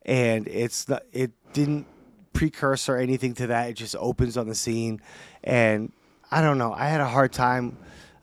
and 0.06 0.48
it's 0.48 0.88
not 0.90 1.04
it 1.12 1.32
didn't 1.54 1.86
precursor 2.34 2.98
anything 2.98 3.34
to 3.36 3.48
that 3.48 3.70
it 3.70 3.74
just 3.74 3.96
opens 4.00 4.38
on 4.38 4.48
the 4.48 4.56
scene 4.56 5.02
and 5.44 5.92
i 6.32 6.42
don't 6.42 6.58
know 6.58 6.74
i 6.74 6.88
had 6.88 7.02
a 7.02 7.08
hard 7.08 7.32
time 7.34 7.78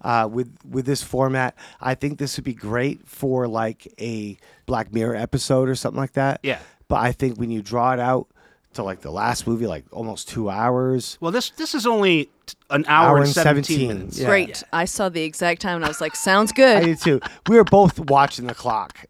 uh, 0.06 0.26
with 0.30 0.48
with 0.70 0.86
this 0.86 1.02
format 1.02 1.54
i 1.80 1.94
think 1.94 2.18
this 2.18 2.36
would 2.36 2.44
be 2.44 2.54
great 2.54 2.98
for 3.08 3.46
like 3.48 3.80
a 4.00 4.36
black 4.66 4.92
mirror 4.92 5.14
episode 5.16 5.68
or 5.68 5.74
something 5.74 6.00
like 6.00 6.12
that 6.12 6.40
Yeah. 6.42 6.58
but 6.88 6.96
i 7.08 7.10
think 7.12 7.38
when 7.38 7.50
you 7.50 7.60
draw 7.62 7.92
it 7.92 8.00
out 8.00 8.26
to 8.74 8.82
like 8.82 9.00
the 9.00 9.10
last 9.10 9.46
movie, 9.46 9.66
like 9.66 9.84
almost 9.90 10.28
two 10.28 10.50
hours. 10.50 11.16
Well, 11.22 11.30
this 11.32 11.48
this 11.56 11.74
is 11.74 11.86
only 11.86 12.28
t- 12.44 12.54
an 12.68 12.84
hour, 12.88 13.16
and 13.22 13.26
17, 13.26 13.88
minutes. 13.88 14.18
Yeah. 14.18 14.26
Great. 14.28 14.62
I 14.70 14.84
saw 14.84 15.08
the 15.08 15.22
exact 15.22 15.62
time 15.62 15.76
and 15.76 15.84
I 15.86 15.88
was 15.88 16.02
like, 16.02 16.14
sounds 16.14 16.52
good. 16.52 16.76
I 16.76 16.84
did 16.84 17.00
too. 17.00 17.20
We 17.48 17.56
were 17.56 17.64
both 17.64 17.98
watching 18.10 18.46
the 18.46 18.54
clock 18.54 19.06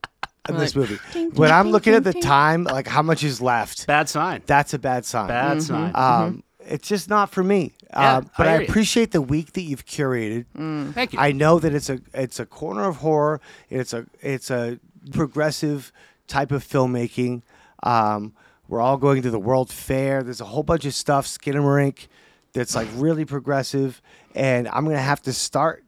in 0.48 0.56
this 0.56 0.76
movie. 0.76 0.98
ding, 1.12 1.32
When 1.34 1.50
I'm 1.50 1.64
ding, 1.64 1.72
looking 1.72 1.94
at 1.94 2.04
the 2.04 2.12
ding, 2.12 2.22
ding. 2.22 2.28
time, 2.30 2.62
like 2.62 2.86
how 2.86 3.02
much 3.02 3.24
is 3.24 3.40
left, 3.42 3.88
Bad 3.88 4.08
sign. 4.08 4.42
that's 4.46 4.72
a 4.72 4.78
bad 4.78 5.04
sign. 5.04 5.26
Bad 5.26 5.60
sign. 5.60 5.90
Um, 5.96 6.44
It's 6.68 6.88
just 6.88 7.08
not 7.08 7.30
for 7.30 7.42
me. 7.44 7.74
Yeah, 7.90 8.16
um, 8.16 8.30
but 8.36 8.46
I 8.46 8.50
I, 8.50 8.52
hear 8.54 8.60
you. 8.62 8.68
appreciate 8.68 9.12
the 9.12 9.22
week 9.22 9.52
that 9.52 9.62
you've 9.62 9.86
curated. 9.86 10.46
Thank 10.94 11.12
you. 11.12 11.18
I 11.18 11.32
know 11.32 11.58
that 11.58 11.74
it's 11.74 11.88
a 11.88 12.00
it's 12.14 12.40
a 12.40 12.46
corner 12.46 12.84
of 12.88 12.96
horror. 12.96 13.40
It's 13.70 13.92
a 13.92 14.06
it's 14.20 14.50
a 14.50 14.78
progressive 15.12 15.92
type 16.26 16.50
of 16.52 16.64
filmmaking. 16.64 17.42
Um, 17.82 18.34
we're 18.68 18.80
all 18.80 18.96
going 18.96 19.22
to 19.22 19.30
the 19.30 19.38
World 19.38 19.70
Fair. 19.70 20.22
There's 20.22 20.40
a 20.40 20.44
whole 20.46 20.64
bunch 20.64 20.84
of 20.84 20.94
stuff, 20.94 21.26
Skinamarink, 21.26 22.08
that's 22.52 22.74
like 22.74 22.88
really 22.96 23.24
progressive. 23.24 24.02
And 24.34 24.66
I'm 24.68 24.84
gonna 24.84 24.98
have 24.98 25.22
to 25.22 25.32
start 25.32 25.84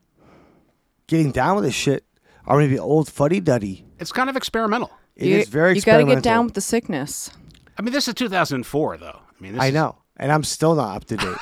getting 1.07 1.33
down 1.33 1.57
with 1.57 1.64
this 1.64 1.74
shit. 1.74 2.05
I'm 2.47 2.57
gonna 2.57 2.68
be 2.68 2.79
old 2.79 3.09
fuddy 3.11 3.41
duddy. 3.41 3.85
it's 3.99 4.12
kind 4.12 4.31
of 4.31 4.37
experimental. 4.37 4.91
It 5.16 5.26
is 5.29 5.47
you, 5.47 5.53
very 5.53 5.74
You 5.74 5.83
got 5.83 5.99
to 5.99 6.05
get 6.05 6.22
down 6.22 6.45
with 6.45 6.55
the 6.55 6.61
sickness. 6.61 7.31
I 7.76 7.83
mean, 7.83 7.93
this 7.93 8.07
is 8.07 8.14
2004, 8.14 8.99
though. 8.99 9.07
I 9.07 9.43
mean, 9.43 9.55
this 9.55 9.62
I 9.62 9.66
is- 9.66 9.74
know, 9.74 9.97
and 10.19 10.33
I'm 10.33 10.45
still 10.45 10.75
not 10.75 10.97
up 10.97 11.05
to 11.07 11.16
date. 11.16 11.37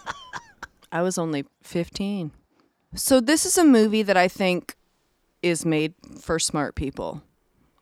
I 0.92 1.02
was 1.02 1.18
only 1.18 1.44
15. 1.62 2.32
So 2.94 3.20
this 3.20 3.46
is 3.46 3.56
a 3.56 3.64
movie 3.64 4.02
that 4.02 4.16
I 4.16 4.28
think 4.28 4.76
is 5.42 5.64
made 5.64 5.94
for 6.20 6.38
smart 6.38 6.74
people. 6.74 7.22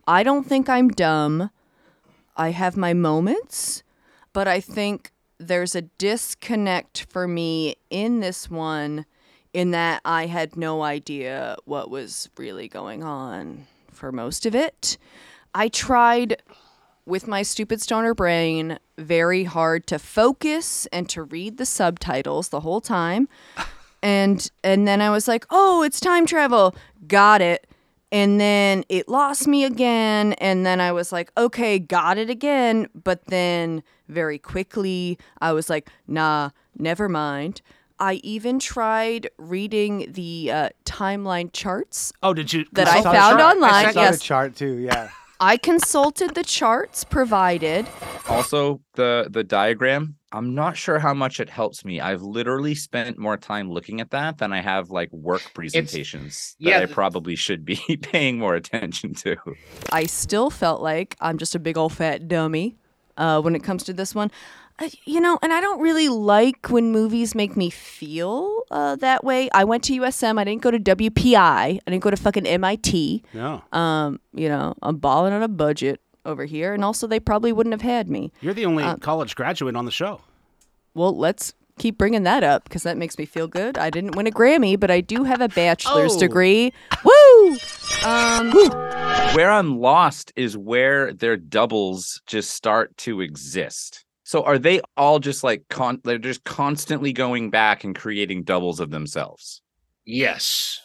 I 0.07 0.23
don't 0.23 0.45
think 0.45 0.69
I'm 0.69 0.89
dumb. 0.89 1.51
I 2.37 2.51
have 2.51 2.77
my 2.77 2.95
moments, 2.95 3.83
but 4.33 4.47
I 4.47 4.61
think 4.61 5.11
there's 5.39 5.75
a 5.75 5.83
disconnect 5.83 7.07
for 7.09 7.27
me 7.27 7.77
in 7.91 8.21
this 8.21 8.49
one 8.51 9.07
in 9.53 9.73
that 9.73 10.01
I 10.05 10.27
had 10.27 10.57
no 10.57 10.83
idea 10.83 11.57
what 11.65 11.91
was 11.91 12.31
really 12.37 12.69
going 12.69 13.03
on 13.03 13.67
for 13.91 14.13
most 14.13 14.47
of 14.47 14.55
it. 14.55 14.97
I 15.55 15.69
tried 15.69 16.41
with 17.07 17.27
my 17.27 17.43
stupid 17.43 17.81
stoner 17.81 18.15
brain 18.15 18.79
very 18.99 19.45
hard 19.45 19.87
to 19.89 19.99
focus 19.99 20.87
and 20.93 21.09
to 21.09 21.23
read 21.23 21.57
the 21.57 21.67
subtitles 21.67 22.49
the 22.49 22.61
whole 22.61 22.81
time. 22.81 23.29
And 24.03 24.51
and 24.65 24.89
then 24.89 25.01
I 25.01 25.11
was 25.11 25.29
like, 25.29 25.45
"Oh, 25.51 25.83
it's 25.83 26.01
time 26.01 26.27
travel." 26.27 26.75
Got 27.07 27.43
it. 27.43 27.67
And 28.13 28.41
then 28.41 28.85
it 28.89 29.09
lost 29.09 29.47
me 29.47 29.65
again 29.65 30.33
and 30.35 30.65
then 30.67 30.81
I 30.81 30.91
was 30.93 31.13
like, 31.13 31.31
"Okay, 31.37 31.79
got 31.79 32.17
it 32.19 32.31
again." 32.31 32.89
But 32.95 33.27
then 33.27 33.83
very 34.09 34.39
quickly 34.39 35.19
I 35.41 35.53
was 35.53 35.69
like, 35.69 35.91
"Nah, 36.07 36.51
never 36.79 37.09
mind." 37.09 37.61
I 37.99 38.15
even 38.25 38.59
tried 38.59 39.29
reading 39.37 40.11
the 40.13 40.51
uh, 40.51 40.69
timeline 40.87 41.53
charts 41.53 42.15
Oh, 42.23 42.33
did 42.33 42.51
you? 42.51 42.65
That 42.73 42.89
I 42.89 42.95
consult 42.95 43.15
the 43.15 43.21
found 43.21 43.41
online, 43.43 43.87
I 43.87 43.93
saw 43.93 44.01
yes. 44.01 44.19
the 44.19 44.25
chart 44.25 44.57
too. 44.57 44.79
Yeah. 44.79 45.11
I 45.41 45.57
consulted 45.57 46.35
the 46.35 46.45
charts 46.45 47.03
provided. 47.03 47.87
Also, 48.29 48.83
the 48.95 49.29
the 49.31 49.43
diagram. 49.43 50.17
I'm 50.33 50.55
not 50.55 50.77
sure 50.77 50.99
how 51.01 51.13
much 51.15 51.41
it 51.41 51.49
helps 51.49 51.85
me. 51.85 52.01
I've 52.01 52.23
literally 52.23 52.77
spent 52.77 53.19
more 53.19 53.37
time 53.37 53.69
looking 53.69 54.01
at 54.01 54.11
that 54.11 54.39
than 54.39 54.53
I 54.53 54.61
have 54.61 54.91
like 54.91 55.11
work 55.13 55.43
presentations 55.55 56.55
yeah, 56.59 56.79
that 56.79 56.91
I 56.91 56.93
probably 56.93 57.35
should 57.35 57.65
be 57.65 57.77
paying 58.03 58.39
more 58.39 58.55
attention 58.55 59.15
to. 59.15 59.37
I 59.91 60.05
still 60.05 60.51
felt 60.51 60.83
like 60.83 61.17
I'm 61.21 61.37
just 61.37 61.57
a 61.57 61.59
big 61.59 61.77
old 61.77 61.95
fat 61.95 62.29
dummy 62.29 62.77
uh, 63.17 63.41
when 63.41 63.57
it 63.57 63.65
comes 63.65 63.83
to 63.85 63.93
this 63.93 64.15
one. 64.15 64.31
Uh, 64.81 64.89
you 65.05 65.21
know, 65.21 65.39
and 65.43 65.53
I 65.53 65.61
don't 65.61 65.81
really 65.81 66.09
like 66.09 66.69
when 66.71 66.91
movies 66.91 67.35
make 67.35 67.57
me 67.57 67.69
feel 67.69 68.63
uh, 68.71 68.97
that 68.97 69.23
way. 69.25 69.51
I 69.53 69.65
went 69.65 69.85
to 69.85 70.01
USM. 70.01 70.39
I 70.41 70.45
didn't 70.45 70.63
go 70.63 70.71
to 70.71 70.79
WPI. 70.79 71.37
I 71.37 71.81
didn't 71.87 72.03
go 72.03 72.11
to 72.11 72.17
fucking 72.17 72.47
MIT. 72.47 73.23
No, 73.35 73.63
Um, 73.73 74.21
you 74.33 74.49
know, 74.49 74.75
I'm 74.83 74.97
balling 74.97 75.33
on 75.35 75.43
a 75.43 75.49
budget 75.49 76.01
over 76.25 76.45
here, 76.47 76.73
and 76.75 76.83
also 76.85 77.07
they 77.07 77.21
probably 77.21 77.53
wouldn't 77.53 77.73
have 77.75 77.83
had 77.83 78.09
me. 78.09 78.33
you're 78.41 78.55
the 78.55 78.65
only 78.67 78.85
uh, 78.85 78.97
college 78.97 79.35
graduate 79.37 79.77
on 79.77 79.85
the 79.85 79.91
show. 79.91 80.21
Well, 80.95 81.17
let's 81.17 81.53
keep 81.79 81.97
bringing 81.99 82.23
that 82.25 82.43
up 82.43 82.65
because 82.65 82.83
that 82.83 82.97
makes 82.97 83.17
me 83.19 83.25
feel 83.27 83.49
good. 83.49 83.79
I 83.79 83.91
didn't 83.91 84.15
win 84.17 84.27
a 84.27 84.31
Grammy, 84.31 84.79
but 84.81 84.91
I 84.91 85.01
do 85.01 85.25
have 85.25 85.41
a 85.41 85.49
bachelor's 85.49 86.15
Oh. 86.17 86.19
degree. 86.21 86.73
Woo! 87.05 87.57
Um, 88.05 88.51
Where 89.35 89.51
I'm 89.51 89.79
lost 89.79 90.33
is 90.37 90.57
where 90.59 91.13
their 91.13 91.37
doubles 91.37 92.21
just 92.27 92.51
start 92.51 92.97
to 92.99 93.21
exist. 93.21 94.05
So 94.31 94.45
are 94.45 94.61
they 94.61 94.81
all 94.97 95.19
just 95.19 95.43
like 95.43 95.65
con- 95.71 96.03
they're 96.05 96.17
just 96.17 96.45
constantly 96.45 97.13
going 97.13 97.51
back 97.51 97.83
and 97.83 97.97
creating 97.97 98.45
doubles 98.45 98.79
of 98.79 98.91
themselves? 98.91 99.61
Yes. 100.05 100.79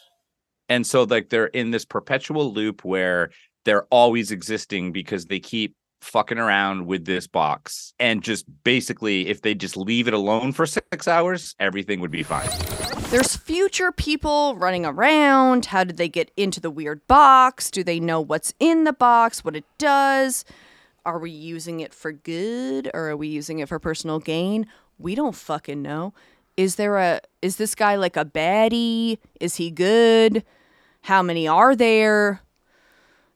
And 0.68 0.84
so 0.84 1.04
like 1.04 1.28
they're 1.28 1.46
in 1.46 1.70
this 1.70 1.84
perpetual 1.84 2.52
loop 2.52 2.84
where 2.84 3.30
they're 3.64 3.84
always 3.84 4.32
existing 4.32 4.90
because 4.90 5.26
they 5.26 5.38
keep 5.38 5.76
fucking 6.00 6.38
around 6.38 6.86
with 6.86 7.04
this 7.04 7.28
box 7.28 7.94
and 8.00 8.20
just 8.20 8.46
basically 8.64 9.28
if 9.28 9.42
they 9.42 9.54
just 9.54 9.76
leave 9.76 10.08
it 10.08 10.14
alone 10.14 10.50
for 10.50 10.66
6 10.66 11.06
hours, 11.06 11.54
everything 11.60 12.00
would 12.00 12.10
be 12.10 12.24
fine. 12.24 12.48
There's 13.10 13.36
future 13.36 13.92
people 13.92 14.56
running 14.56 14.84
around. 14.84 15.66
How 15.66 15.84
did 15.84 15.98
they 15.98 16.08
get 16.08 16.32
into 16.36 16.58
the 16.58 16.68
weird 16.68 17.06
box? 17.06 17.70
Do 17.70 17.84
they 17.84 18.00
know 18.00 18.20
what's 18.20 18.54
in 18.58 18.82
the 18.82 18.92
box, 18.92 19.44
what 19.44 19.54
it 19.54 19.66
does? 19.78 20.44
Are 21.06 21.20
we 21.20 21.30
using 21.30 21.78
it 21.78 21.94
for 21.94 22.10
good 22.10 22.90
or 22.92 23.10
are 23.10 23.16
we 23.16 23.28
using 23.28 23.60
it 23.60 23.68
for 23.68 23.78
personal 23.78 24.18
gain? 24.18 24.66
We 24.98 25.14
don't 25.14 25.36
fucking 25.36 25.80
know. 25.80 26.12
Is 26.56 26.74
there 26.74 26.96
a 26.98 27.20
is 27.40 27.56
this 27.56 27.76
guy 27.76 27.94
like 27.94 28.16
a 28.16 28.24
baddie? 28.24 29.18
Is 29.38 29.54
he 29.54 29.70
good? 29.70 30.42
How 31.02 31.22
many 31.22 31.46
are 31.46 31.76
there? 31.76 32.40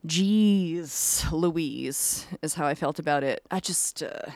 Jeez, 0.07 1.31
Louise 1.31 2.27
is 2.43 2.55
how 2.55 2.67
I 2.67 2.75
felt 2.75 2.99
about 2.99 3.23
it. 3.23 3.43
I 3.51 3.61
just 3.61 4.03
uh, 4.03 4.33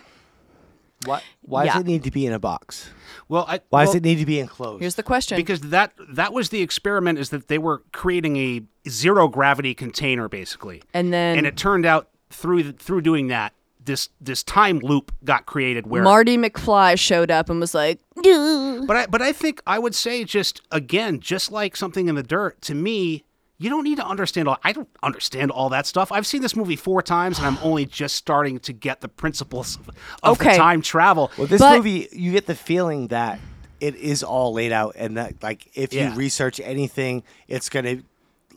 Why? 1.04 1.20
Why 1.40 1.64
Yeah. 1.64 1.72
does 1.72 1.80
it 1.82 1.86
need 1.86 2.04
to 2.04 2.10
be 2.12 2.26
in 2.26 2.32
a 2.32 2.38
box? 2.38 2.90
Well, 3.28 3.46
I, 3.48 3.60
Why 3.70 3.80
well, 3.80 3.86
does 3.86 3.94
it 3.96 4.04
need 4.04 4.18
to 4.18 4.26
be 4.26 4.38
enclosed? 4.38 4.80
here's 4.80 4.94
the 4.94 5.02
question. 5.02 5.36
because 5.36 5.60
that 5.62 5.92
that 6.10 6.32
was 6.32 6.50
the 6.50 6.60
experiment 6.62 7.18
is 7.18 7.30
that 7.30 7.48
they 7.48 7.58
were 7.58 7.82
creating 7.92 8.36
a 8.36 8.62
zero 8.88 9.26
gravity 9.26 9.74
container 9.74 10.28
basically 10.28 10.82
and 10.92 11.12
then 11.12 11.38
and 11.38 11.46
it 11.48 11.56
turned 11.56 11.86
out 11.86 12.10
through 12.34 12.72
through 12.72 13.00
doing 13.00 13.28
that 13.28 13.52
this 13.84 14.08
this 14.20 14.42
time 14.42 14.78
loop 14.78 15.12
got 15.24 15.44
created 15.46 15.86
where 15.86 16.02
Marty 16.02 16.36
McFly 16.38 16.98
showed 16.98 17.30
up 17.30 17.50
and 17.50 17.60
was 17.60 17.74
like, 17.74 18.00
"Duh." 18.22 18.82
but 18.86 18.96
I 18.96 19.06
but 19.06 19.20
I 19.22 19.32
think 19.32 19.60
I 19.66 19.78
would 19.78 19.94
say 19.94 20.24
just 20.24 20.60
again 20.70 21.20
just 21.20 21.52
like 21.52 21.76
something 21.76 22.08
in 22.08 22.14
the 22.14 22.22
dirt 22.22 22.60
to 22.62 22.74
me 22.74 23.24
you 23.58 23.70
don't 23.70 23.84
need 23.84 23.96
to 23.98 24.06
understand 24.06 24.48
all 24.48 24.58
I 24.64 24.72
don't 24.72 24.88
understand 25.02 25.50
all 25.50 25.68
that 25.68 25.86
stuff. 25.86 26.10
I've 26.10 26.26
seen 26.26 26.42
this 26.42 26.56
movie 26.56 26.76
4 26.76 27.02
times 27.02 27.38
and 27.38 27.46
I'm 27.46 27.58
only 27.62 27.86
just 27.86 28.16
starting 28.16 28.58
to 28.60 28.72
get 28.72 29.00
the 29.00 29.08
principles 29.08 29.76
of, 29.76 29.90
of 30.24 30.38
the 30.38 30.44
time 30.44 30.82
travel. 30.82 31.30
Well, 31.38 31.46
this 31.46 31.60
But- 31.60 31.76
movie, 31.76 32.08
you 32.10 32.32
get 32.32 32.46
the 32.46 32.56
feeling 32.56 33.08
that 33.08 33.38
it 33.80 33.94
is 33.96 34.22
all 34.22 34.52
laid 34.54 34.72
out, 34.72 34.94
and 34.98 35.16
that 35.18 35.42
like 35.42 35.68
if 35.74 35.92
Yeah. 35.92 36.10
you 36.12 36.16
research 36.18 36.58
anything, 36.58 37.22
it's 37.48 37.68
gonna 37.68 37.98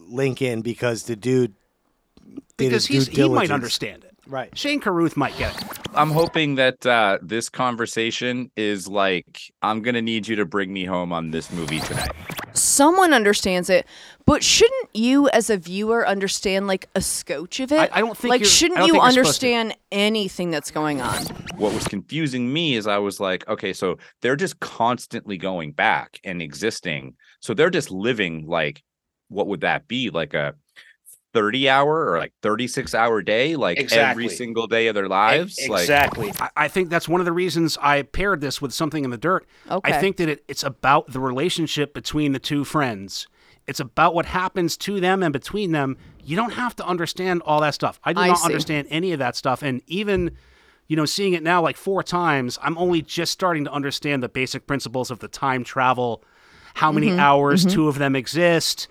link 0.08 0.42
in 0.42 0.62
because 0.62 1.04
the 1.04 1.16
dude 1.16 1.52
did 1.52 1.56
because 2.58 2.88
his 2.88 3.08
he's, 3.08 3.16
he 3.18 3.30
might 3.30 3.52
understand 3.52 4.04
it. 4.04 4.14
Right. 4.28 4.56
Shane 4.58 4.82
Carruth 4.82 5.16
might 5.16 5.38
get 5.38 5.56
it. 5.62 5.68
I'm 5.94 6.12
hoping 6.12 6.56
that 6.56 6.86
uh, 6.86 7.18
this 7.22 7.48
conversation 7.50 8.52
is 8.58 8.88
like, 8.88 9.42
I'm 9.62 9.82
gonna 9.82 10.02
need 10.02 10.28
you 10.28 10.36
to 10.38 10.46
bring 10.46 10.74
me 10.74 10.84
home 10.84 11.14
on 11.14 11.32
this 11.32 11.50
movie 11.52 11.80
tonight. 11.80 12.12
someone 12.54 13.14
understands 13.14 13.70
it, 13.70 13.86
but 14.26 14.44
shouldn't 14.44 14.90
you, 14.94 15.30
as 15.30 15.50
a 15.50 15.58
viewer, 15.58 16.06
understand 16.06 16.68
like 16.68 16.90
a 16.96 17.02
scotch 17.02 17.60
of 17.62 17.72
it? 17.72 17.80
I- 17.80 17.90
I 17.94 18.02
don't 18.02 18.18
think 18.18 18.32
like. 18.32 18.42
you're- 18.42 18.50
Shouldn't 18.50 18.80
don't 18.80 18.88
you 18.88 18.94
think 18.94 19.04
you're 19.04 19.24
supposed 19.24 19.42
to. 19.42 19.54
understand 19.54 19.78
anything 19.92 20.52
that's 20.52 20.72
going 20.72 21.00
on? 21.02 21.24
What 21.56 21.74
was 21.74 21.88
confusing 21.88 22.52
me 22.52 22.76
is 22.76 22.86
I 22.86 22.98
was 22.98 23.20
like, 23.22 23.48
okay, 23.48 23.72
so 23.74 23.98
they're 24.22 24.36
just 24.36 24.60
constantly 24.60 25.38
going 25.38 25.72
back 25.72 26.20
and 26.26 26.42
existing. 26.42 27.16
So 27.40 27.54
they're 27.54 27.70
just 27.70 27.92
living 27.92 28.46
like, 28.48 28.84
what 29.30 29.48
would 29.48 29.62
that 29.62 29.88
be? 29.88 30.10
Like 30.10 30.34
a 30.34 30.56
30 31.38 31.70
hour 31.70 32.10
or 32.12 32.18
like 32.18 32.34
36 32.42 32.96
hour 32.96 33.22
day, 33.22 33.56
like 33.56 33.92
every 33.94 34.28
single 34.28 34.66
day 34.66 34.88
of 34.88 34.96
their 34.96 35.08
lives. 35.08 35.60
Like, 35.70 35.88
I, 36.42 36.50
I 36.56 36.68
think 36.68 36.90
that's 36.90 37.08
one 37.08 37.22
of 37.22 37.26
the 37.26 37.32
reasons 37.32 37.78
I 37.80 38.02
paired 38.02 38.42
this 38.42 38.60
with 38.60 38.74
something 38.74 39.04
in 39.04 39.12
the 39.12 39.20
dirt. 39.20 39.46
Okay. 39.70 39.94
I 39.94 40.00
think 40.02 40.18
that 40.18 40.30
it, 40.30 40.44
it's 40.48 40.64
about 40.64 41.12
the 41.12 41.20
relationship 41.20 41.94
between 41.94 42.32
the 42.32 42.40
two 42.40 42.64
friends. 42.64 43.28
It's 43.68 43.80
about 43.80 44.16
what 44.16 44.26
happens 44.26 44.78
to 44.78 45.00
them 45.00 45.22
and 45.22 45.32
between 45.32 45.74
them. 45.74 45.96
You 46.24 46.36
don't 46.36 46.54
have 46.54 46.76
to 46.78 46.86
understand 46.88 47.44
all 47.46 47.62
that 47.62 47.76
stuff. 47.76 48.00
I 48.04 48.14
do 48.14 48.20
I 48.22 48.28
not 48.30 48.40
see. 48.40 48.46
understand 48.46 48.88
any 48.90 49.12
of 49.12 49.20
that 49.20 49.36
stuff. 49.36 49.62
And 49.62 49.84
even, 49.86 50.32
you 50.88 50.96
know, 50.96 51.06
seeing 51.06 51.34
it 51.34 51.44
now 51.44 51.62
like 51.62 51.78
four 51.78 52.02
times, 52.02 52.58
I'm 52.64 52.80
only 52.80 53.04
just 53.04 53.32
starting 53.32 53.64
to 53.66 53.72
understand 53.72 54.24
the 54.24 54.30
basic 54.30 54.66
principles 54.66 55.12
of 55.12 55.20
the 55.20 55.28
time 55.28 55.64
travel, 55.64 56.24
how 56.74 56.92
many 56.92 57.10
Mm-hmm. 57.10 57.20
hours 57.20 57.64
two 57.64 57.88
of 57.90 58.00
them 58.00 58.16
exist, 58.16 58.88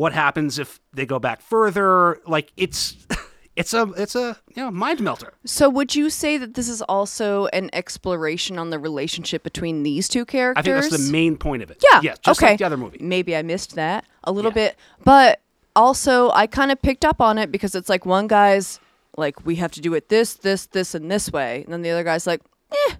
what 0.00 0.14
happens 0.14 0.58
if 0.58 0.80
they 0.94 1.04
go 1.04 1.18
back 1.18 1.42
further. 1.42 2.18
Like 2.26 2.52
it's 2.56 2.96
it's 3.56 3.74
a 3.74 3.82
it's 3.98 4.14
a 4.14 4.38
you 4.56 4.62
know 4.62 4.70
mind 4.70 5.00
melter. 5.00 5.34
So 5.44 5.68
would 5.68 5.94
you 5.94 6.08
say 6.08 6.38
that 6.38 6.54
this 6.54 6.70
is 6.70 6.80
also 6.82 7.46
an 7.48 7.68
exploration 7.74 8.58
on 8.58 8.70
the 8.70 8.78
relationship 8.78 9.42
between 9.42 9.82
these 9.82 10.08
two 10.08 10.24
characters? 10.24 10.60
I 10.60 10.80
think 10.80 10.90
that's 10.90 11.06
the 11.06 11.12
main 11.12 11.36
point 11.36 11.62
of 11.62 11.70
it. 11.70 11.84
Yeah. 11.92 12.00
yeah, 12.02 12.14
just 12.22 12.40
okay. 12.40 12.52
like 12.52 12.58
the 12.58 12.64
other 12.64 12.78
movie. 12.78 12.96
Maybe 12.98 13.36
I 13.36 13.42
missed 13.42 13.74
that 13.74 14.06
a 14.24 14.32
little 14.32 14.50
Yeah. 14.52 14.68
bit, 14.68 14.76
but 15.04 15.40
also 15.76 16.30
I 16.30 16.46
kind 16.46 16.72
of 16.72 16.80
picked 16.80 17.04
up 17.04 17.20
on 17.20 17.36
it 17.36 17.52
because 17.52 17.74
it's 17.74 17.90
like 17.90 18.06
one 18.06 18.26
guy's 18.26 18.80
like, 19.18 19.44
we 19.44 19.56
have 19.56 19.72
to 19.72 19.82
do 19.82 19.92
it 19.92 20.08
this, 20.08 20.32
this, 20.32 20.64
this, 20.66 20.94
and 20.94 21.10
this 21.10 21.30
way, 21.30 21.62
and 21.64 21.72
then 21.74 21.82
the 21.82 21.90
other 21.90 22.04
guy's 22.04 22.26
like, 22.26 22.40
eh, 22.72 22.94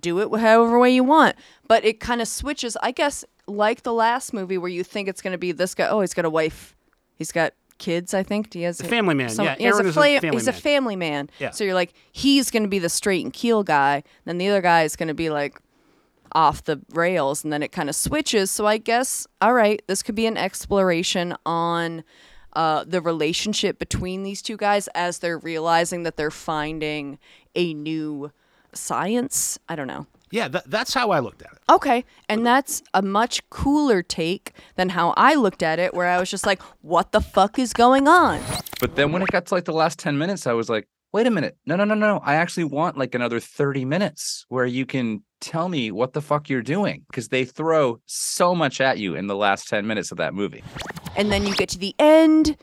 do 0.00 0.18
it 0.18 0.40
however 0.40 0.80
way 0.80 0.90
you 0.90 1.04
want. 1.04 1.36
But 1.68 1.84
it 1.84 2.00
kind 2.00 2.20
of 2.20 2.26
switches, 2.26 2.76
I 2.82 2.90
guess, 2.90 3.24
like 3.48 3.82
the 3.82 3.92
last 3.92 4.32
movie 4.32 4.58
where 4.58 4.70
you 4.70 4.84
think 4.84 5.08
it's 5.08 5.22
going 5.22 5.32
to 5.32 5.38
be 5.38 5.52
this 5.52 5.74
guy. 5.74 5.88
Oh, 5.88 6.00
he's 6.00 6.14
got 6.14 6.24
a 6.24 6.30
wife, 6.30 6.76
he's 7.16 7.32
got 7.32 7.54
kids. 7.78 8.12
I 8.12 8.22
think 8.22 8.52
he 8.52 8.62
has 8.62 8.78
The 8.78 8.84
family 8.84 9.14
man, 9.14 9.30
yeah, 9.38 9.54
he 9.56 9.64
has 9.64 9.74
Aaron 9.74 9.86
a 9.86 9.88
is 9.88 9.96
a 9.96 10.00
family 10.00 10.36
he's 10.36 10.48
a 10.48 10.52
family 10.52 10.96
man. 10.96 11.30
Yeah. 11.38 11.50
So 11.50 11.64
you're 11.64 11.74
like, 11.74 11.94
he's 12.12 12.50
going 12.50 12.64
to 12.64 12.68
be 12.68 12.78
the 12.78 12.88
straight 12.88 13.24
and 13.24 13.32
keel 13.32 13.62
guy. 13.62 14.02
Then 14.24 14.38
the 14.38 14.48
other 14.48 14.60
guy 14.60 14.82
is 14.82 14.96
going 14.96 15.08
to 15.08 15.14
be 15.14 15.30
like 15.30 15.58
off 16.32 16.64
the 16.64 16.80
rails 16.92 17.42
and 17.42 17.52
then 17.52 17.62
it 17.62 17.72
kind 17.72 17.88
of 17.88 17.96
switches. 17.96 18.50
So 18.50 18.66
I 18.66 18.76
guess, 18.78 19.26
all 19.40 19.54
right, 19.54 19.80
this 19.86 20.02
could 20.02 20.14
be 20.14 20.26
an 20.26 20.36
exploration 20.36 21.34
on 21.46 22.04
uh, 22.52 22.84
the 22.86 23.00
relationship 23.00 23.78
between 23.78 24.24
these 24.24 24.42
two 24.42 24.56
guys 24.56 24.88
as 24.88 25.18
they're 25.18 25.38
realizing 25.38 26.02
that 26.02 26.16
they're 26.16 26.30
finding 26.30 27.18
a 27.54 27.72
new 27.74 28.32
science. 28.72 29.58
I 29.68 29.76
don't 29.76 29.86
know. 29.86 30.06
Yeah, 30.30 30.48
th- 30.48 30.64
that's 30.66 30.92
how 30.94 31.10
I 31.10 31.20
looked 31.20 31.42
at 31.42 31.52
it. 31.52 31.58
Okay. 31.70 32.04
And 32.28 32.44
that's 32.46 32.82
a 32.94 33.02
much 33.02 33.48
cooler 33.50 34.02
take 34.02 34.52
than 34.76 34.90
how 34.90 35.14
I 35.16 35.34
looked 35.34 35.62
at 35.62 35.78
it, 35.78 35.94
where 35.94 36.08
I 36.08 36.18
was 36.18 36.30
just 36.30 36.46
like, 36.46 36.60
what 36.82 37.12
the 37.12 37.20
fuck 37.20 37.58
is 37.58 37.72
going 37.72 38.08
on? 38.08 38.40
But 38.80 38.96
then 38.96 39.12
when 39.12 39.22
it 39.22 39.28
got 39.28 39.46
to 39.46 39.54
like 39.54 39.64
the 39.64 39.72
last 39.72 39.98
10 39.98 40.18
minutes, 40.18 40.46
I 40.46 40.52
was 40.52 40.68
like, 40.68 40.86
wait 41.12 41.26
a 41.26 41.30
minute. 41.30 41.56
No, 41.66 41.76
no, 41.76 41.84
no, 41.84 41.94
no. 41.94 42.20
I 42.22 42.34
actually 42.34 42.64
want 42.64 42.98
like 42.98 43.14
another 43.14 43.40
30 43.40 43.84
minutes 43.86 44.44
where 44.48 44.66
you 44.66 44.84
can 44.86 45.22
tell 45.40 45.68
me 45.68 45.90
what 45.90 46.12
the 46.12 46.20
fuck 46.20 46.50
you're 46.50 46.62
doing 46.62 47.04
because 47.08 47.28
they 47.28 47.44
throw 47.44 48.00
so 48.06 48.54
much 48.54 48.80
at 48.80 48.98
you 48.98 49.14
in 49.14 49.26
the 49.28 49.36
last 49.36 49.68
10 49.68 49.86
minutes 49.86 50.10
of 50.10 50.18
that 50.18 50.34
movie. 50.34 50.62
and 51.16 51.30
then 51.32 51.46
you 51.46 51.54
get 51.54 51.68
to 51.68 51.78
the 51.78 51.94
end 52.00 52.56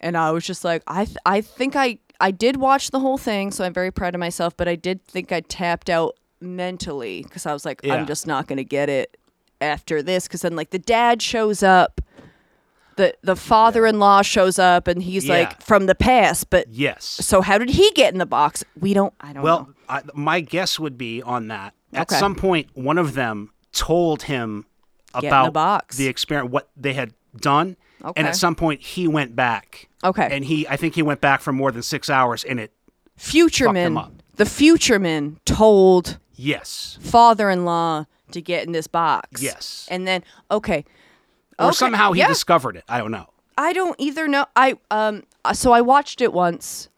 and 0.00 0.16
i 0.18 0.30
was 0.30 0.44
just 0.46 0.62
like 0.62 0.82
i 0.86 1.06
th- 1.06 1.16
i 1.24 1.40
think 1.40 1.74
i 1.76 1.98
i 2.20 2.30
did 2.30 2.58
watch 2.58 2.90
the 2.90 3.00
whole 3.00 3.16
thing 3.16 3.50
so 3.50 3.64
i'm 3.64 3.72
very 3.72 3.90
proud 3.90 4.14
of 4.14 4.18
myself 4.18 4.54
but 4.54 4.68
i 4.68 4.74
did 4.76 5.02
think 5.06 5.32
i 5.32 5.40
tapped 5.40 5.88
out 5.88 6.14
mentally 6.40 7.22
because 7.22 7.46
i 7.46 7.52
was 7.52 7.64
like 7.64 7.80
Yeah. 7.82 7.94
i'm 7.94 8.06
just 8.06 8.26
not 8.26 8.46
gonna 8.46 8.64
get 8.64 8.88
it 8.88 9.16
after 9.60 10.02
this 10.02 10.26
because 10.26 10.42
then 10.42 10.56
like 10.56 10.70
the 10.70 10.78
dad 10.78 11.20
shows 11.22 11.62
up 11.62 12.00
the 12.96 13.14
the 13.22 13.36
father-in-law 13.36 14.22
shows 14.22 14.58
up 14.58 14.88
and 14.88 15.02
he's 15.02 15.26
Yeah. 15.26 15.34
like 15.34 15.62
from 15.62 15.86
the 15.86 15.94
past 15.94 16.50
but 16.50 16.66
Yes. 16.70 17.04
so 17.04 17.40
how 17.40 17.58
did 17.58 17.70
he 17.70 17.90
get 17.92 18.12
in 18.12 18.18
the 18.18 18.26
box 18.26 18.64
we 18.78 18.94
don't 18.94 19.14
i 19.20 19.32
don't 19.32 19.42
Well, 19.42 19.60
know 19.60 19.74
I, 19.88 20.02
my 20.14 20.40
guess 20.40 20.78
would 20.78 20.96
be 20.96 21.20
on 21.22 21.48
that. 21.48 21.74
At 21.92 22.02
Okay. 22.02 22.16
some 22.20 22.36
point, 22.36 22.68
one 22.74 22.96
of 22.96 23.14
them 23.14 23.50
told 23.72 24.22
him 24.22 24.66
in 25.16 25.22
the 25.22 25.26
about 25.26 25.52
box. 25.52 25.96
the 25.96 26.06
experiment, 26.06 26.52
what 26.52 26.70
they 26.76 26.92
had 26.92 27.12
done, 27.36 27.76
and 28.14 28.28
at 28.28 28.36
some 28.36 28.54
point 28.54 28.80
he 28.82 29.08
went 29.08 29.34
back. 29.34 29.88
Okay. 30.04 30.28
And 30.30 30.44
he, 30.44 30.64
I 30.68 30.76
think 30.76 30.94
he 30.94 31.02
went 31.02 31.20
back 31.20 31.40
for 31.40 31.52
more 31.52 31.72
than 31.72 31.82
six 31.82 32.08
hours, 32.08 32.44
and 32.44 32.60
it, 32.60 32.72
futureman 33.18 33.96
up. 33.98 34.12
the 34.36 34.44
futureman 34.44 35.38
told 35.44 36.18
yes, 36.40 36.98
father-in-law 37.02 38.06
to 38.32 38.40
get 38.40 38.66
in 38.66 38.72
this 38.72 38.86
box. 38.86 39.42
Yes. 39.42 39.86
And 39.90 40.06
then 40.06 40.22
okay. 40.50 40.84
or 41.58 41.66
Okay, 41.66 41.76
somehow 41.76 42.12
he 42.12 42.20
yeah. 42.20 42.28
discovered 42.28 42.76
it. 42.76 42.84
I 42.88 42.98
don't 42.98 43.10
know. 43.10 43.28
I 43.58 43.72
don't 43.72 43.96
either 43.98 44.26
know. 44.28 44.46
I 44.56 44.76
um 44.90 45.24
uh, 45.44 45.52
so 45.52 45.72
I 45.72 45.80
watched 45.80 46.20
it 46.20 46.32
once. 46.32 46.88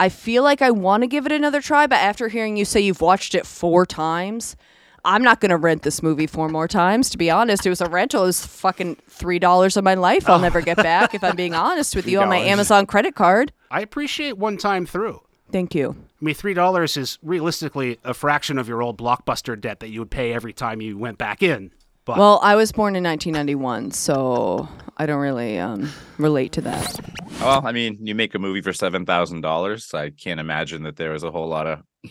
I 0.00 0.08
feel 0.08 0.42
like 0.42 0.60
I 0.60 0.70
want 0.70 1.02
to 1.02 1.06
give 1.06 1.24
it 1.26 1.32
another 1.32 1.60
try, 1.60 1.86
but 1.86 1.96
after 1.98 2.28
hearing 2.28 2.56
you 2.56 2.64
say 2.64 2.80
you've 2.80 3.00
watched 3.00 3.34
it 3.34 3.46
four 3.46 3.86
times, 3.86 4.56
I'm 5.04 5.22
not 5.22 5.40
gonna 5.40 5.56
rent 5.56 5.82
this 5.82 6.02
movie 6.02 6.26
four 6.26 6.48
more 6.48 6.66
times. 6.66 7.08
To 7.10 7.18
be 7.18 7.30
honest, 7.30 7.64
it 7.64 7.70
was 7.70 7.80
a 7.80 7.88
rental. 7.88 8.24
It 8.24 8.26
was 8.26 8.44
fucking 8.44 8.96
three 9.08 9.38
dollars 9.38 9.76
of 9.76 9.84
my 9.84 9.94
life. 9.94 10.28
I'll 10.28 10.40
never 10.40 10.60
get 10.60 10.76
back. 10.76 11.14
If 11.14 11.22
I'm 11.22 11.36
being 11.36 11.54
honest 11.54 11.94
with 11.94 12.06
you, 12.06 12.20
on 12.20 12.28
my 12.28 12.38
Amazon 12.54 12.86
credit 12.86 13.14
card. 13.14 13.52
I 13.70 13.80
appreciate 13.80 14.36
one 14.36 14.56
time 14.56 14.86
through. 14.86 15.20
Thank 15.52 15.74
you. 15.74 15.96
I 16.24 16.28
mean, 16.28 16.34
three 16.34 16.54
dollars 16.54 16.96
is 16.96 17.18
realistically 17.20 17.98
a 18.02 18.14
fraction 18.14 18.56
of 18.56 18.66
your 18.66 18.80
old 18.80 18.96
blockbuster 18.96 19.60
debt 19.60 19.80
that 19.80 19.90
you 19.90 20.00
would 20.00 20.10
pay 20.10 20.32
every 20.32 20.54
time 20.54 20.80
you 20.80 20.96
went 20.96 21.18
back 21.18 21.42
in. 21.42 21.70
But 22.06 22.16
Well, 22.16 22.40
I 22.42 22.54
was 22.54 22.72
born 22.72 22.96
in 22.96 23.04
1991, 23.04 23.90
so 23.90 24.66
I 24.96 25.04
don't 25.04 25.20
really 25.20 25.58
um, 25.58 25.90
relate 26.16 26.52
to 26.52 26.62
that. 26.62 26.98
Well, 27.40 27.66
I 27.66 27.72
mean, 27.72 27.98
you 28.00 28.14
make 28.14 28.34
a 28.34 28.38
movie 28.38 28.62
for 28.62 28.70
$7,000. 28.70 29.94
I 29.94 30.10
can't 30.10 30.40
imagine 30.40 30.84
that 30.84 30.96
there 30.96 31.10
was 31.10 31.24
a 31.24 31.30
whole 31.30 31.48
lot 31.48 31.66
of. 31.66 31.82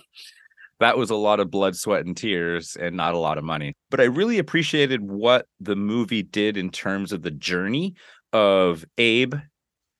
That 0.79 0.97
was 0.97 1.11
a 1.11 1.15
lot 1.15 1.39
of 1.39 1.49
blood, 1.49 1.77
sweat, 1.77 2.05
and 2.05 2.17
tears, 2.17 2.75
and 2.75 2.97
not 2.97 3.13
a 3.13 3.17
lot 3.17 3.37
of 3.37 3.45
money. 3.45 3.73
But 3.89 4.01
I 4.01 4.05
really 4.05 4.37
appreciated 4.37 5.01
what 5.01 5.45
the 5.61 5.77
movie 5.77 6.23
did 6.23 6.57
in 6.57 6.71
terms 6.71 7.13
of 7.13 7.21
the 7.21 7.31
journey 7.31 7.93
of 8.33 8.83
Abe 8.97 9.35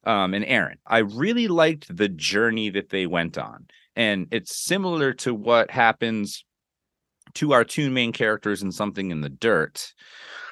um, 0.03 0.34
and 0.34 0.43
Aaron. 0.43 0.80
I 0.86 0.97
really 0.97 1.47
liked 1.47 1.95
the 1.95 2.09
journey 2.09 2.70
that 2.72 2.89
they 2.89 3.05
went 3.05 3.38
on. 3.38 3.68
And 3.96 4.28
it's 4.32 4.56
similar 4.56 5.14
to 5.14 5.34
what 5.34 5.72
happens 5.72 6.44
to 7.36 7.54
our 7.54 7.64
two 7.64 7.89
main 7.89 8.12
characters 8.12 8.62
in 8.62 8.72
Something 8.72 9.12
in 9.12 9.22
the 9.22 9.30
Dirt. 9.30 9.94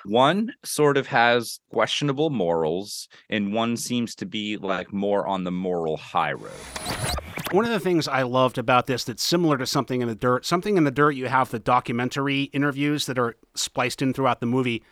One 0.05 0.53
sort 0.63 0.97
of 0.97 1.07
has 1.07 1.59
questionable 1.71 2.29
morals, 2.29 3.07
and 3.29 3.53
one 3.53 3.77
seems 3.77 4.15
to 4.15 4.25
be 4.25 4.57
like 4.57 4.91
more 4.91 5.27
on 5.27 5.43
the 5.43 5.51
moral 5.51 5.97
high 5.97 6.33
road. 6.33 6.51
One 7.51 7.65
of 7.65 7.71
the 7.71 7.79
things 7.79 8.07
I 8.07 8.23
loved 8.23 8.57
about 8.57 8.87
this 8.87 9.03
that's 9.03 9.23
similar 9.23 9.57
to 9.57 9.65
Something 9.65 10.01
in 10.01 10.07
the 10.07 10.15
Dirt, 10.15 10.45
Something 10.45 10.77
in 10.77 10.85
the 10.85 10.91
Dirt, 10.91 11.11
you 11.11 11.27
have 11.27 11.51
the 11.51 11.59
documentary 11.59 12.43
interviews 12.43 13.05
that 13.05 13.19
are 13.19 13.35
spliced 13.55 14.01
in 14.01 14.13
throughout 14.13 14.39
the 14.39 14.45
movie. 14.45 14.83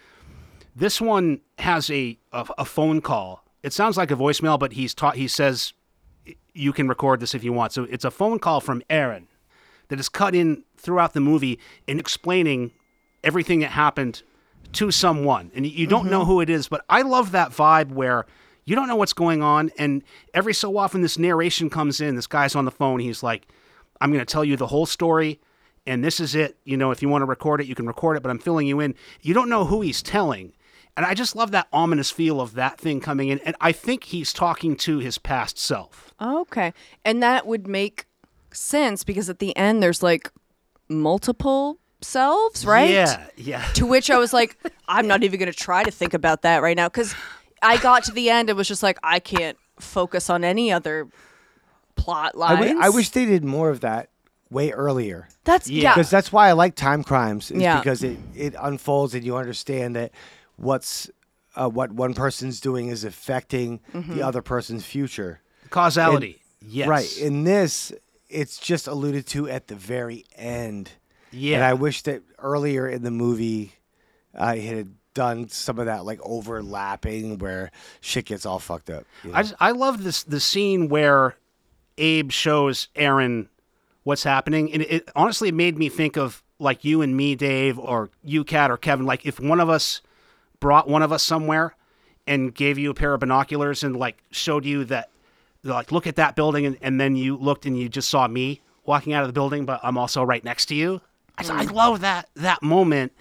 This 0.75 0.99
one 1.01 1.41
has 1.57 1.89
a, 1.89 2.19
a, 2.31 2.47
a 2.59 2.65
phone 2.65 3.01
call. 3.01 3.43
It 3.63 3.73
sounds 3.73 3.97
like 3.97 4.11
a 4.11 4.15
voicemail, 4.15 4.59
but 4.59 4.73
he's 4.73 4.93
taught, 4.93 5.15
he 5.15 5.27
says 5.27 5.73
you 6.53 6.73
can 6.73 6.87
record 6.87 7.19
this 7.19 7.35
if 7.35 7.43
you 7.43 7.53
want. 7.53 7.73
So 7.73 7.83
it's 7.83 8.05
a 8.05 8.11
phone 8.11 8.39
call 8.39 8.61
from 8.61 8.81
Aaron 8.89 9.27
that 9.89 9.99
is 9.99 10.09
cut 10.09 10.35
in 10.35 10.63
throughout 10.77 11.13
the 11.13 11.19
movie 11.19 11.59
in 11.87 11.99
explaining 11.99 12.71
everything 13.23 13.59
that 13.59 13.71
happened 13.71 14.23
to 14.73 14.91
someone. 14.91 15.51
And 15.55 15.65
you 15.65 15.87
don't 15.87 16.09
know 16.09 16.21
mm-hmm. 16.21 16.31
who 16.31 16.41
it 16.41 16.49
is, 16.49 16.67
but 16.67 16.85
I 16.89 17.01
love 17.01 17.31
that 17.31 17.51
vibe 17.51 17.91
where 17.91 18.25
you 18.65 18.75
don't 18.75 18.87
know 18.87 18.95
what's 18.95 19.13
going 19.13 19.41
on. 19.41 19.71
And 19.77 20.03
every 20.33 20.53
so 20.53 20.77
often, 20.77 21.01
this 21.01 21.17
narration 21.17 21.69
comes 21.69 21.99
in. 21.99 22.15
This 22.15 22.27
guy's 22.27 22.55
on 22.55 22.65
the 22.65 22.71
phone. 22.71 22.99
He's 22.99 23.23
like, 23.23 23.47
I'm 23.99 24.11
going 24.11 24.23
to 24.23 24.31
tell 24.31 24.45
you 24.45 24.55
the 24.55 24.67
whole 24.67 24.85
story. 24.85 25.39
And 25.87 26.03
this 26.03 26.19
is 26.19 26.35
it. 26.35 26.57
You 26.65 26.77
know, 26.77 26.91
if 26.91 27.01
you 27.01 27.09
want 27.09 27.23
to 27.23 27.25
record 27.25 27.61
it, 27.61 27.67
you 27.67 27.73
can 27.73 27.87
record 27.87 28.15
it, 28.15 28.21
but 28.21 28.29
I'm 28.29 28.37
filling 28.37 28.67
you 28.67 28.79
in. 28.79 28.93
You 29.21 29.33
don't 29.33 29.49
know 29.49 29.65
who 29.65 29.81
he's 29.81 30.03
telling. 30.03 30.53
And 30.99 31.05
I 31.05 31.13
just 31.13 31.33
love 31.33 31.51
that 31.51 31.69
ominous 31.71 32.11
feel 32.11 32.41
of 32.41 32.55
that 32.55 32.77
thing 32.77 32.99
coming 32.99 33.29
in. 33.29 33.39
And 33.45 33.55
I 33.61 33.71
think 33.71 34.03
he's 34.03 34.33
talking 34.33 34.75
to 34.79 34.97
his 34.99 35.17
past 35.17 35.57
self. 35.57 36.13
Okay. 36.21 36.73
And 37.05 37.23
that 37.23 37.47
would 37.47 37.67
make 37.67 38.05
sense 38.51 39.05
because 39.05 39.29
at 39.29 39.39
the 39.39 39.55
end 39.55 39.81
there's 39.81 40.03
like 40.03 40.29
multiple 40.89 41.77
selves, 42.01 42.65
right? 42.65 42.89
Yeah. 42.89 43.27
Yeah. 43.37 43.63
To 43.75 43.85
which 43.85 44.11
I 44.11 44.17
was 44.17 44.33
like, 44.33 44.57
I'm 44.89 45.07
not 45.07 45.23
even 45.23 45.39
going 45.39 45.49
to 45.49 45.57
try 45.57 45.83
to 45.83 45.91
think 45.91 46.13
about 46.13 46.41
that 46.41 46.61
right 46.61 46.75
now 46.75 46.89
because 46.89 47.15
I 47.61 47.77
got 47.77 48.03
to 48.03 48.11
the 48.11 48.29
end 48.29 48.49
and 48.49 48.57
was 48.57 48.67
just 48.67 48.83
like, 48.83 48.99
I 49.01 49.21
can't 49.21 49.57
focus 49.79 50.29
on 50.29 50.43
any 50.43 50.69
other 50.69 51.07
plot 51.95 52.33
I, 52.35 52.37
lines. 52.39 52.59
wi- 52.71 52.85
I 52.85 52.89
wish 52.89 53.11
they 53.11 53.23
did 53.23 53.45
more 53.45 53.69
of 53.69 53.79
that 53.79 54.09
way 54.49 54.71
earlier. 54.71 55.29
that's 55.45 55.69
Yeah. 55.69 55.83
yeah. 55.83 55.93
Because 55.93 56.09
that's 56.09 56.33
why 56.33 56.49
I 56.49 56.51
like 56.51 56.75
time 56.75 57.05
crimes. 57.05 57.51
Is 57.51 57.61
Yeah. 57.61 57.79
because 57.79 58.03
it, 58.03 58.17
it 58.35 58.53
unfolds 58.59 59.13
and 59.13 59.23
you 59.23 59.37
understand 59.37 59.95
that 59.95 60.11
what's 60.59 61.09
uh, 61.55 61.67
what 61.69 61.91
one 61.91 62.13
person's 62.13 62.59
doing 62.59 62.87
is 62.89 63.03
affecting 63.03 63.79
Mm-hmm. 63.93 64.15
the 64.15 64.21
other 64.21 64.41
person's 64.41 64.85
future. 64.85 65.41
Causality. 65.69 66.41
yes. 66.61 66.87
Right. 66.87 67.17
In 67.17 67.43
this, 67.43 67.91
it's 68.29 68.57
just 68.59 68.87
alluded 68.87 69.25
to 69.27 69.49
at 69.49 69.67
the 69.67 69.75
very 69.75 70.25
end. 70.35 70.91
yeah. 71.31 71.55
And 71.57 71.65
I 71.65 71.73
wish 71.73 72.03
that 72.03 72.21
earlier 72.37 72.87
in 72.87 73.03
the 73.03 73.11
movie, 73.11 73.73
uh, 74.39 74.53
it 74.57 74.63
had 74.63 74.93
done 75.15 75.49
some 75.49 75.79
of 75.79 75.87
that 75.87 76.05
like 76.05 76.19
overlapping 76.23 77.39
where 77.39 77.71
shit 77.99 78.25
gets 78.25 78.45
all 78.45 78.59
fucked 78.59 78.89
up. 78.89 79.05
you 79.23 79.31
know? 79.31 79.37
I 79.37 79.41
just, 79.43 79.55
I 79.59 79.71
love 79.71 80.03
this 80.03 80.23
the 80.23 80.39
scene 80.39 80.87
where 80.89 81.35
Abe 81.97 82.31
shows 82.31 82.87
Aaron 82.95 83.49
what's 84.03 84.23
happening, 84.23 84.71
and 84.71 84.81
it, 84.83 84.91
it 84.91 85.09
honestly 85.15 85.51
made 85.51 85.77
me 85.77 85.89
think 85.89 86.15
of 86.17 86.43
like 86.59 86.83
you 86.85 87.01
and 87.01 87.15
me, 87.17 87.35
Dave, 87.35 87.77
or 87.79 88.09
you, 88.23 88.43
Cat, 88.43 88.69
or 88.71 88.77
Kevin. 88.77 89.05
Like 89.05 89.25
if 89.25 89.39
one 89.39 89.59
of 89.59 89.69
us 89.69 90.01
brought 90.59 90.87
one 90.87 91.01
of 91.01 91.11
us 91.11 91.23
somewhere 91.23 91.75
and 92.27 92.53
gave 92.53 92.77
you 92.77 92.91
a 92.91 92.93
pair 92.93 93.13
of 93.13 93.19
binoculars 93.19 93.83
and 93.83 93.95
like 93.95 94.23
showed 94.31 94.65
you 94.65 94.85
that, 94.85 95.09
like 95.63 95.91
look 95.91 96.07
at 96.07 96.15
that 96.15 96.35
building, 96.35 96.65
and, 96.65 96.77
and 96.81 96.99
then 96.99 97.15
you 97.15 97.35
looked 97.35 97.65
and 97.65 97.77
you 97.77 97.89
just 97.89 98.09
saw 98.09 98.27
me 98.27 98.61
walking 98.85 99.13
out 99.13 99.23
of 99.23 99.29
the 99.29 99.33
building, 99.33 99.65
but 99.65 99.79
I'm 99.83 99.97
also 99.97 100.23
right 100.23 100.43
next 100.43 100.67
to 100.67 100.75
you. 100.75 101.01
i, 101.37 101.43
mm. 101.43 101.51
I 101.51 101.63
love 101.71 102.01
that 102.01 102.29
that 102.35 102.61
moment, 102.61 103.13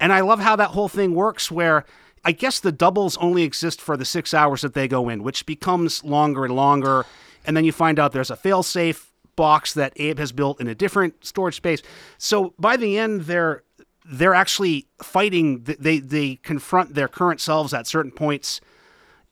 and 0.00 0.12
I 0.12 0.20
love 0.20 0.40
how 0.40 0.56
that 0.56 0.70
whole 0.70 0.88
thing 0.88 1.14
works. 1.14 1.50
Where 1.50 1.84
I 2.24 2.32
guess 2.32 2.60
the 2.60 2.72
doubles 2.72 3.16
only 3.18 3.42
exist 3.42 3.80
for 3.80 3.96
the 3.96 4.04
six 4.04 4.32
hours 4.32 4.62
that 4.62 4.74
they 4.74 4.88
go 4.88 5.08
in, 5.08 5.22
which 5.22 5.46
becomes 5.46 6.02
longer 6.04 6.44
and 6.44 6.54
longer. 6.54 7.06
and 7.46 7.54
then 7.56 7.64
you 7.64 7.72
find 7.72 7.98
out 7.98 8.12
there's 8.12 8.30
a 8.30 8.36
failsafe 8.36 9.10
box 9.36 9.74
that 9.74 9.92
Abe 9.96 10.18
has 10.18 10.32
built 10.32 10.60
in 10.60 10.66
a 10.68 10.74
different 10.74 11.24
storage 11.24 11.56
space. 11.56 11.82
So 12.18 12.54
by 12.58 12.76
the 12.76 12.98
end, 12.98 13.22
they're 13.22 13.62
they're 14.04 14.34
actually 14.34 14.86
fighting. 15.02 15.62
They 15.64 15.98
they 15.98 16.36
confront 16.36 16.94
their 16.94 17.08
current 17.08 17.40
selves 17.40 17.72
at 17.72 17.86
certain 17.86 18.12
points. 18.12 18.60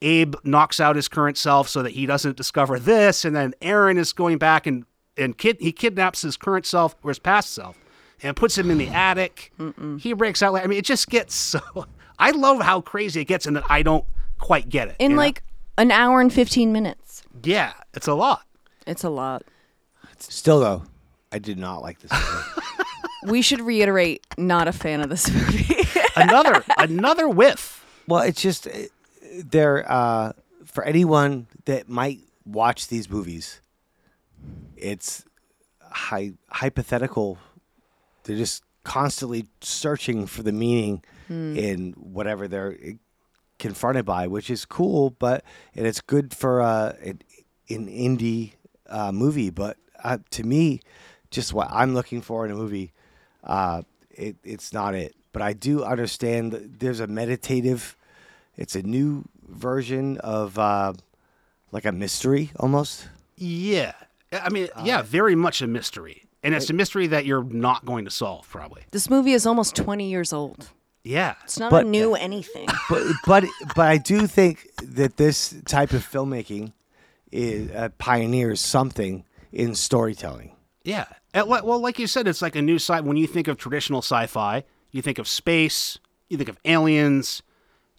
Abe 0.00 0.34
knocks 0.42 0.80
out 0.80 0.96
his 0.96 1.06
current 1.08 1.38
self 1.38 1.68
so 1.68 1.82
that 1.82 1.92
he 1.92 2.06
doesn't 2.06 2.36
discover 2.36 2.78
this, 2.78 3.24
and 3.24 3.36
then 3.36 3.54
Aaron 3.62 3.98
is 3.98 4.12
going 4.12 4.38
back 4.38 4.66
and 4.66 4.84
and 5.16 5.36
kid 5.36 5.58
he 5.60 5.72
kidnaps 5.72 6.22
his 6.22 6.36
current 6.36 6.66
self 6.66 6.96
or 7.02 7.10
his 7.10 7.18
past 7.18 7.52
self 7.52 7.78
and 8.22 8.36
puts 8.36 8.56
him 8.56 8.70
in 8.70 8.78
the 8.78 8.88
attic. 8.88 9.52
He 9.98 10.12
breaks 10.12 10.42
out. 10.42 10.54
I 10.54 10.66
mean, 10.66 10.78
it 10.78 10.84
just 10.84 11.08
gets 11.08 11.34
so. 11.34 11.60
I 12.18 12.30
love 12.30 12.60
how 12.60 12.80
crazy 12.80 13.20
it 13.20 13.24
gets, 13.24 13.46
and 13.46 13.56
that 13.56 13.64
I 13.68 13.82
don't 13.82 14.04
quite 14.38 14.68
get 14.68 14.88
it. 14.88 14.96
In 14.98 15.12
you 15.12 15.16
know? 15.16 15.22
like 15.22 15.42
an 15.78 15.90
hour 15.90 16.20
and 16.20 16.32
15 16.32 16.72
minutes. 16.72 17.22
yeah, 17.42 17.72
it's 17.94 18.06
a 18.06 18.14
lot. 18.14 18.42
It's 18.86 19.04
a 19.04 19.10
lot. 19.10 19.44
Still 20.18 20.60
though, 20.60 20.84
I 21.32 21.38
did 21.40 21.58
not 21.58 21.82
like 21.82 21.98
this 21.98 22.12
movie. 22.12 22.66
We 23.24 23.42
should 23.42 23.60
reiterate, 23.60 24.26
not 24.36 24.68
a 24.68 24.72
fan 24.72 25.00
of 25.00 25.08
this 25.08 25.30
movie. 25.30 25.76
Another 26.16 26.62
another 26.76 27.26
whiff. 27.28 27.84
well, 28.06 28.20
it's 28.22 28.42
just 28.42 28.66
uh, 28.66 28.70
they're 29.42 29.90
uh, 29.90 30.32
for 30.66 30.84
anyone 30.84 31.46
that 31.64 31.88
might 31.88 32.20
watch 32.44 32.88
these 32.88 33.08
movies. 33.08 33.60
It's 34.76 35.24
hy- 35.80 36.34
hypothetical. 36.50 37.38
They're 38.24 38.36
just 38.36 38.62
constantly 38.84 39.46
searching 39.62 40.26
for 40.26 40.42
the 40.42 40.52
meaning 40.52 41.02
in 41.30 41.92
whatever 41.96 42.46
they're 42.46 42.72
uh, 42.86 42.90
confronted 43.58 44.04
by, 44.04 44.26
which 44.26 44.50
is 44.50 44.66
cool, 44.66 45.10
but 45.10 45.42
and 45.74 45.86
it's 45.86 46.02
good 46.02 46.34
for 46.34 46.60
uh, 46.60 46.92
an, 47.02 47.22
an 47.70 47.86
indie 47.88 48.52
uh, 48.90 49.12
movie. 49.12 49.48
But 49.48 49.78
uh, 50.04 50.18
to 50.32 50.42
me, 50.42 50.80
just 51.30 51.54
what 51.54 51.68
I'm 51.70 51.94
looking 51.94 52.20
for 52.20 52.44
in 52.44 52.50
a 52.52 52.54
movie, 52.54 52.92
uh, 53.44 53.82
it, 54.10 54.36
it's 54.44 54.72
not 54.72 54.94
it. 54.94 55.14
But 55.32 55.42
I 55.42 55.52
do 55.54 55.82
understand 55.84 56.52
that 56.52 56.80
there's 56.80 57.00
a 57.00 57.06
meditative. 57.06 57.96
It's 58.56 58.76
a 58.76 58.82
new 58.82 59.24
version 59.48 60.18
of 60.18 60.58
uh, 60.58 60.92
like 61.70 61.84
a 61.86 61.92
mystery 61.92 62.50
almost. 62.60 63.08
Yeah, 63.36 63.92
I 64.32 64.50
mean, 64.50 64.68
yeah, 64.84 65.02
very 65.02 65.34
much 65.34 65.62
a 65.62 65.66
mystery, 65.66 66.24
and 66.42 66.54
it's 66.54 66.68
a 66.70 66.74
mystery 66.74 67.06
that 67.08 67.24
you're 67.24 67.42
not 67.44 67.84
going 67.86 68.04
to 68.04 68.10
solve 68.10 68.48
probably. 68.48 68.82
this 68.90 69.08
movie 69.10 69.32
is 69.32 69.46
almost 69.46 69.74
20 69.74 70.08
years 70.10 70.32
old. 70.32 70.68
Yeah, 71.04 71.34
It's 71.42 71.58
not 71.58 71.70
But- 71.72 71.86
a 71.86 71.88
new 71.88 72.14
anything. 72.14 72.68
but 72.90 73.02
but 73.26 73.44
but 73.74 73.88
I 73.88 73.96
do 73.98 74.26
think 74.28 74.68
that 74.82 75.16
this 75.16 75.52
type 75.64 75.92
of 75.92 76.06
filmmaking 76.06 76.72
is, 77.32 77.70
uh, 77.72 77.88
pioneers 77.98 78.60
something 78.60 79.24
in 79.50 79.74
storytelling. 79.74 80.54
Yeah. 80.84 81.06
Li- 81.34 81.60
Well, 81.62 81.80
like 81.80 81.98
you 81.98 82.06
said, 82.06 82.28
it's 82.28 82.42
like 82.42 82.56
a 82.56 82.62
new 82.62 82.76
sci. 82.76 83.00
When 83.00 83.16
you 83.16 83.26
think 83.26 83.48
of 83.48 83.56
traditional 83.56 84.00
sci-fi, 84.02 84.64
you 84.90 85.02
think 85.02 85.18
of 85.18 85.26
space, 85.28 85.98
you 86.28 86.36
think 86.36 86.48
of 86.48 86.58
aliens, 86.64 87.42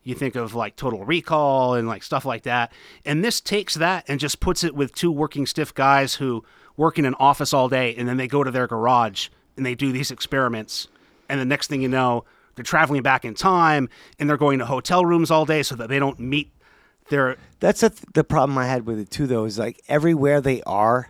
you 0.03 0.15
think 0.15 0.35
of 0.35 0.53
like 0.53 0.75
Total 0.75 1.03
Recall 1.03 1.73
and 1.75 1.87
like 1.87 2.03
stuff 2.03 2.25
like 2.25 2.43
that. 2.43 2.71
And 3.05 3.23
this 3.23 3.41
takes 3.41 3.75
that 3.75 4.05
and 4.07 4.19
just 4.19 4.39
puts 4.39 4.63
it 4.63 4.75
with 4.75 4.93
two 4.93 5.11
working 5.11 5.45
stiff 5.45 5.73
guys 5.73 6.15
who 6.15 6.43
work 6.77 6.99
in 6.99 7.05
an 7.05 7.15
office 7.15 7.53
all 7.53 7.69
day, 7.69 7.95
and 7.95 8.07
then 8.07 8.17
they 8.17 8.27
go 8.27 8.43
to 8.43 8.51
their 8.51 8.67
garage 8.67 9.29
and 9.55 9.65
they 9.65 9.75
do 9.75 9.91
these 9.91 10.11
experiments. 10.11 10.87
And 11.29 11.39
the 11.39 11.45
next 11.45 11.67
thing 11.67 11.81
you 11.81 11.87
know, 11.87 12.25
they're 12.55 12.63
traveling 12.63 13.01
back 13.01 13.25
in 13.25 13.33
time 13.33 13.89
and 14.19 14.29
they're 14.29 14.37
going 14.37 14.59
to 14.59 14.65
hotel 14.65 15.05
rooms 15.05 15.31
all 15.31 15.45
day 15.45 15.63
so 15.63 15.75
that 15.75 15.89
they 15.89 15.99
don't 15.99 16.19
meet 16.19 16.51
their 17.09 17.37
That's 17.59 17.81
th- 17.81 17.93
the 18.13 18.23
problem 18.23 18.57
I 18.57 18.67
had 18.67 18.85
with 18.85 18.99
it 18.99 19.09
too, 19.09 19.27
though. 19.27 19.45
Is 19.45 19.57
like 19.57 19.81
everywhere 19.87 20.41
they 20.41 20.61
are, 20.63 21.09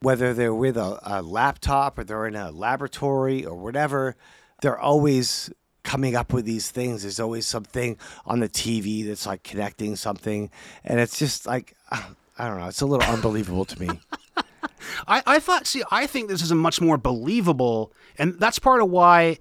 whether 0.00 0.32
they're 0.34 0.54
with 0.54 0.76
a, 0.76 0.98
a 1.02 1.22
laptop 1.22 1.98
or 1.98 2.04
they're 2.04 2.26
in 2.26 2.36
a 2.36 2.50
laboratory 2.50 3.44
or 3.44 3.54
whatever, 3.56 4.16
they're 4.62 4.78
always 4.78 5.50
coming 5.82 6.16
up 6.16 6.32
with 6.32 6.44
these 6.44 6.70
things. 6.70 7.02
There's 7.02 7.20
always 7.20 7.46
something 7.46 7.98
on 8.26 8.40
the 8.40 8.48
TV 8.48 9.06
that's 9.06 9.26
like 9.26 9.42
connecting 9.42 9.96
something, 9.96 10.50
and 10.84 11.00
it's 11.00 11.18
just 11.18 11.46
like 11.46 11.74
I 11.90 12.48
don't 12.48 12.58
know. 12.58 12.68
It's 12.68 12.80
a 12.80 12.86
little 12.86 13.08
unbelievable 13.12 13.66
to 13.66 13.80
me. 13.80 14.00
I, 15.06 15.22
I 15.26 15.38
thought, 15.40 15.66
see, 15.66 15.82
I 15.90 16.06
think 16.06 16.30
this 16.30 16.42
is 16.42 16.50
a 16.50 16.54
much 16.54 16.80
more 16.80 16.96
believable, 16.96 17.92
and 18.18 18.40
that's 18.40 18.58
part 18.58 18.80
of 18.80 18.88
why 18.90 19.38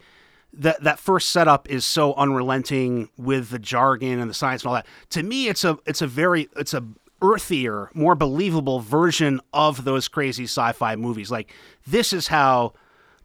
that 0.52 0.84
that 0.84 1.00
first 1.00 1.30
setup 1.30 1.70
is 1.70 1.86
so 1.86 2.14
unrelenting 2.16 3.10
with 3.18 3.50
the 3.50 3.60
jargon 3.60 4.20
and 4.20 4.30
the 4.30 4.34
science 4.34 4.64
and 4.64 4.70
all 4.70 4.74
that. 4.76 4.88
To 5.12 5.24
me, 5.24 5.48
it's 5.48 5.64
a 5.64 5.78
it's 5.86 6.02
a 6.02 6.08
very 6.08 6.50
it's 6.58 6.74
a 6.74 6.84
earthier, 7.22 7.90
more 7.94 8.16
believable 8.16 8.80
version 8.80 9.42
of 9.54 9.84
those 9.84 10.08
crazy 10.08 10.46
sci-fi 10.46 10.96
movies. 10.96 11.32
Like 11.32 11.54
this 11.86 12.14
is 12.14 12.28
how 12.28 12.74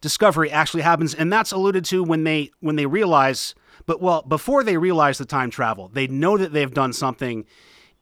discovery 0.01 0.51
actually 0.51 0.83
happens, 0.83 1.15
and 1.15 1.33
that's 1.33 1.53
alluded 1.53 1.85
to 1.87 2.03
when 2.03 2.25
they 2.25 2.51
when 2.61 2.77
they 2.77 2.87
realize. 2.87 3.55
But 3.87 4.01
well, 4.01 4.23
before 4.23 4.65
they 4.65 4.77
realize 4.77 5.19
the 5.19 5.25
time 5.25 5.51
travel, 5.51 5.89
they 5.93 6.07
know 6.07 6.37
that 6.37 6.53
they've 6.53 6.73
done 6.73 6.93
something. 6.93 7.45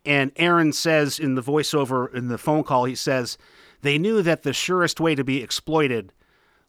And 0.04 0.32
Aaron 0.36 0.72
says 0.72 1.18
in 1.18 1.36
the 1.36 1.42
voiceover 1.42 2.12
in 2.12 2.28
the 2.28 2.38
phone 2.38 2.64
call, 2.64 2.84
he 2.84 2.94
says 2.94 3.38
they 3.82 3.98
knew 3.98 4.22
that 4.22 4.42
the 4.42 4.52
surest 4.52 5.00
way 5.00 5.14
to 5.14 5.24
be 5.24 5.42
exploited 5.42 6.12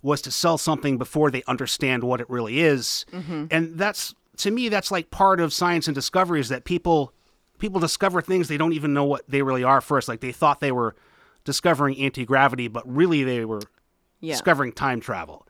was 0.02 0.22
to 0.22 0.32
sell 0.32 0.58
something 0.58 0.98
before 0.98 1.32
they 1.32 1.44
understand 1.48 2.04
what 2.04 2.22
it 2.22 2.30
really 2.30 2.60
is. 2.60 3.06
Mm-hmm. 3.12 3.46
And 3.50 3.78
that's 3.78 4.14
to 4.38 4.52
me 4.52 4.70
that's 4.70 4.92
like 4.92 5.12
part 5.12 5.40
of 5.40 5.54
science 5.54 5.88
and 5.88 5.96
discovery 5.96 6.40
is 6.40 6.50
that 6.50 6.66
people 6.66 7.13
people 7.64 7.80
discover 7.80 8.22
things 8.22 8.50
they 8.50 8.58
don't 8.58 8.74
even 8.74 8.94
know 8.94 9.06
what 9.06 9.24
they 9.26 9.42
really 9.42 9.64
are 9.64 9.80
first. 9.80 10.10
Like 10.10 10.20
they 10.20 10.34
thought 10.34 10.60
they 10.60 10.74
were 10.74 10.96
discovering 11.46 11.98
anti-gravity, 11.98 12.68
but 12.68 12.84
really 12.86 13.24
they 13.24 13.46
were 13.46 13.62
Yeah. 14.20 14.34
discovering 14.34 14.74
time 14.74 15.00
travel. 15.00 15.48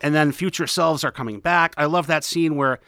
And 0.00 0.14
then 0.14 0.30
future 0.30 0.68
selves 0.68 1.02
are 1.02 1.10
coming 1.10 1.40
back. 1.40 1.74
I 1.76 1.86
love 1.86 2.06
that 2.06 2.22
scene 2.22 2.54
where 2.54 2.78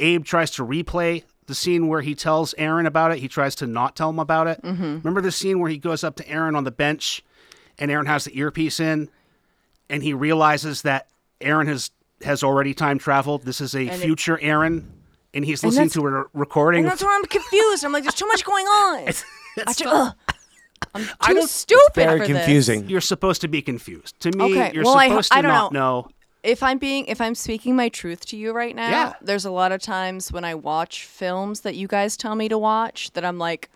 Abe 0.00 0.24
tries 0.24 0.50
to 0.52 0.66
replay 0.66 1.22
the 1.46 1.54
scene 1.54 1.86
where 1.86 2.00
he 2.00 2.16
tells 2.16 2.52
Aaron 2.58 2.84
about 2.86 3.12
it. 3.12 3.18
He 3.18 3.28
tries 3.28 3.54
to 3.56 3.66
not 3.68 3.94
tell 3.94 4.10
him 4.10 4.18
about 4.18 4.48
it. 4.48 4.60
Mm-hmm. 4.64 4.82
Remember 4.96 5.20
the 5.20 5.30
scene 5.30 5.60
where 5.60 5.70
he 5.70 5.78
goes 5.78 6.02
up 6.02 6.16
to 6.16 6.28
Aaron 6.28 6.56
on 6.56 6.64
the 6.64 6.72
bench 6.72 7.22
and 7.78 7.92
Aaron 7.92 8.06
has 8.06 8.24
the 8.24 8.36
earpiece 8.36 8.80
in 8.80 9.08
and 9.88 10.02
he 10.02 10.12
realizes 10.12 10.82
that 10.82 11.06
Aaron 11.40 11.68
has 11.68 11.92
has 12.24 12.42
already 12.42 12.74
time 12.74 12.98
traveled. 12.98 13.42
This 13.44 13.60
is 13.60 13.72
a 13.76 13.82
And 13.82 13.90
it- 13.90 14.00
future 14.00 14.38
Aaron 14.42 14.90
and 15.34 15.44
he's 15.44 15.62
listening 15.64 15.88
that's- 15.88 15.92
to 15.94 16.06
a 16.06 16.24
recording. 16.32 16.84
And 16.84 16.90
that's 16.90 17.02
where 17.02 17.14
I'm 17.14 17.24
confused. 17.24 17.84
I'm 17.84 17.92
like, 17.92 18.04
there's 18.04 18.14
too 18.14 18.26
much 18.28 18.44
going 18.44 18.66
on. 18.66 19.08
It's 19.56 19.68
I 19.68 19.72
ju- 19.72 19.84
so- 19.84 19.90
ugh. 19.92 20.14
I'm 20.94 21.04
too 21.04 21.10
I 21.20 21.32
don't- 21.34 21.48
stupid 21.48 21.94
Very 21.94 22.18
for 22.20 22.26
confusing. 22.26 22.88
you're 22.88 23.00
supposed 23.00 23.40
to 23.42 23.48
be 23.48 23.62
confused. 23.62 24.18
To 24.20 24.30
me, 24.36 24.44
Okay, 24.44 24.72
you're 24.74 24.84
well, 24.84 24.98
supposed 25.00 25.32
I 25.32 25.36
to 25.36 25.42
don't 25.42 25.52
not 25.52 25.72
know. 25.72 26.00
know. 26.02 26.08
if 26.42 26.62
I'm 26.62 26.78
being 26.78 27.06
if 27.06 27.20
I'm 27.20 27.34
speaking 27.34 27.76
my 27.76 27.88
truth 27.88 28.26
to 28.26 28.36
you 28.36 28.52
right 28.52 28.74
now, 28.74 28.90
Yeah. 28.90 29.12
there's 29.22 29.44
a 29.44 29.50
lot 29.50 29.70
of 29.72 29.80
times 29.80 30.32
when 30.32 30.44
I 30.44 30.54
watch 30.54 31.04
films 31.04 31.60
that 31.60 31.74
you 31.76 31.86
guys 31.86 32.16
tell 32.16 32.34
me 32.34 32.48
to 32.48 32.58
watch 32.58 33.12
that 33.12 33.24
I'm 33.24 33.38
like, 33.38 33.70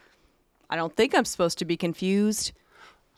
I 0.68 0.76
don't 0.76 0.94
think 0.96 1.14
I'm 1.14 1.24
supposed 1.24 1.58
to 1.58 1.64
be 1.64 1.76
confused. 1.76 2.52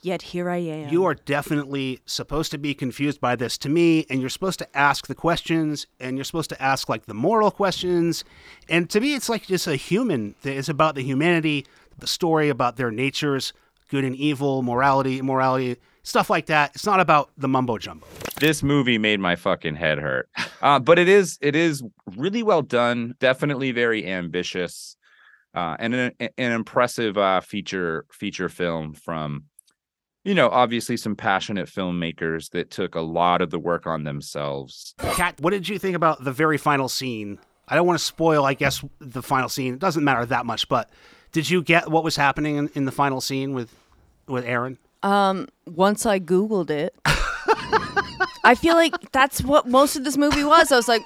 Yet 0.03 0.23
here 0.23 0.49
I 0.49 0.57
am. 0.57 0.91
You 0.91 1.05
are 1.05 1.13
definitely 1.13 1.99
supposed 2.05 2.49
to 2.51 2.57
be 2.57 2.73
confused 2.73 3.21
by 3.21 3.35
this 3.35 3.57
to 3.59 3.69
me, 3.69 4.05
and 4.09 4.19
you're 4.19 4.29
supposed 4.31 4.57
to 4.59 4.77
ask 4.77 5.05
the 5.05 5.13
questions, 5.13 5.85
and 5.99 6.17
you're 6.17 6.23
supposed 6.23 6.49
to 6.49 6.61
ask 6.61 6.89
like 6.89 7.05
the 7.05 7.13
moral 7.13 7.51
questions. 7.51 8.23
And 8.67 8.89
to 8.89 8.99
me, 8.99 9.13
it's 9.13 9.29
like 9.29 9.45
just 9.45 9.67
a 9.67 9.75
human. 9.75 10.33
It's 10.43 10.69
about 10.69 10.95
the 10.95 11.03
humanity, 11.03 11.67
the 11.99 12.07
story 12.07 12.49
about 12.49 12.77
their 12.77 12.89
natures, 12.89 13.53
good 13.89 14.03
and 14.03 14.15
evil, 14.15 14.63
morality, 14.63 15.19
immorality, 15.19 15.77
stuff 16.01 16.31
like 16.31 16.47
that. 16.47 16.71
It's 16.73 16.85
not 16.85 16.99
about 16.99 17.29
the 17.37 17.47
mumbo 17.47 17.77
jumbo. 17.77 18.07
this 18.39 18.63
movie 18.63 18.97
made 18.97 19.19
my 19.19 19.35
fucking 19.35 19.75
head 19.75 19.99
hurt. 19.99 20.27
Uh, 20.63 20.79
but 20.79 20.97
it 20.97 21.07
is 21.09 21.37
it 21.41 21.55
is 21.55 21.83
really 22.17 22.41
well 22.41 22.63
done. 22.63 23.13
Definitely 23.19 23.71
very 23.71 24.07
ambitious, 24.07 24.95
uh, 25.53 25.75
and 25.77 25.93
an, 25.93 26.11
an 26.19 26.51
impressive 26.51 27.19
uh, 27.19 27.41
feature 27.41 28.05
feature 28.11 28.49
film 28.49 28.93
from, 28.93 29.43
you 30.23 30.33
know, 30.33 30.49
obviously 30.49 30.97
some 30.97 31.15
passionate 31.15 31.67
filmmakers 31.67 32.51
that 32.51 32.69
took 32.69 32.95
a 32.95 33.01
lot 33.01 33.41
of 33.41 33.49
the 33.49 33.59
work 33.59 33.87
on 33.87 34.03
themselves. 34.03 34.93
Kat, 34.99 35.39
what 35.39 35.51
did 35.51 35.67
you 35.67 35.79
think 35.79 35.95
about 35.95 36.23
the 36.23 36.31
very 36.31 36.57
final 36.57 36.89
scene? 36.89 37.39
I 37.67 37.75
don't 37.75 37.87
want 37.87 37.97
to 37.99 38.05
spoil, 38.05 38.45
I 38.45 38.53
guess, 38.53 38.83
the 38.99 39.23
final 39.23 39.49
scene. 39.49 39.73
It 39.73 39.79
doesn't 39.79 40.03
matter 40.03 40.25
that 40.25 40.45
much, 40.45 40.67
but 40.67 40.89
did 41.31 41.49
you 41.49 41.63
get 41.63 41.89
what 41.89 42.03
was 42.03 42.15
happening 42.15 42.57
in, 42.57 42.69
in 42.75 42.85
the 42.85 42.91
final 42.91 43.21
scene 43.21 43.53
with 43.53 43.73
with 44.27 44.45
Aaron? 44.45 44.77
Um, 45.03 45.47
Once 45.65 46.05
I 46.05 46.19
Googled 46.19 46.69
it, 46.69 46.93
I 48.43 48.55
feel 48.55 48.75
like 48.75 49.11
that's 49.11 49.41
what 49.43 49.67
most 49.67 49.95
of 49.95 50.03
this 50.03 50.17
movie 50.17 50.43
was. 50.43 50.71
I 50.71 50.75
was 50.75 50.87
like, 50.87 51.01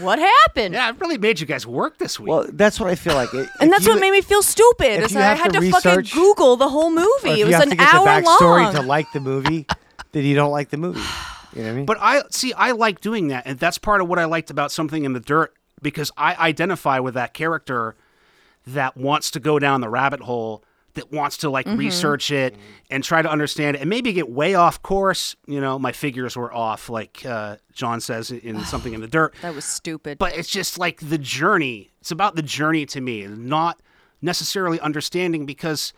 what 0.00 0.18
happened? 0.18 0.74
Yeah, 0.74 0.90
it 0.90 1.00
really 1.00 1.18
made 1.18 1.40
you 1.40 1.46
guys 1.46 1.66
work 1.66 1.98
this 1.98 2.18
week. 2.20 2.28
Well, 2.28 2.46
that's 2.52 2.78
what 2.78 2.88
I 2.90 2.94
feel 2.94 3.14
like. 3.14 3.32
It- 3.34 3.48
And 3.60 3.72
that's 3.72 3.86
you- 3.86 3.92
what 3.92 4.00
made 4.00 4.10
me 4.12 4.20
feel 4.20 4.42
stupid. 4.42 5.02
Is 5.02 5.12
you 5.12 5.18
I 5.20 5.34
had 5.34 5.52
to 5.54 5.60
to, 5.60 5.70
fucking 5.70 6.04
Google 6.12 6.56
the 6.56 6.68
whole 6.68 6.90
movie. 6.90 7.40
It 7.40 7.44
was 7.46 7.48
you 7.48 7.52
have 7.54 7.62
an 7.62 7.70
to 7.70 7.76
get 7.76 7.90
the 7.90 7.96
hour 7.96 8.06
backstory 8.06 8.64
long. 8.64 8.74
to 8.74 8.82
like 8.82 9.10
the 9.12 9.20
movie, 9.20 9.66
then 10.12 10.24
you 10.24 10.34
don't 10.34 10.50
like 10.52 10.70
the 10.70 10.76
movie. 10.76 11.00
You 11.54 11.62
know 11.62 11.68
what 11.68 11.72
I 11.72 11.76
mean? 11.76 11.86
But 11.86 11.96
I 12.02 12.22
see, 12.30 12.52
I 12.52 12.72
like 12.72 13.00
doing 13.00 13.28
that, 13.28 13.44
and 13.46 13.58
that's 13.58 13.78
part 13.78 14.02
of 14.02 14.06
what 14.08 14.18
I 14.18 14.26
liked 14.26 14.50
about 14.50 14.70
something 14.70 15.04
in 15.04 15.14
the 15.14 15.18
dirt 15.20 15.54
because 15.80 16.12
I 16.16 16.34
identify 16.34 16.98
with 16.98 17.14
that 17.14 17.32
character 17.32 17.96
that 18.66 18.98
wants 18.98 19.30
to 19.30 19.40
go 19.40 19.58
down 19.58 19.80
the 19.80 19.88
rabbit 19.88 20.20
hole 20.20 20.62
that 20.98 21.10
wants 21.12 21.38
to 21.38 21.50
like 21.50 21.66
research 21.66 22.30
it 22.30 22.54
and 22.90 23.02
try 23.02 23.22
to 23.22 23.30
understand 23.30 23.76
it 23.76 23.80
and 23.80 23.88
maybe 23.88 24.12
get 24.12 24.28
way 24.28 24.54
off 24.54 24.82
course. 24.82 25.36
You 25.46 25.60
know, 25.60 25.78
my 25.78 25.92
figures 25.92 26.36
were 26.36 26.52
off, 26.52 26.88
like 26.88 27.24
uh, 27.24 27.56
John 27.72 28.00
says 28.00 28.30
in 28.30 28.60
something 28.64 28.92
in 28.92 29.00
the 29.00 29.08
dirt. 29.08 29.34
That 29.42 29.54
was 29.54 29.64
stupid. 29.64 30.18
But 30.18 30.36
it's 30.36 30.50
just 30.50 30.78
like 30.78 31.00
the 31.00 31.18
journey. 31.18 31.90
It's 32.00 32.10
about 32.10 32.36
the 32.36 32.42
journey 32.42 32.84
to 32.86 33.00
me, 33.00 33.26
not 33.26 33.80
necessarily 34.20 34.80
understanding 34.80 35.46
because, 35.46 35.92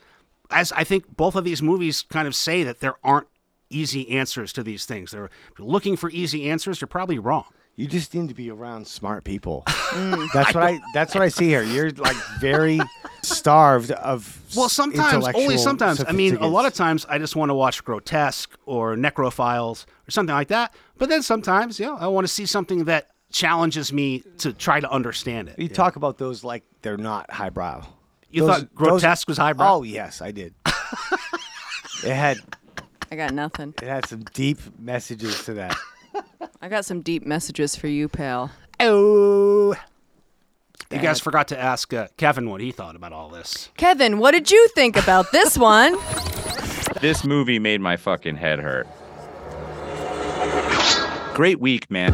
as 0.50 0.72
I 0.72 0.84
think 0.84 1.16
both 1.16 1.34
of 1.34 1.44
these 1.44 1.62
movies 1.62 2.02
kind 2.02 2.28
of 2.28 2.34
say, 2.34 2.62
that 2.62 2.80
there 2.80 2.94
aren't 3.02 3.28
easy 3.70 4.10
answers 4.10 4.52
to 4.52 4.62
these 4.62 4.84
things. 4.84 5.12
They're 5.12 5.30
looking 5.58 5.96
for 5.96 6.10
easy 6.10 6.50
answers. 6.50 6.80
You're 6.80 6.88
probably 6.88 7.18
wrong. 7.18 7.44
You 7.76 7.86
just 7.86 8.14
need 8.14 8.28
to 8.28 8.34
be 8.34 8.50
around 8.50 8.86
smart 8.86 9.24
people. 9.24 9.64
Mm. 9.90 10.28
That's 10.32 10.54
what 10.54 10.62
I. 10.62 10.78
That's 10.94 11.16
what 11.16 11.22
I 11.24 11.28
see 11.28 11.48
here. 11.48 11.64
You're 11.64 11.90
like 11.90 12.14
very 12.38 12.78
starved 13.22 13.90
of. 13.90 14.40
Well, 14.54 14.68
sometimes, 14.68 15.26
only 15.34 15.58
sometimes. 15.58 16.04
I 16.06 16.12
mean, 16.12 16.36
a 16.36 16.46
lot 16.46 16.64
of 16.64 16.74
times 16.74 17.04
I 17.08 17.18
just 17.18 17.34
want 17.34 17.50
to 17.50 17.54
watch 17.54 17.82
Grotesque 17.82 18.56
or 18.66 18.94
Necrophiles 18.94 19.86
or 20.06 20.10
something 20.12 20.32
like 20.32 20.46
that. 20.46 20.72
But 20.96 21.08
then 21.08 21.22
sometimes, 21.24 21.80
yeah, 21.80 21.96
I 21.98 22.06
want 22.06 22.24
to 22.24 22.32
see 22.32 22.46
something 22.46 22.84
that 22.84 23.08
challenges 23.32 23.92
me 23.92 24.22
to 24.38 24.52
try 24.52 24.78
to 24.78 24.88
understand 24.88 25.48
it. 25.48 25.58
You 25.58 25.68
talk 25.68 25.96
about 25.96 26.18
those 26.18 26.44
like 26.44 26.62
they're 26.82 26.96
not 26.96 27.28
highbrow. 27.32 27.84
You 28.30 28.46
Those- 28.46 28.60
thought 28.60 28.74
Grotesque 28.76 29.26
was 29.26 29.38
highbrow? 29.38 29.78
Oh 29.78 29.82
yes, 29.82 30.22
I 30.22 30.30
did. 30.30 30.54
it 32.04 32.14
had 32.14 32.38
I 33.10 33.16
got 33.16 33.34
nothing. 33.34 33.74
it 33.82 33.88
had 33.88 34.06
some 34.06 34.22
deep 34.34 34.58
messages 34.78 35.44
to 35.46 35.54
that. 35.54 35.76
I 36.62 36.68
got 36.68 36.84
some 36.84 37.00
deep 37.00 37.24
messages 37.24 37.76
for 37.76 37.86
you, 37.88 38.08
pal. 38.08 38.50
Oh. 38.78 39.74
You 40.90 40.98
guys 40.98 41.20
forgot 41.20 41.48
to 41.48 41.58
ask 41.58 41.94
uh, 41.94 42.08
Kevin 42.16 42.50
what 42.50 42.60
he 42.60 42.72
thought 42.72 42.96
about 42.96 43.12
all 43.12 43.28
this. 43.28 43.68
Kevin, 43.76 44.18
what 44.18 44.32
did 44.32 44.50
you 44.50 44.68
think 44.74 44.96
about 44.96 45.30
this 45.30 45.56
one? 45.56 45.96
This 47.00 47.24
movie 47.24 47.60
made 47.60 47.80
my 47.80 47.96
fucking 47.96 48.36
head 48.36 48.58
hurt. 48.58 48.88
Great 51.34 51.60
week, 51.60 51.90
man. 51.90 52.12